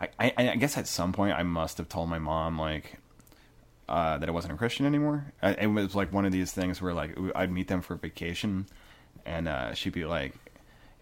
[0.00, 2.98] I, I, I guess at some point I must have told my mom like
[3.88, 5.32] uh, that I wasn't a Christian anymore.
[5.42, 8.66] I, it was like one of these things where like I'd meet them for vacation,
[9.26, 10.34] and uh, she'd be like,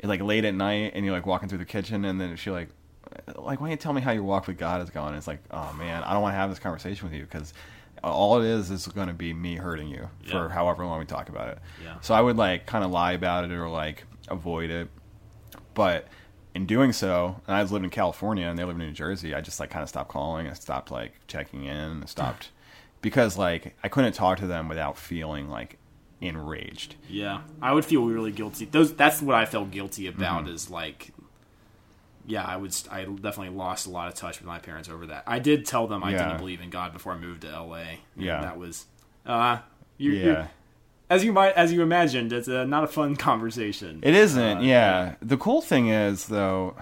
[0.03, 2.71] like late at night, and you're like walking through the kitchen, and then she like,
[3.37, 5.15] like, why don't you tell me how your walk with God is going?
[5.15, 7.53] It's like, oh man, I don't want to have this conversation with you because
[8.05, 11.29] all it is is going to be me hurting you for however long we talk
[11.29, 11.59] about it.
[11.83, 11.97] Yeah.
[12.01, 14.89] So I would like kind of lie about it or like avoid it.
[15.75, 16.09] but
[16.55, 19.35] in doing so, and I was living in California and they lived in New Jersey,
[19.35, 20.49] I just like kind of stopped calling.
[20.49, 22.03] I stopped like checking in.
[22.03, 22.51] I stopped
[23.01, 25.79] because like I couldn't talk to them without feeling like
[26.21, 26.97] enraged.
[27.09, 28.65] Yeah, I would feel really guilty.
[28.65, 30.45] Those that's what I felt guilty about.
[30.45, 30.55] Mm-hmm.
[30.55, 31.13] Is like,
[32.29, 32.87] yeah, I was.
[32.91, 35.25] I definitely lost a lot of touch with my parents over that.
[35.27, 36.19] I did tell them I Yeah.
[36.25, 38.01] didn't believe in God before I moved to L.A.
[38.17, 38.41] Yeah.
[38.43, 38.87] that was.
[39.27, 39.59] Uh,
[39.97, 40.25] you, Yeah.
[40.43, 40.49] you
[41.11, 44.01] as you might as you imagined, it's a, not a fun conversation.
[44.03, 44.59] It isn't.
[44.59, 45.15] Uh, yeah.
[45.23, 46.77] The cool thing is though,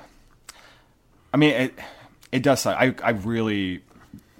[1.32, 1.74] I mean it.
[2.32, 2.60] It does.
[2.60, 2.76] suck.
[2.78, 3.82] I I really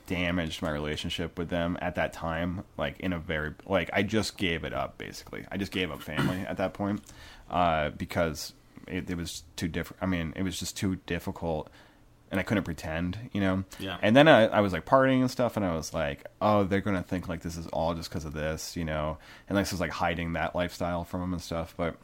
[0.07, 2.65] damaged my relationship with them at that time.
[2.77, 4.99] Like in a very like I just gave it up.
[4.99, 7.01] Basically, I just gave up family at that point
[7.51, 8.53] uh, because
[8.87, 10.03] it, it was too different.
[10.03, 11.71] I mean, it was just too difficult.
[12.29, 13.63] And I couldn't pretend, you know.
[13.79, 13.99] Yeah.
[14.03, 16.81] And then I, I was like partying and stuff, and I was like, "Oh, they're
[16.81, 19.19] gonna think like this is all just because of this, you know."
[19.49, 21.75] And this was like hiding that lifestyle from them and stuff.
[21.77, 21.95] But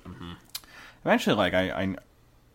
[1.04, 1.82] eventually like I, I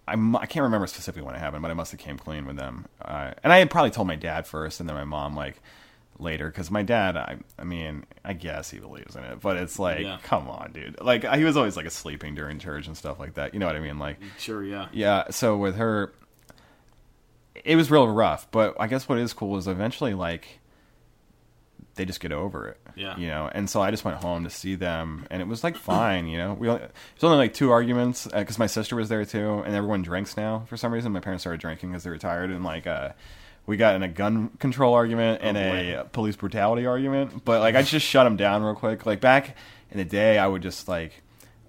[0.08, 2.56] I I can't remember specifically when it happened, but I must have came clean with
[2.56, 2.86] them.
[3.02, 5.62] Uh, and I had probably told my dad first, and then my mom like
[6.20, 9.78] later, because my dad, I I mean, I guess he believes in it, but it's
[9.80, 10.18] like, Yeah.
[10.24, 11.00] come on, dude.
[11.02, 13.54] Like he was always like sleeping during church and stuff like that.
[13.54, 14.00] You know what I mean?
[14.00, 14.88] Like, Sure, yeah.
[14.92, 15.26] yeah.
[15.32, 16.14] So with her,
[17.66, 18.50] it was real rough.
[18.52, 20.60] But I guess what is cool is eventually like
[21.96, 22.78] they just get over it.
[22.96, 23.18] Yeah.
[23.18, 25.76] You know, and so I just went home to see them, and it was like
[25.76, 26.28] fine.
[26.28, 29.64] You know, we only, there's only like two arguments because my sister was there too,
[29.66, 31.12] and everyone drinks now for some reason.
[31.12, 33.10] My parents started drinking because they retired, and like uh,
[33.68, 37.46] we got in a gun control argument and oh, a police brutality argument.
[37.46, 39.06] But like I just shut them down real quick.
[39.06, 39.56] Like back
[39.92, 41.22] in the day, I would just like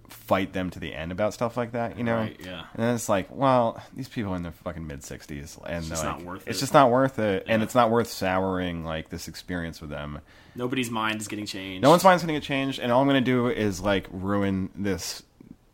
[0.09, 1.99] fight them to the end about stuff like that.
[1.99, 2.17] You know.
[2.17, 2.65] Right, yeah.
[2.73, 6.05] And then it's like, well, these people are in their fucking mid sixties, and just
[6.05, 6.61] like, not worth it's it.
[6.61, 10.21] just not worth it, and it's not worth souring like this experience with them.
[10.55, 11.83] Nobody's mind is getting changed.
[11.83, 14.71] No one's mind is gonna get changed, and all I'm gonna do is like ruin
[14.77, 15.23] this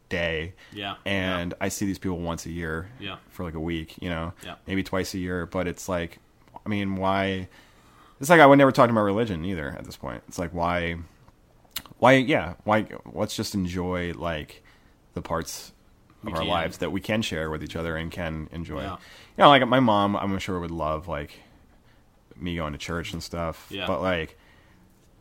[0.09, 0.55] day.
[0.73, 2.89] Yeah, And I see these people once a year.
[3.01, 3.17] Yeah.
[3.31, 4.33] For like a week, you know.
[4.45, 4.57] Yeah.
[4.67, 6.19] Maybe twice a year, but it's like,
[6.65, 7.49] I mean, why?
[8.21, 10.23] It's like I would never talk about religion either at this point.
[10.29, 10.97] It's like why,
[11.99, 12.13] why?
[12.15, 12.87] Yeah, why?
[13.13, 14.63] Let's just enjoy like
[15.15, 15.73] the parts
[16.23, 16.49] of We our can.
[16.49, 18.83] lives that we can share with each other and can enjoy.
[18.83, 18.93] Yeah.
[18.93, 21.33] You know, like my mom, I'm sure would love like
[22.37, 23.67] me going to church and stuff.
[23.71, 23.87] Yeah.
[23.87, 24.39] But like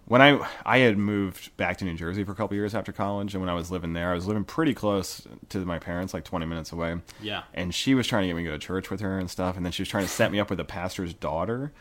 [0.06, 3.34] when I I had moved back to New Jersey for a couple years after college,
[3.34, 6.24] and when I was living there, I was living pretty close to my parents, like
[6.24, 6.98] 20 minutes away.
[7.22, 7.44] Yeah.
[7.54, 9.56] And she was trying to get me to go to church with her and stuff,
[9.58, 11.72] and then she was trying to set me up with a pastor's daughter,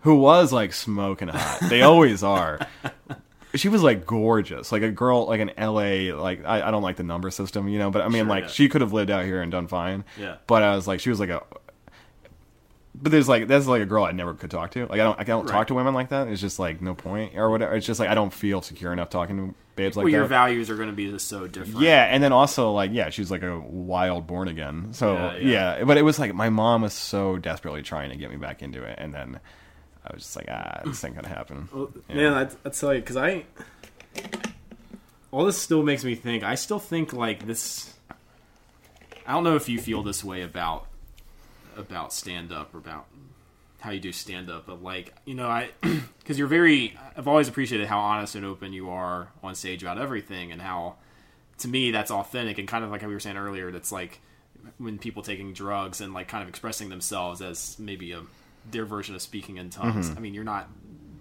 [0.00, 1.68] who was like smoking hot.
[1.68, 2.60] They always are.
[3.54, 6.14] She was like gorgeous, like a girl, like an LA.
[6.14, 8.44] Like I, I don't like the number system, you know, but I mean, Sure, like
[8.44, 8.50] yeah.
[8.50, 10.04] she could have lived out here and done fine.
[10.20, 10.36] Yeah.
[10.46, 11.42] But I was like, she was like a
[13.00, 14.82] but there's like that's like a girl I never could talk to.
[14.86, 15.52] Like I don't I don't Right.
[15.52, 16.28] talk to women like that.
[16.28, 17.74] It's just like no point or whatever.
[17.74, 20.16] It's just like I don't feel secure enough talking to babes like well, that.
[20.18, 21.80] your values are going to be just so different.
[21.80, 24.92] yeah, and then also like yeah, she's like a wild born again.
[24.92, 25.84] So Yeah, yeah, yeah.
[25.84, 28.82] but it was like my mom was so desperately trying to get me back into
[28.82, 29.38] it, and then
[30.06, 31.68] I was just like ah, this ain't gonna happen.
[31.72, 32.14] Well, Yeah.
[32.30, 33.44] Man, I tell because I,
[35.30, 36.42] all this still makes me think.
[36.44, 37.92] I still think like this.
[39.26, 40.86] I don't know if you feel this way about
[41.76, 43.06] about stand up or about
[43.80, 45.70] how you do stand up, but like you know, I
[46.18, 46.96] because you're very.
[47.16, 50.96] I've always appreciated how honest and open you are on stage about everything, and how
[51.58, 53.70] to me that's authentic and kind of like how we were saying earlier.
[53.70, 54.20] That's like
[54.78, 58.22] when people taking drugs and like kind of expressing themselves as maybe a
[58.70, 60.08] their version of speaking in tongues.
[60.08, 60.18] Mm-hmm.
[60.18, 60.68] I mean, you're not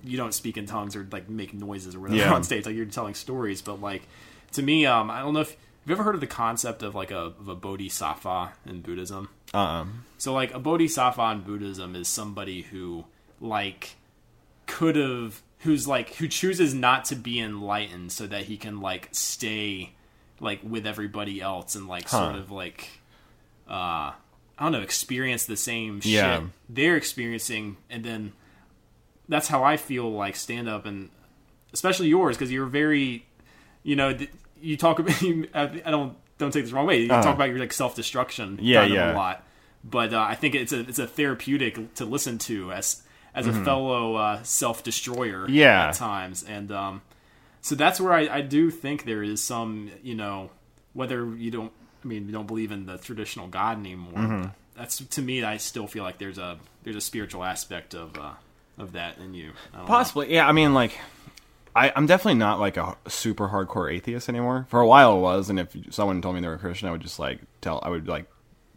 [0.03, 2.33] you don't speak in tongues or like make noises or whatever Yeah.
[2.33, 2.65] on stage.
[2.65, 4.03] Like you're telling stories, but like
[4.53, 5.57] to me, um, I don't know if have
[5.89, 9.29] you ever heard of the concept of like a of a bodhisattva in Buddhism.
[9.55, 9.85] Uh uh
[10.17, 13.05] So like a bodhisattva in Buddhism is somebody who
[13.39, 13.95] like
[14.67, 19.09] could have who's like who chooses not to be enlightened so that he can like
[19.11, 19.91] stay
[20.39, 22.89] like with everybody else and like sort of like
[23.69, 24.11] uh
[24.57, 26.39] I don't know experience the same Yeah.
[26.39, 28.33] shit they're experiencing and then
[29.29, 31.09] that's how I feel like stand up and
[31.73, 33.25] especially yours because you're very
[33.83, 34.17] you know
[34.61, 35.15] you talk about
[35.53, 37.21] I don't don't take this the wrong way you Uh-huh.
[37.23, 39.13] talk about your like self destruction Yeah, yeah.
[39.13, 39.44] a lot
[39.87, 43.03] but uh, I think it's a it's a therapeutic to listen to as
[43.33, 45.53] as a fellow uh, self destroyer Mm-hmm.
[45.53, 45.87] Yeah.
[45.89, 47.01] at times and um
[47.61, 50.49] so that's where I, I do think there is some you know
[50.93, 51.71] whether you don't
[52.03, 54.49] I mean you don't believe in the traditional God anymore Mm-hmm.
[54.77, 58.33] that's to me I still feel like there's a there's a spiritual aspect of uh,
[58.77, 59.87] of that in you don't know.
[59.87, 60.47] Possibly, yeah.
[60.47, 60.99] I mean, like,
[61.75, 64.65] I, I'm definitely not like a super hardcore atheist anymore.
[64.69, 66.91] For a while, I was, and if someone told me they were a Christian, I
[66.91, 68.25] would just like tell, I would like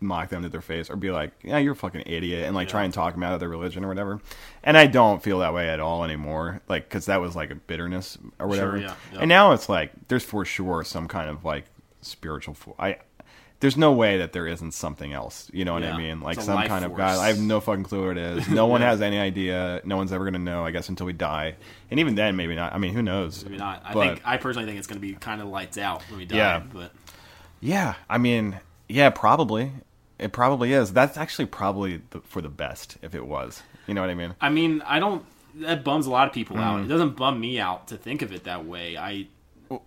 [0.00, 2.68] mock them to their face or be like, "Yeah, you're a fucking idiot," and like
[2.68, 4.20] try and talk them out of their religion or whatever.
[4.62, 7.54] And I don't feel that way at all anymore, like because that was like a
[7.56, 8.76] bitterness or whatever.
[8.78, 9.18] yeah, yeah.
[9.20, 11.64] And now it's like there's for sure some kind of like
[12.02, 12.54] spiritual.
[12.54, 12.98] Fo- I
[13.60, 15.50] there's no way that there isn't something else.
[15.52, 15.94] You know what Yeah.
[15.94, 16.20] I mean?
[16.20, 16.98] Like some kind of force.
[16.98, 17.18] God.
[17.18, 18.48] I have no fucking clue what it is.
[18.48, 19.80] No one has any idea.
[19.84, 20.64] No one's ever gonna know.
[20.64, 21.56] I guess until we die,
[21.90, 22.72] and even then, maybe not.
[22.72, 23.42] I mean, who knows?
[23.44, 23.82] Maybe not.
[23.84, 26.18] I But- think I personally think it's going to be kind of lights out when
[26.20, 26.36] we die.
[26.36, 26.62] Yeah.
[26.72, 26.92] But
[27.60, 29.72] Yeah, I mean, yeah, probably.
[30.18, 30.92] It probably is.
[30.92, 33.62] That's actually probably the, for the best if it was.
[33.86, 34.34] You know what I mean?
[34.40, 35.24] I mean, I don't.
[35.56, 36.60] That bums a lot of people Mm.
[36.62, 36.80] out.
[36.80, 38.96] It doesn't bum me out to think of it that way.
[38.96, 39.26] I.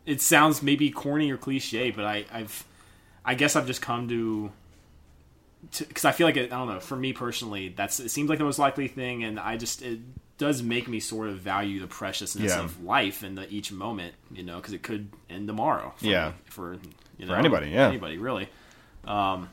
[0.05, 2.63] It sounds maybe corny or cliche, but I, I've.
[3.25, 4.51] I guess I've just come to.
[5.77, 6.79] Because I feel like it, I don't know.
[6.79, 9.99] For me personally, that's it seems like the most likely thing, and I just it
[10.39, 12.63] does make me sort of value the preciousness Yeah.
[12.63, 14.15] of life and the each moment.
[14.31, 15.93] You know, because it could end tomorrow.
[15.97, 16.29] For Yeah.
[16.29, 16.77] me, for
[17.17, 17.87] you know anybody, yeah.
[17.89, 18.49] anybody really.
[19.05, 19.49] Um.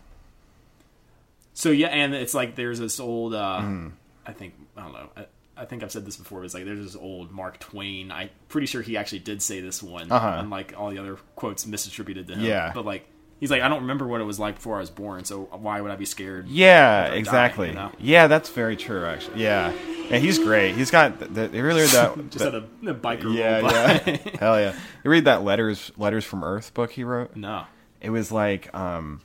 [1.58, 3.34] So yeah, and it's like there's this old.
[3.34, 3.92] uh Mm.
[4.24, 5.08] I think I don't know.
[5.16, 5.26] I,
[5.56, 6.44] I think I've said this before.
[6.44, 8.12] It's like there's this old Mark Twain.
[8.12, 10.36] I'm pretty sure he actually did say this one, Uh-huh.
[10.38, 12.44] unlike all the other quotes misattributed to him.
[12.44, 12.70] Yeah.
[12.72, 13.08] but like
[13.40, 15.80] he's like, I don't remember what it was like before I was born, so why
[15.80, 16.46] would I be scared?
[16.46, 17.68] Yeah, exactly.
[17.70, 17.90] you know?
[17.98, 19.04] Yeah, that's very true.
[19.04, 19.72] Actually, yeah,
[20.10, 20.76] yeah, he's great.
[20.76, 22.14] He's got the, the, read that.
[22.30, 23.34] Just that- had a, a biker.
[23.34, 24.74] yeah, yeah, hell yeah.
[25.02, 27.34] You read that letters letters from Earth book he wrote.
[27.34, 27.64] no.
[28.00, 29.22] It was like, um,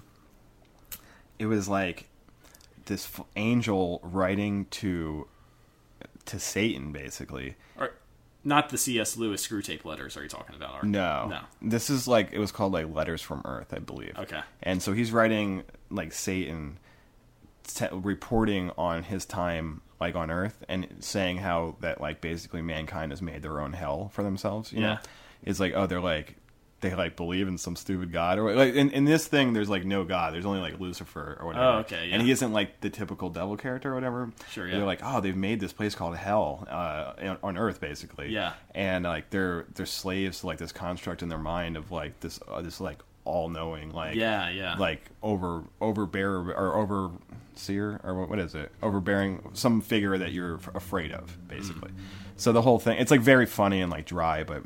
[1.38, 2.10] it was like
[2.86, 5.28] this f- angel writing to
[6.26, 7.56] to Satan, basically.
[7.78, 7.92] Or,
[8.46, 9.16] not the C.S.
[9.18, 10.16] Lewis Screwtape letters.
[10.18, 10.84] Are you talking about?
[10.84, 11.40] Or, No, no.
[11.62, 14.14] This is like it was called like letters from Earth, I believe.
[14.18, 14.42] Okay.
[14.62, 16.78] And so he's writing like Satan,
[17.66, 23.12] t- reporting on his time like on Earth and saying how that like basically mankind
[23.14, 24.74] has made their own hell for themselves.
[24.74, 24.98] You know, Yeah.
[25.44, 26.36] it's like oh they're like
[26.84, 29.84] they like believe in some stupid god or like in, in this thing there's like
[29.86, 32.14] no god there's only like lucifer or whatever Oh, okay, yeah.
[32.14, 34.78] and he isn't like the typical devil character or whatever Sure, yeah.
[34.78, 38.54] they're like oh they've made this place called hell uh, on- earth basically Yeah.
[38.76, 42.40] and like they're they're slaves to like this construct in their mind of like this
[42.48, 44.76] uh, this like all knowing like Yeah, yeah.
[44.76, 50.56] like over overbear or overseer or what, what is it overbearing some figure that you're
[50.56, 51.92] f- afraid of basically
[52.36, 54.64] so the whole thing it's like very funny and like dry but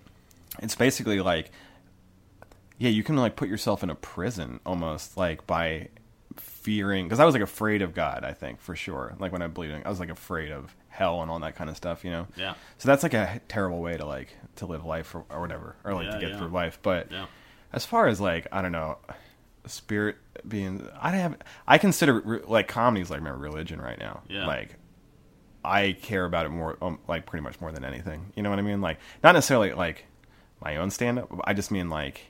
[0.59, 1.51] it's basically like
[2.77, 5.87] yeah you can like put yourself in a prison almost like by
[6.35, 9.51] fearing because i was like afraid of god i think for sure like when i'm
[9.51, 12.27] bleeding i was like afraid of hell and all that kind of stuff you know
[12.35, 12.55] Yeah.
[12.77, 15.93] so that's like a terrible way to like to live life or, or whatever or
[15.93, 16.37] like Yeah, to get yeah.
[16.37, 17.25] through life but Yeah.
[17.73, 18.97] as far as like i don't know
[19.65, 20.15] spirit
[20.47, 21.37] being i have
[21.67, 24.45] i consider like comedies like my religion right now Yeah.
[24.47, 24.75] like
[25.63, 28.59] i care about it more um, like pretty much more than anything you know what
[28.59, 30.05] i mean like not necessarily like
[30.63, 32.21] my own stand-up i just mean like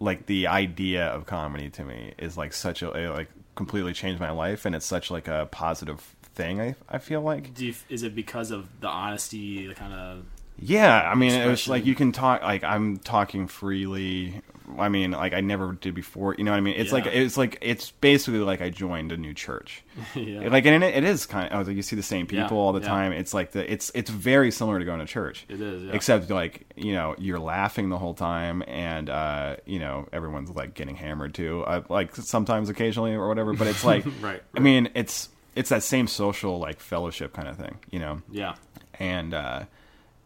[0.00, 4.20] like the idea of comedy to me is like such a it, like completely changed
[4.20, 6.00] my life and it's such like a positive
[6.34, 9.92] thing i, I feel like Do you, is it because of the honesty, the kind
[9.92, 10.24] of
[10.62, 12.42] yeah, I mean, it was like you can talk.
[12.42, 14.42] Like I'm talking freely.
[14.78, 16.34] I mean, like I never did before.
[16.36, 16.74] You know what I mean?
[16.76, 19.82] It's like it's like it's basically like I joined a new church.
[20.14, 20.48] yeah.
[20.48, 21.52] Like and it, it is kind of.
[21.54, 22.88] I was like, you see the same people Yeah, all the yeah.
[22.88, 23.12] time.
[23.12, 25.44] It's like the it's it's very similar to going to church.
[25.48, 25.92] It is, yeah.
[25.92, 30.74] Except like you know you're laughing the whole time, and uh, you know everyone's like
[30.74, 31.62] getting hammered too.
[31.66, 33.52] Uh, like sometimes, occasionally, or whatever.
[33.52, 37.56] But it's like, Right, I mean, it's it's that same social like fellowship kind of
[37.56, 37.78] thing.
[37.90, 38.54] You know yeah.
[38.98, 39.64] and uh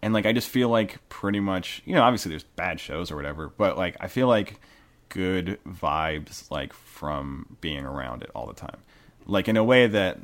[0.04, 3.16] and like I just feel like pretty much you know obviously there's bad shows or
[3.16, 4.60] whatever but like I feel like
[5.08, 8.78] good vibes like from being around it all the time.
[9.26, 10.18] Like in a way that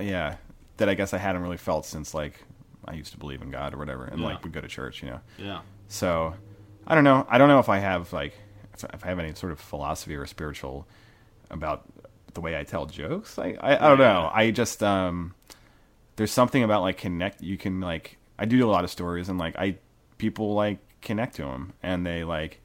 [0.00, 0.36] yeah
[0.76, 2.44] that I guess I hadn't really felt since like
[2.84, 4.26] I used to believe in God or whatever and Yeah.
[4.26, 5.20] like would go to church you know?
[5.38, 5.60] Yeah.
[5.88, 6.34] so
[6.86, 7.26] I don't know.
[7.28, 8.34] I don't know if I have like
[8.74, 10.86] if, I have any sort of philosophy or spiritual
[11.50, 11.84] about
[12.34, 13.38] the way I tell jokes.
[13.38, 14.30] I I, I don't know.
[14.32, 15.34] I just um
[16.16, 19.38] there's something about like connect you can like i do a lot of stories and
[19.38, 19.76] like i
[20.18, 22.60] people like connect to them and they like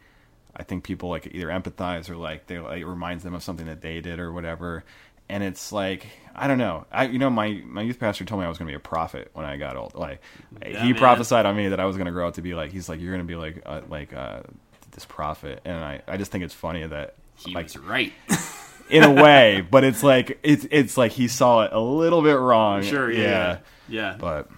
[0.56, 3.68] i think people like either empathize or like they like it reminds them of something
[3.68, 4.84] that they did or whatever
[5.30, 8.46] and it's like i don't know i you know my my youth pastor told me
[8.46, 10.22] i was going to be a prophet when i got old like
[10.62, 10.96] Yeah, he man.
[11.00, 13.00] prophesied on me that i was going to grow up to be like he's like
[13.00, 14.42] you're going to be like uh, like uh
[14.92, 18.12] this prophet and i i just think it's funny that He like was right.
[18.90, 22.38] in a way but it's like it's it's like he saw it a little bit
[22.38, 23.10] wrong sure.
[23.10, 23.20] Yeah.
[23.20, 23.58] Yeah.
[23.88, 24.16] yeah.
[24.20, 24.50] but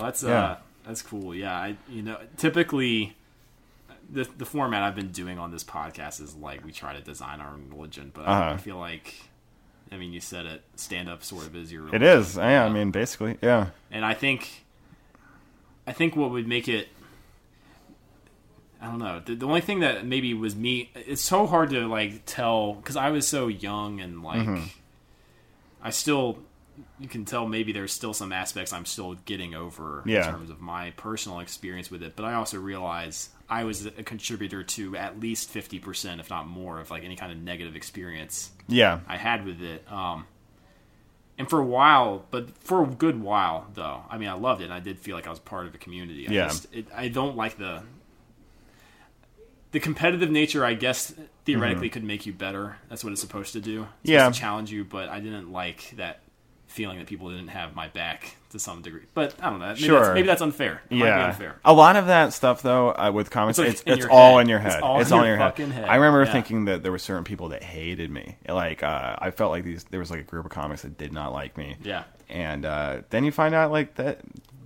[0.00, 0.42] Well, that's Yeah.
[0.42, 0.56] uh,
[0.86, 1.34] that's cool.
[1.34, 3.16] Yeah, I you know typically
[4.10, 7.40] the the format I've been doing on this podcast is like we try to design
[7.40, 8.54] our own religion, but I, Uh-huh.
[8.54, 9.14] I feel like
[9.92, 12.18] I mean you said it, stand up sort of is your It religion.
[12.20, 12.36] is.
[12.36, 13.68] Yeah, I mean, basically, yeah.
[13.90, 14.64] and I think
[15.86, 16.88] I think what would make it
[18.82, 19.20] I don't know.
[19.22, 22.96] The, the only thing that maybe was me it's so hard to like tell cuz
[22.96, 24.64] I was so young and like Mm-hmm.
[25.82, 26.38] I still
[26.98, 30.26] you can tell maybe there's still some aspects I'm still getting over Yeah.
[30.26, 32.16] in terms of my personal experience with it.
[32.16, 36.80] But I also realize I was a contributor to at least 50%, if not more,
[36.80, 39.00] of like any kind of negative experience Yeah.
[39.08, 39.84] I had with it.
[39.90, 40.26] Um,
[41.38, 44.64] and for a while, but for a good while though, I mean, I loved it.
[44.64, 46.28] and I did feel like I was part of a community.
[46.28, 46.48] I Yeah.
[46.48, 47.82] just, it, I don't like the
[49.72, 50.64] the competitive nature.
[50.64, 52.76] I guess theoretically could make you better.
[52.88, 53.82] That's what it's supposed to do.
[54.02, 54.12] It's Mm-hmm.
[54.12, 54.30] Yeah.
[54.32, 54.84] challenge you.
[54.84, 56.20] But I didn't like that
[56.70, 59.02] feeling that people didn't have my back to some degree.
[59.14, 59.66] But I don't know.
[59.68, 60.00] Maybe Sure.
[60.00, 60.82] that's, maybe that's unfair.
[60.90, 61.56] It might be Yeah, unfair.
[61.64, 64.36] a lot of that stuff though uh, with comics, It's like it's in it's all
[64.38, 64.42] head.
[64.42, 64.82] in your It's head.
[64.82, 65.50] all It's in all in your your head.
[65.50, 65.88] fucking head.
[65.88, 66.32] I remember Yeah.
[66.32, 68.36] thinking that there were certain people that hated me.
[68.48, 71.12] Like uh, I felt like these there was like a group of comics that did
[71.12, 71.76] not like me.
[71.82, 72.04] Yeah.
[72.28, 74.20] and uh, then you find out like that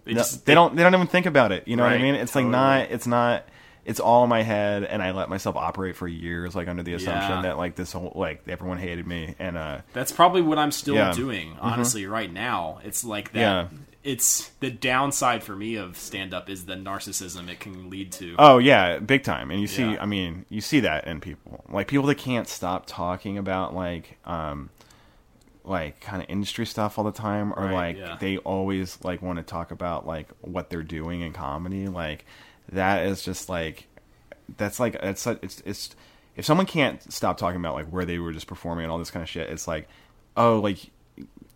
[0.04, 1.66] They no- just- they don't they don't even think about it.
[1.66, 2.14] You know what I mean?
[2.14, 2.52] It's totally.
[2.52, 3.44] like not it's not
[3.84, 6.94] it's all in my head, and I let myself operate for years, like under the
[6.94, 7.42] assumption Yeah.
[7.42, 10.94] that like this whole like everyone hated me, and uh, That's probably what I'm still
[10.94, 11.10] Yeah.
[11.10, 11.20] Mm-hmm.
[11.20, 12.80] doing, honestly, right now.
[12.84, 13.40] It's like that.
[13.40, 13.68] Yeah.
[14.02, 18.34] It's the downside for me of stand up is the narcissism it can lead to.
[18.38, 19.50] Oh yeah, big time.
[19.50, 19.96] And you see.
[19.98, 24.18] I mean, you see that in people, like people that can't stop talking about like,
[24.26, 24.68] um,
[25.64, 29.38] like kind of industry stuff all the time, or Right, like they always like want
[29.38, 31.88] to talk about like what they're doing in comedy.
[31.88, 32.26] Like
[32.72, 33.86] that is just like
[34.56, 35.96] that's like it's it's it's
[36.36, 39.10] if someone can't stop talking about like where they were just performing and all this
[39.10, 39.88] kind of shit, it's like
[40.36, 40.78] oh like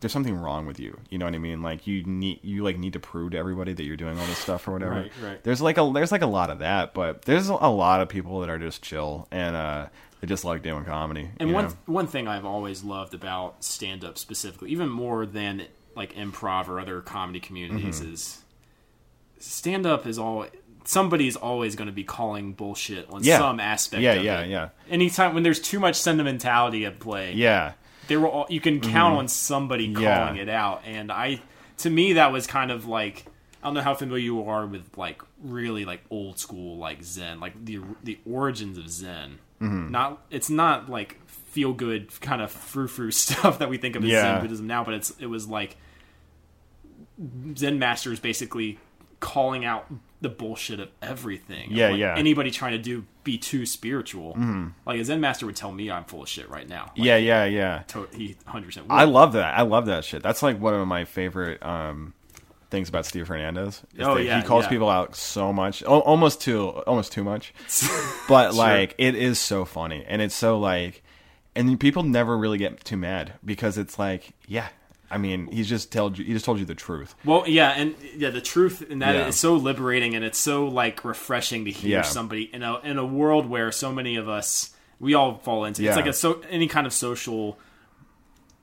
[0.00, 0.96] there's something wrong with you.
[1.10, 1.62] You know what I mean?
[1.62, 4.38] Like you need you like need to prove to everybody that you're doing all this
[4.38, 4.92] stuff or whatever.
[4.94, 5.42] Right, right.
[5.42, 8.40] There's like a there's like a lot of that, but there's a lot of people
[8.40, 9.86] that are just chill and uh
[10.20, 11.28] they just like doing comedy.
[11.40, 11.72] And one know?
[11.86, 15.64] one thing I've always loved about stand up specifically, even more than
[15.96, 18.12] like improv or other comedy communities, Mm-hmm.
[18.14, 18.42] is
[19.38, 20.46] stand up is all
[20.84, 23.38] somebody's always going to be calling bullshit on Yeah.
[23.38, 24.02] some aspect.
[24.02, 24.48] Yeah, of yeah, it.
[24.50, 24.68] yeah.
[24.90, 27.72] Anytime when there's too much sentimentality at play, yeah.
[28.08, 30.36] there will you can count on somebody calling Mm-hmm.
[30.36, 30.42] Yeah.
[30.42, 31.40] it out and i
[31.78, 33.26] to me that was kind of like
[33.62, 37.38] i don't know how familiar you are with like really like old school like zen
[37.38, 39.90] like the the origins of zen Mm-hmm.
[39.90, 44.04] not it's not like feel good kind of frou frou stuff that we think of
[44.04, 44.22] as Yeah.
[44.22, 45.76] zen buddhism now but it's it was like
[47.56, 48.78] zen masters basically
[49.20, 49.86] calling out
[50.20, 52.14] the bullshit of everything Yeah, like, yeah.
[52.16, 54.36] anybody trying to do be too spiritual
[54.86, 57.16] like a zen master would tell me i'm full of shit right now Like, yeah,
[57.16, 57.82] yeah, yeah.
[57.88, 59.56] to- he 100% I love that.
[59.56, 60.22] I love that shit.
[60.22, 62.14] That's like one of my favorite um
[62.70, 63.82] things about Steve Hernandez.
[63.96, 64.68] is Oh, yeah, he calls yeah.
[64.70, 67.54] people out so much, al- almost too almost too much.
[68.28, 71.02] But like it is so funny and it's so like
[71.54, 74.68] and people never really get too mad because it's like, yeah,
[75.10, 77.14] I mean, he's just told you he just told you the truth.
[77.24, 79.30] Well, yeah, and yeah, the truth and that is Yeah.
[79.30, 82.02] so liberating, and it's so like refreshing to hear Yeah.
[82.02, 84.70] somebody in a in a world where so many of us
[85.00, 85.82] we all fall into.
[85.82, 85.90] Yeah.
[85.90, 87.58] It's like a so any kind of social.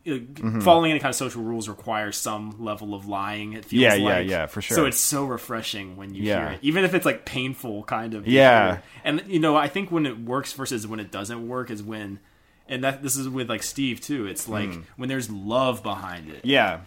[0.05, 0.59] Mm-hmm.
[0.59, 3.53] Following any kind of social rules requires some level of lying.
[3.53, 4.29] It feels Yeah, yeah, like.
[4.29, 4.75] yeah, for sure.
[4.75, 6.37] So it's so refreshing when you Yeah.
[6.41, 8.27] hear it, even if it's like painful, kind of.
[8.27, 8.81] Yeah.
[9.03, 12.19] And you know, I think when it works versus when it doesn't work is when,
[12.67, 14.25] and that this is with like Steve too.
[14.27, 14.83] It's like Mm.
[14.97, 16.79] when there's love behind it Yeah.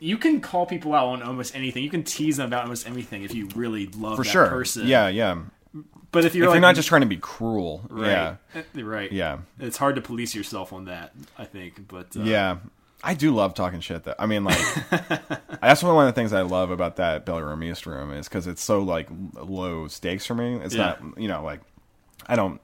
[0.00, 1.82] you can call people out on almost anything.
[1.84, 4.48] You can tease them about almost anything if you really love For that sure.
[4.48, 4.86] person.
[4.86, 5.38] Yeah, yeah.
[6.12, 7.84] but if you're If like you're not just trying to be cruel.
[7.88, 8.34] right, Yeah.
[8.54, 9.38] eh, right, Yeah.
[9.58, 11.12] it's hard to police yourself on that.
[11.38, 12.56] I think, but uh, Yeah.
[13.04, 14.04] I do love talking shit.
[14.04, 14.58] Though I mean, like,
[15.60, 18.46] that's one of the things I love about that Belly Room East room is because
[18.46, 20.56] it's so like low stakes for me.
[20.62, 20.96] It's Yeah.
[21.00, 21.60] not, you know, like
[22.28, 22.60] I don't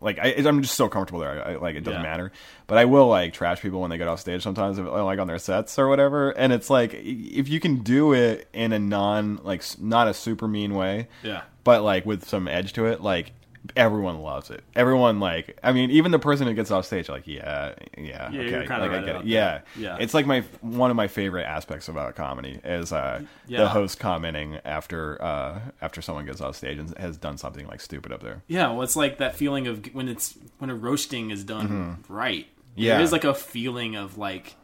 [0.00, 1.46] like I, I'm just so comfortable there.
[1.46, 2.08] I, like it doesn't Yeah.
[2.10, 2.32] matter.
[2.66, 5.38] But I will like trash people when they get off stage sometimes, like on their
[5.38, 6.30] sets or whatever.
[6.30, 10.48] And it's like if you can do it in a non like not a super
[10.48, 13.32] mean way, yeah, but like with some edge to it, like
[13.76, 14.64] everyone loves it.
[14.74, 18.40] Everyone like, I mean, even the person who gets off stage, like, yeah, yeah, Yeah,
[18.40, 19.24] okay, like right I get it.
[19.26, 19.60] Yeah.
[19.76, 19.96] Yeah.
[20.00, 23.58] it's like my one of my favorite aspects about comedy is uh, Yeah.
[23.62, 27.80] the host commenting after uh, after someone gets off stage and has done something like
[27.80, 28.42] stupid up there.
[28.48, 28.68] yeah.
[28.70, 32.46] Well, it's like that feeling of when it's when a roasting is done right.
[32.46, 32.80] Mm-hmm.
[32.82, 32.94] Yeah.
[32.94, 34.56] there is like a feeling of like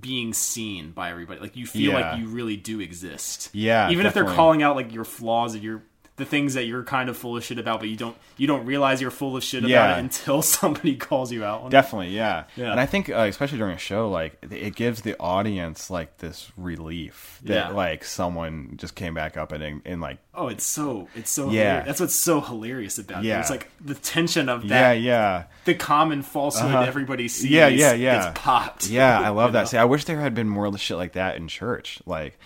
[0.00, 1.40] being seen by everybody.
[1.40, 2.10] Like you feel Yeah.
[2.12, 3.50] like you really do exist.
[3.52, 5.82] Yeah, even if they're calling out like your flaws and your
[6.20, 8.64] the things that you're kind of full of shit about, but you don't you don't
[8.64, 9.96] realize you're full of shit about Yeah.
[9.96, 11.62] it until somebody calls you out.
[11.62, 11.70] on it.
[11.70, 12.44] Definitely, yeah.
[12.56, 12.70] Yeah.
[12.70, 16.52] And I think, uh, especially during a show, like it gives the audience like this
[16.56, 17.68] relief that Yeah.
[17.70, 21.50] like someone just came back up and and like Oh, it's so it's so Yeah.
[21.80, 21.86] hilarious.
[21.86, 23.38] That's what's so hilarious about Yeah.
[23.38, 23.40] it.
[23.40, 25.12] It's like the tension of that yeah.
[25.14, 25.44] yeah.
[25.64, 26.84] the common falsehood Uh-huh.
[26.84, 28.24] everybody sees Yeah, yeah, yeah.
[28.30, 28.88] gets popped.
[28.88, 29.58] Yeah, I love You know?
[29.60, 29.68] that.
[29.68, 32.00] See, I wish there had been more shit like that in church.
[32.06, 32.38] Like,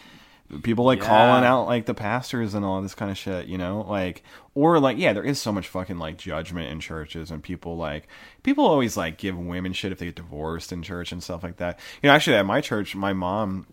[0.63, 1.07] people like Yeah.
[1.07, 4.23] calling out like the pastors and all this kind of shit, you know, like
[4.55, 8.07] or like yeah, there is so much fucking like judgment in churches and people like
[8.43, 11.57] people always like give women shit if they get divorced in church and stuff like
[11.57, 11.79] that.
[12.03, 13.67] You know, actually at my church, my mom,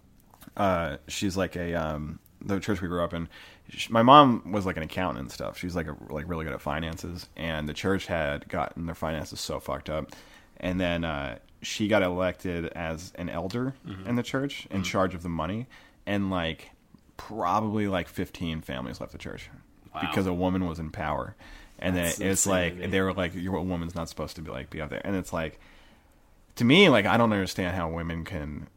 [0.58, 3.28] uh, she's like a um, the church we grew up in.
[3.70, 5.58] sh my mom was like an accountant and stuff.
[5.58, 9.40] She's like a, like really good at finances, and the church had gotten their finances
[9.40, 10.12] so fucked up,
[10.58, 13.76] and then uh, she got elected as an elder
[14.08, 15.68] in the church in charge of the money,
[16.06, 16.72] and like
[17.18, 19.50] probably like fifteen families left the church
[19.94, 20.02] Wow.
[20.02, 21.36] because a woman was in power,
[21.80, 24.50] and That's then it's like they were like, "You're a woman's not supposed to be
[24.52, 25.60] like be out there," and it's like
[26.56, 28.68] to me, like I don't understand how women can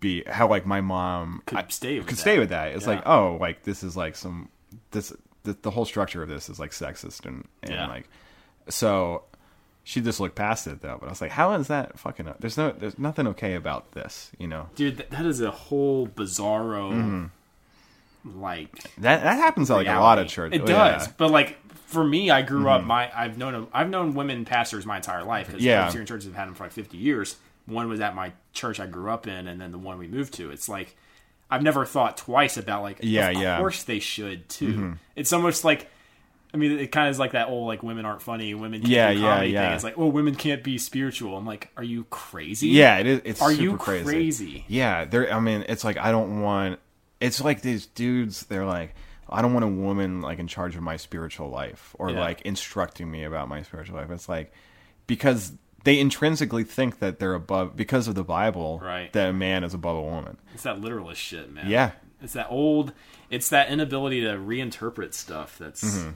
[0.00, 2.20] be how like my mom Could I- stay with could that.
[2.20, 2.72] stay with that.
[2.72, 2.94] It's Yeah.
[2.94, 4.48] like oh, like this is like some
[4.92, 5.12] this
[5.44, 7.86] the, the whole structure of this is like sexist and and Yeah.
[7.88, 8.08] like
[8.68, 9.24] so
[9.88, 10.96] she just looked past it though.
[11.00, 12.28] But I was like, how is that fucking?
[12.40, 14.68] There's no there's nothing okay about this, you know.
[14.74, 17.30] Dude, that, that is a whole bizarro,
[18.24, 18.40] Mm-hmm.
[18.40, 20.34] like That that happens at like a lot of reality.
[20.34, 20.52] church.
[20.54, 20.98] It oh, does, yeah.
[21.06, 21.12] Mm-hmm.
[21.16, 22.82] but like for me, I grew up.
[22.84, 25.82] My I've known I've known women pastors my entire life because Yeah.
[25.82, 27.36] Presbyterian churches have had them for like fifty years.
[27.66, 30.34] One was at my church I grew up in, and then the one we moved
[30.34, 30.50] to.
[30.50, 30.96] It's like
[31.48, 32.98] I've never thought twice about like.
[33.02, 33.42] Yeah, of yeah.
[33.52, 33.60] Mm-hmm.
[33.60, 34.94] course they should too.
[35.14, 35.88] It's almost like.
[36.56, 38.90] I mean, it kind of is like that old like women aren't funny, women can't
[38.90, 39.66] Yeah, do yeah, comedy yeah.
[39.66, 39.74] thing.
[39.74, 41.36] It's like, oh, women can't be spiritual.
[41.36, 42.68] I'm like, are you crazy?
[42.68, 43.20] Yeah, it is.
[43.24, 44.04] It's Are you crazy.
[44.04, 44.64] crazy?
[44.68, 45.30] Yeah, there.
[45.32, 46.80] I mean, it's like I don't want.
[47.20, 48.46] It's like these dudes.
[48.46, 48.94] They're like,
[49.28, 52.20] I don't want a woman like in charge of my spiritual life or Yeah.
[52.20, 54.10] like instructing me about my spiritual life.
[54.10, 54.52] It's like
[55.06, 55.52] because
[55.84, 58.80] they intrinsically think that they're above because of the Bible.
[58.82, 59.12] Right.
[59.12, 60.38] That a man is above a woman.
[60.54, 61.68] It's that literalist shit, man.
[61.68, 61.92] Yeah.
[62.22, 62.92] It's that old.
[63.28, 66.10] It's that inability to reinterpret stuff that's mm-hmm.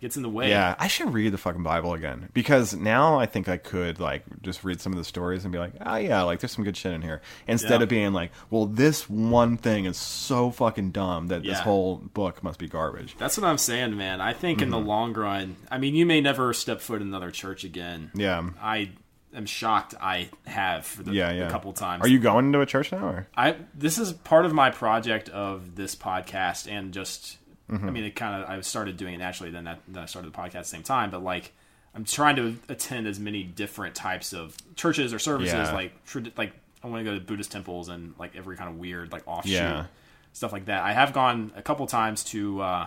[0.00, 0.44] Gets in the way.
[0.44, 0.50] Mm-hmm.
[0.50, 4.22] Yeah, I should read the fucking Bible again because now I think I could like
[4.42, 6.76] just read some of the stories and be like, oh yeah, like there's some good
[6.76, 7.20] shit in here.
[7.46, 7.84] Instead Yeah.
[7.84, 12.42] of being like, well, this one thing is so fucking dumb that this whole book
[12.42, 13.16] must be garbage.
[13.18, 14.20] That's what I'm saying, man.
[14.20, 14.86] I think in the Mm-hmm.
[14.88, 18.10] long run, I mean, you may never step foot in another church again.
[18.14, 18.48] Yeah.
[18.60, 18.90] I
[19.34, 21.46] am shocked I have for the, Yeah, yeah.
[21.46, 22.02] a couple times.
[22.04, 23.06] Are you going to a church now?
[23.06, 23.26] Or?
[23.36, 27.38] I this is part of my project of this podcast and just
[27.70, 27.88] Mm-hmm.
[27.88, 30.32] I mean it kind of I started doing it naturally then that then I started
[30.32, 31.52] the podcast at the same time but like
[31.94, 35.72] I'm trying to attend as many different types of churches or services Yeah.
[35.72, 36.52] like trad- like
[36.84, 39.52] I want to go to Buddhist temples and like every kind of weird like offshoot
[39.52, 39.86] Yeah.
[40.32, 40.84] stuff like that.
[40.84, 42.86] I have gone a couple times to uh,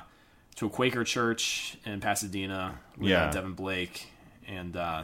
[0.56, 3.26] to a Quaker church in Pasadena with Yeah.
[3.26, 4.08] uh, Devin Blake
[4.48, 5.04] and uh,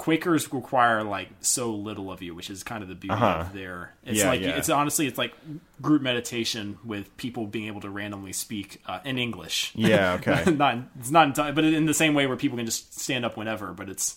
[0.00, 3.40] Quakers require like so little of you, which is kind of the beauty Uh-huh.
[3.42, 3.92] of their.
[4.02, 4.56] It's Yeah, like yeah.
[4.56, 5.34] it's honestly it's like
[5.82, 9.72] group meditation with people being able to randomly speak uh, in English.
[9.74, 10.50] Yeah, okay.
[10.52, 13.36] not it's not enti- but in the same way where people can just stand up
[13.36, 13.74] whenever.
[13.74, 14.16] But it's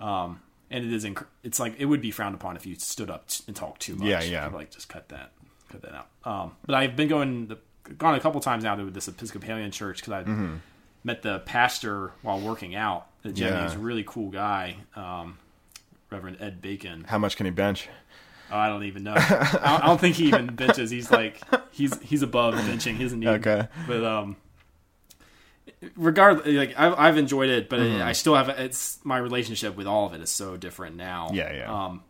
[0.00, 0.40] um
[0.70, 3.26] and it is inc- it's like it would be frowned upon if you stood up
[3.28, 4.08] t- and talked too much.
[4.08, 4.46] Yeah, yeah.
[4.48, 5.32] Like just cut that
[5.72, 6.08] cut that out.
[6.24, 7.56] Um, but I've been going the,
[7.96, 10.56] gone a couple times now to this Episcopalian church because I Mm-hmm.
[11.06, 13.06] Met the pastor while working out.
[13.22, 13.48] The gym.
[13.48, 13.62] Yeah.
[13.62, 14.76] He's a really cool guy.
[14.96, 15.38] Um,
[16.10, 17.04] Reverend Ed Bacon.
[17.04, 17.88] How much can he bench?
[18.50, 19.14] Oh, I don't even know.
[19.16, 20.90] I, don't, think he even benches.
[20.90, 22.96] He's like he's he's above benching.
[22.96, 23.28] He doesn't need.
[23.28, 23.66] Okay.
[23.86, 24.36] But um,
[25.96, 28.02] regardless, like I've I've enjoyed it, but Mm-hmm.
[28.02, 31.30] I still have it's my relationship with all of it is so different now.
[31.32, 31.86] Yeah, yeah.
[31.86, 32.02] Um,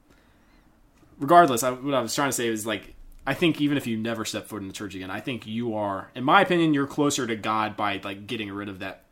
[1.18, 2.94] regardless, I, what I was trying to say is like
[3.26, 5.74] I think even if you never step foot in the church again, I think you
[5.74, 9.02] are, in my opinion, you're closer to God by like getting rid of that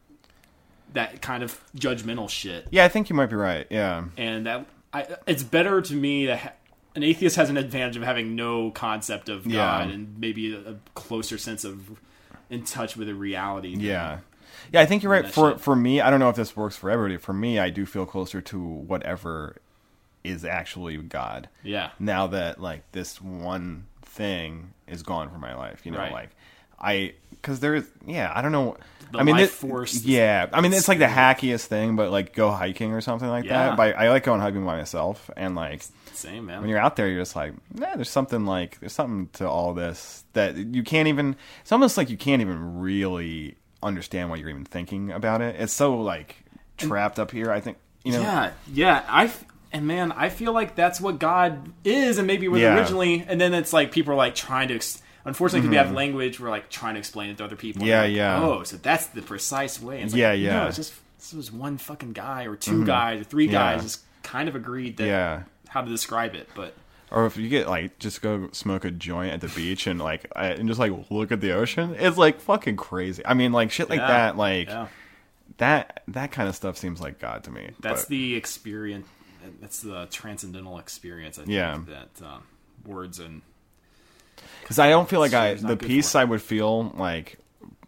[0.92, 3.66] that kind of judgmental shit Yeah, I think you might be right.
[3.70, 4.04] Yeah.
[4.16, 6.52] and that I, it's better to me that ha-
[6.94, 9.94] an atheist has an advantage of having no concept of God Yeah.
[9.94, 11.98] and maybe a, a closer sense of
[12.48, 13.74] in touch with the reality.
[13.76, 14.18] Yeah.
[14.72, 15.28] Yeah, I think you're right.
[15.28, 15.60] For shit.
[15.60, 17.16] for me, I don't know if this works for everybody.
[17.16, 19.56] For me, I do feel closer to whatever
[20.22, 21.48] is actually God.
[21.64, 26.12] yeah, Now that like this one thing is gone from my life, you know, Right.
[26.12, 26.30] like
[26.80, 28.76] I because there's yeah, I don't know.
[29.12, 32.34] The I mean, life force- Yeah, I mean, it's like the hackiest thing, but like
[32.34, 33.68] go hiking or something like Yeah.
[33.68, 33.76] that.
[33.76, 35.82] But I like going hiking by myself, and like
[36.14, 36.60] same man.
[36.60, 39.74] when you're out there, you're just like, yeah, there's something like there's something to all
[39.74, 41.36] this that you can't even.
[41.62, 45.56] It's almost like you can't even really understand what you're even thinking about it.
[45.58, 46.36] It's so like
[46.76, 47.50] trapped up here.
[47.52, 48.20] I think you know.
[48.22, 49.04] Yeah, yeah.
[49.08, 49.30] I
[49.74, 52.76] and man, I feel like that's what God is, and maybe was Yeah.
[52.78, 53.24] originally.
[53.28, 54.76] And then it's like people are like trying to.
[54.76, 57.80] Ex- Unfortunately, we have language we're like trying to explain it to other people.
[57.80, 57.88] Mm-hmm.
[57.88, 58.42] Yeah, Like, yeah.
[58.42, 59.96] Oh, so that's the precise way.
[59.96, 60.60] And it's like, Yeah, yeah.
[60.60, 63.54] No, it's just this was one fucking guy or 2 guys or three Mm-hmm.
[63.54, 63.72] Yeah.
[63.74, 65.42] guys just kind of agreed that Yeah.
[65.68, 66.74] how to describe it, but.
[67.10, 70.26] Or if you get like just go smoke a joint at the beach and like
[70.36, 73.24] and just like look at the ocean, it's like fucking crazy.
[73.24, 74.88] I mean, like shit like Yeah, that, like yeah.
[75.58, 77.70] that that kind of stuff seems like God to me.
[77.80, 79.06] That's But- the experience.
[79.60, 81.38] That's the transcendental experience.
[81.38, 81.80] I think Yeah.
[81.88, 82.42] that um,
[82.86, 83.42] words and
[84.62, 87.38] because I don't feel like I the peace I would feel like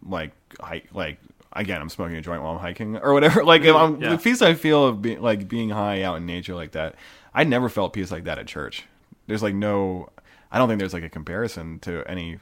[0.05, 1.19] like hike like
[1.53, 3.43] again I'm smoking a joint while I'm hiking or whatever.
[3.45, 4.09] Like if I'm Yeah.
[4.11, 6.95] the peace I feel of being like being high out in nature like that.
[7.33, 8.85] I never felt peace like that at church.
[9.27, 10.09] There's like no.
[10.51, 12.39] I don't think there's like a comparison to any.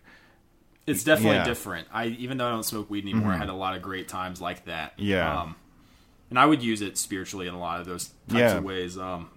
[0.88, 1.42] It's definitely Yeah.
[1.42, 1.50] Mm-hmm.
[1.50, 1.88] different.
[1.92, 4.40] I even though I don't smoke weed anymore, I had a lot of great times
[4.40, 4.94] like that.
[4.98, 5.42] Yeah.
[5.42, 5.56] Um,
[6.36, 8.58] and I would use it spiritually in a lot of those types Yeah.
[8.58, 8.98] of ways.
[8.98, 9.30] Um,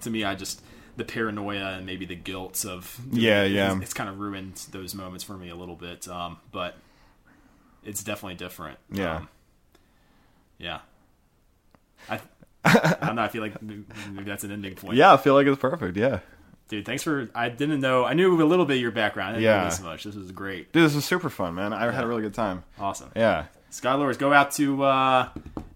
[0.00, 0.62] to me, I just
[0.96, 3.78] the paranoia and maybe the guilt of Yeah, it's, yeah.
[3.82, 6.08] it's kind of ruined those moments for me a little bit.
[6.08, 6.76] Um, but
[7.84, 8.78] it's definitely different.
[8.90, 9.16] Yeah.
[9.16, 9.28] Um,
[10.58, 10.78] yeah.
[12.08, 12.20] I,
[12.64, 13.22] I don't know.
[13.22, 13.84] I feel like maybe
[14.24, 14.96] that's an ending point.
[14.96, 15.96] Yeah, I feel like it's perfect.
[15.96, 16.20] Yeah,
[16.68, 16.84] dude.
[16.86, 17.28] Thanks for.
[17.34, 18.04] I didn't know.
[18.04, 19.30] I knew a little bit of your background.
[19.30, 19.58] I didn't Yeah.
[19.58, 20.04] know this much.
[20.04, 20.72] This was great.
[20.72, 21.72] dude, this was super fun, man.
[21.72, 22.64] I had a really good time.
[22.78, 23.10] Awesome.
[23.14, 23.44] Yeah,
[23.76, 25.28] Scott Luhrs, go out to uh,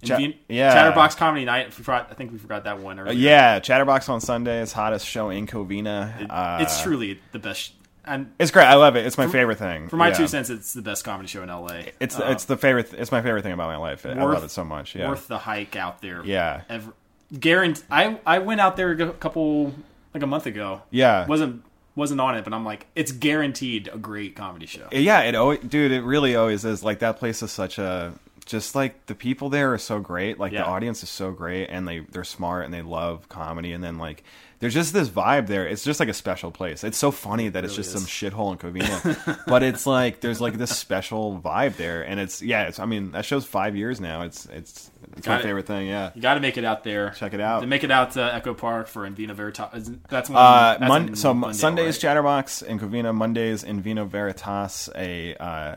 [0.02, 0.72] Inven- yeah.
[0.72, 1.66] Chatterbox Comedy Night.
[1.66, 2.98] I forgot- I think we forgot that one.
[2.98, 3.58] Uh, yeah.
[3.60, 6.20] Chatterbox on Sunday is hottest show in Covina.
[6.22, 7.72] It- uh, it's truly the best.
[8.06, 8.64] And It's great.
[8.64, 9.04] I love it.
[9.04, 9.88] It's my favorite thing.
[9.90, 10.14] for my Yeah.
[10.14, 11.92] two cents, it's the best comedy show in LA.
[12.00, 12.92] It's Uh, it's the favorite.
[12.94, 14.06] It's my favorite thing about my life.
[14.06, 14.94] I love it so much.
[14.96, 16.22] Yeah, worth the hike out there.
[16.24, 16.94] yeah, Ever,
[17.38, 17.82] guarantee.
[17.90, 19.74] I I went out there a couple
[20.14, 20.80] like a month ago.
[20.90, 21.26] yeah.
[21.26, 21.62] wasn't
[22.00, 24.88] wasn't on it, but I'm like, it's guaranteed a great comedy show.
[24.90, 26.82] yeah, it always, dude, it really always is.
[26.82, 28.12] Like that place is such a
[28.46, 30.40] just like the people there are so great.
[30.40, 30.62] Like Yeah.
[30.64, 33.72] the audience is so great, and they they're smart and they love comedy.
[33.72, 34.24] And then like
[34.58, 35.66] there's just this vibe there.
[35.68, 36.82] It's just like a special place.
[36.82, 38.02] It's so funny that it's really just is.
[38.02, 42.42] some shithole in Covina, but it's like there's like this special vibe there, and it's
[42.42, 42.64] yeah.
[42.64, 44.22] It's I mean that show's five years now.
[44.22, 45.44] It's it's it's my Got it.
[45.44, 45.86] favorite thing.
[45.88, 46.10] Yeah.
[46.14, 47.10] You got to make it out there.
[47.10, 47.60] Check it out.
[47.60, 49.90] To make it out to Echo Park for In Vino Veritas.
[50.08, 50.38] That's one.
[50.42, 52.00] Uh, that's Mon- so Glendale, Sundays right?
[52.00, 55.76] Chatterbox in Covina, Mondays in Vino Veritas, a uh,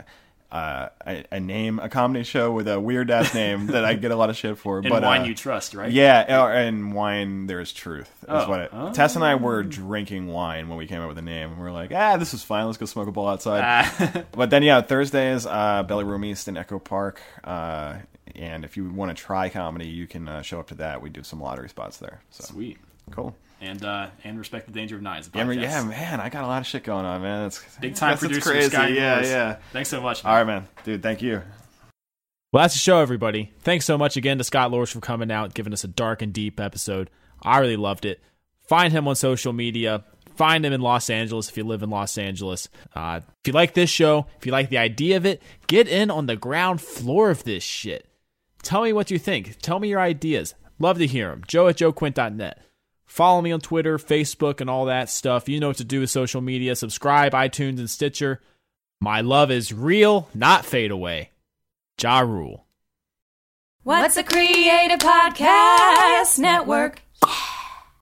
[0.52, 4.12] uh, a, a name, a comedy show with a weird ass name that I get
[4.12, 4.78] a lot of shit for.
[4.78, 5.92] and but wine uh, you trust, right?
[5.92, 6.20] yeah,
[6.52, 8.08] and wine there is truth.
[8.22, 8.48] Is Oh.
[8.48, 8.94] what it, Oh.
[8.94, 11.54] Tess and I were drinking wine when we came up with the name.
[11.54, 12.68] and we are like, ah, this is fine.
[12.68, 13.64] Let's go smoke a bowl outside.
[13.66, 17.20] Ah, But then, yeah, Thursdays, uh, Belly Room East in Echo Park.
[17.44, 17.96] Uh,
[18.36, 21.02] and if you want to try comedy, you can uh, show up to that.
[21.02, 22.22] We do some lottery spots there.
[22.30, 22.78] So sweet.
[23.12, 23.36] cool.
[23.62, 25.30] And uh, and respect the danger of knives.
[25.34, 27.46] Yeah, man, yeah, man, I got a lot of shit going on, man.
[27.46, 28.70] It's Big time producer, It's crazy.
[28.70, 29.24] Scott yeah, Luhrs.
[29.24, 29.58] yeah.
[29.72, 30.26] Thanks so much.
[30.26, 31.02] All right, man, dude.
[31.02, 31.42] Thank you.
[32.52, 33.52] Well, that's the show, everybody.
[33.62, 36.34] Thanks so much again to Scott Luhrs for coming out, giving us a dark and
[36.34, 37.10] deep episode.
[37.42, 38.22] I really loved it.
[38.68, 40.04] Find him on social media.
[40.36, 42.68] Find him in Los Angeles if you live in Los Angeles.
[42.96, 46.12] Uh, if you like this show, if you like the idea of it, get in
[46.12, 48.08] on the ground floor of this shit.
[48.64, 49.60] Tell me what you think.
[49.62, 50.56] Tell me your ideas.
[50.80, 51.44] Love to hear them.
[51.48, 52.60] Joe at joequint.net.
[53.06, 55.48] Follow me on Twitter, Facebook, and all that stuff.
[55.48, 56.76] You know what to do with social media.
[56.76, 58.42] Subscribe, iTunes, and Stitcher.
[59.00, 61.30] My love is real, not fade away.
[62.02, 62.66] Ja Rule.
[63.84, 67.03] What's a Creative Podcast Network?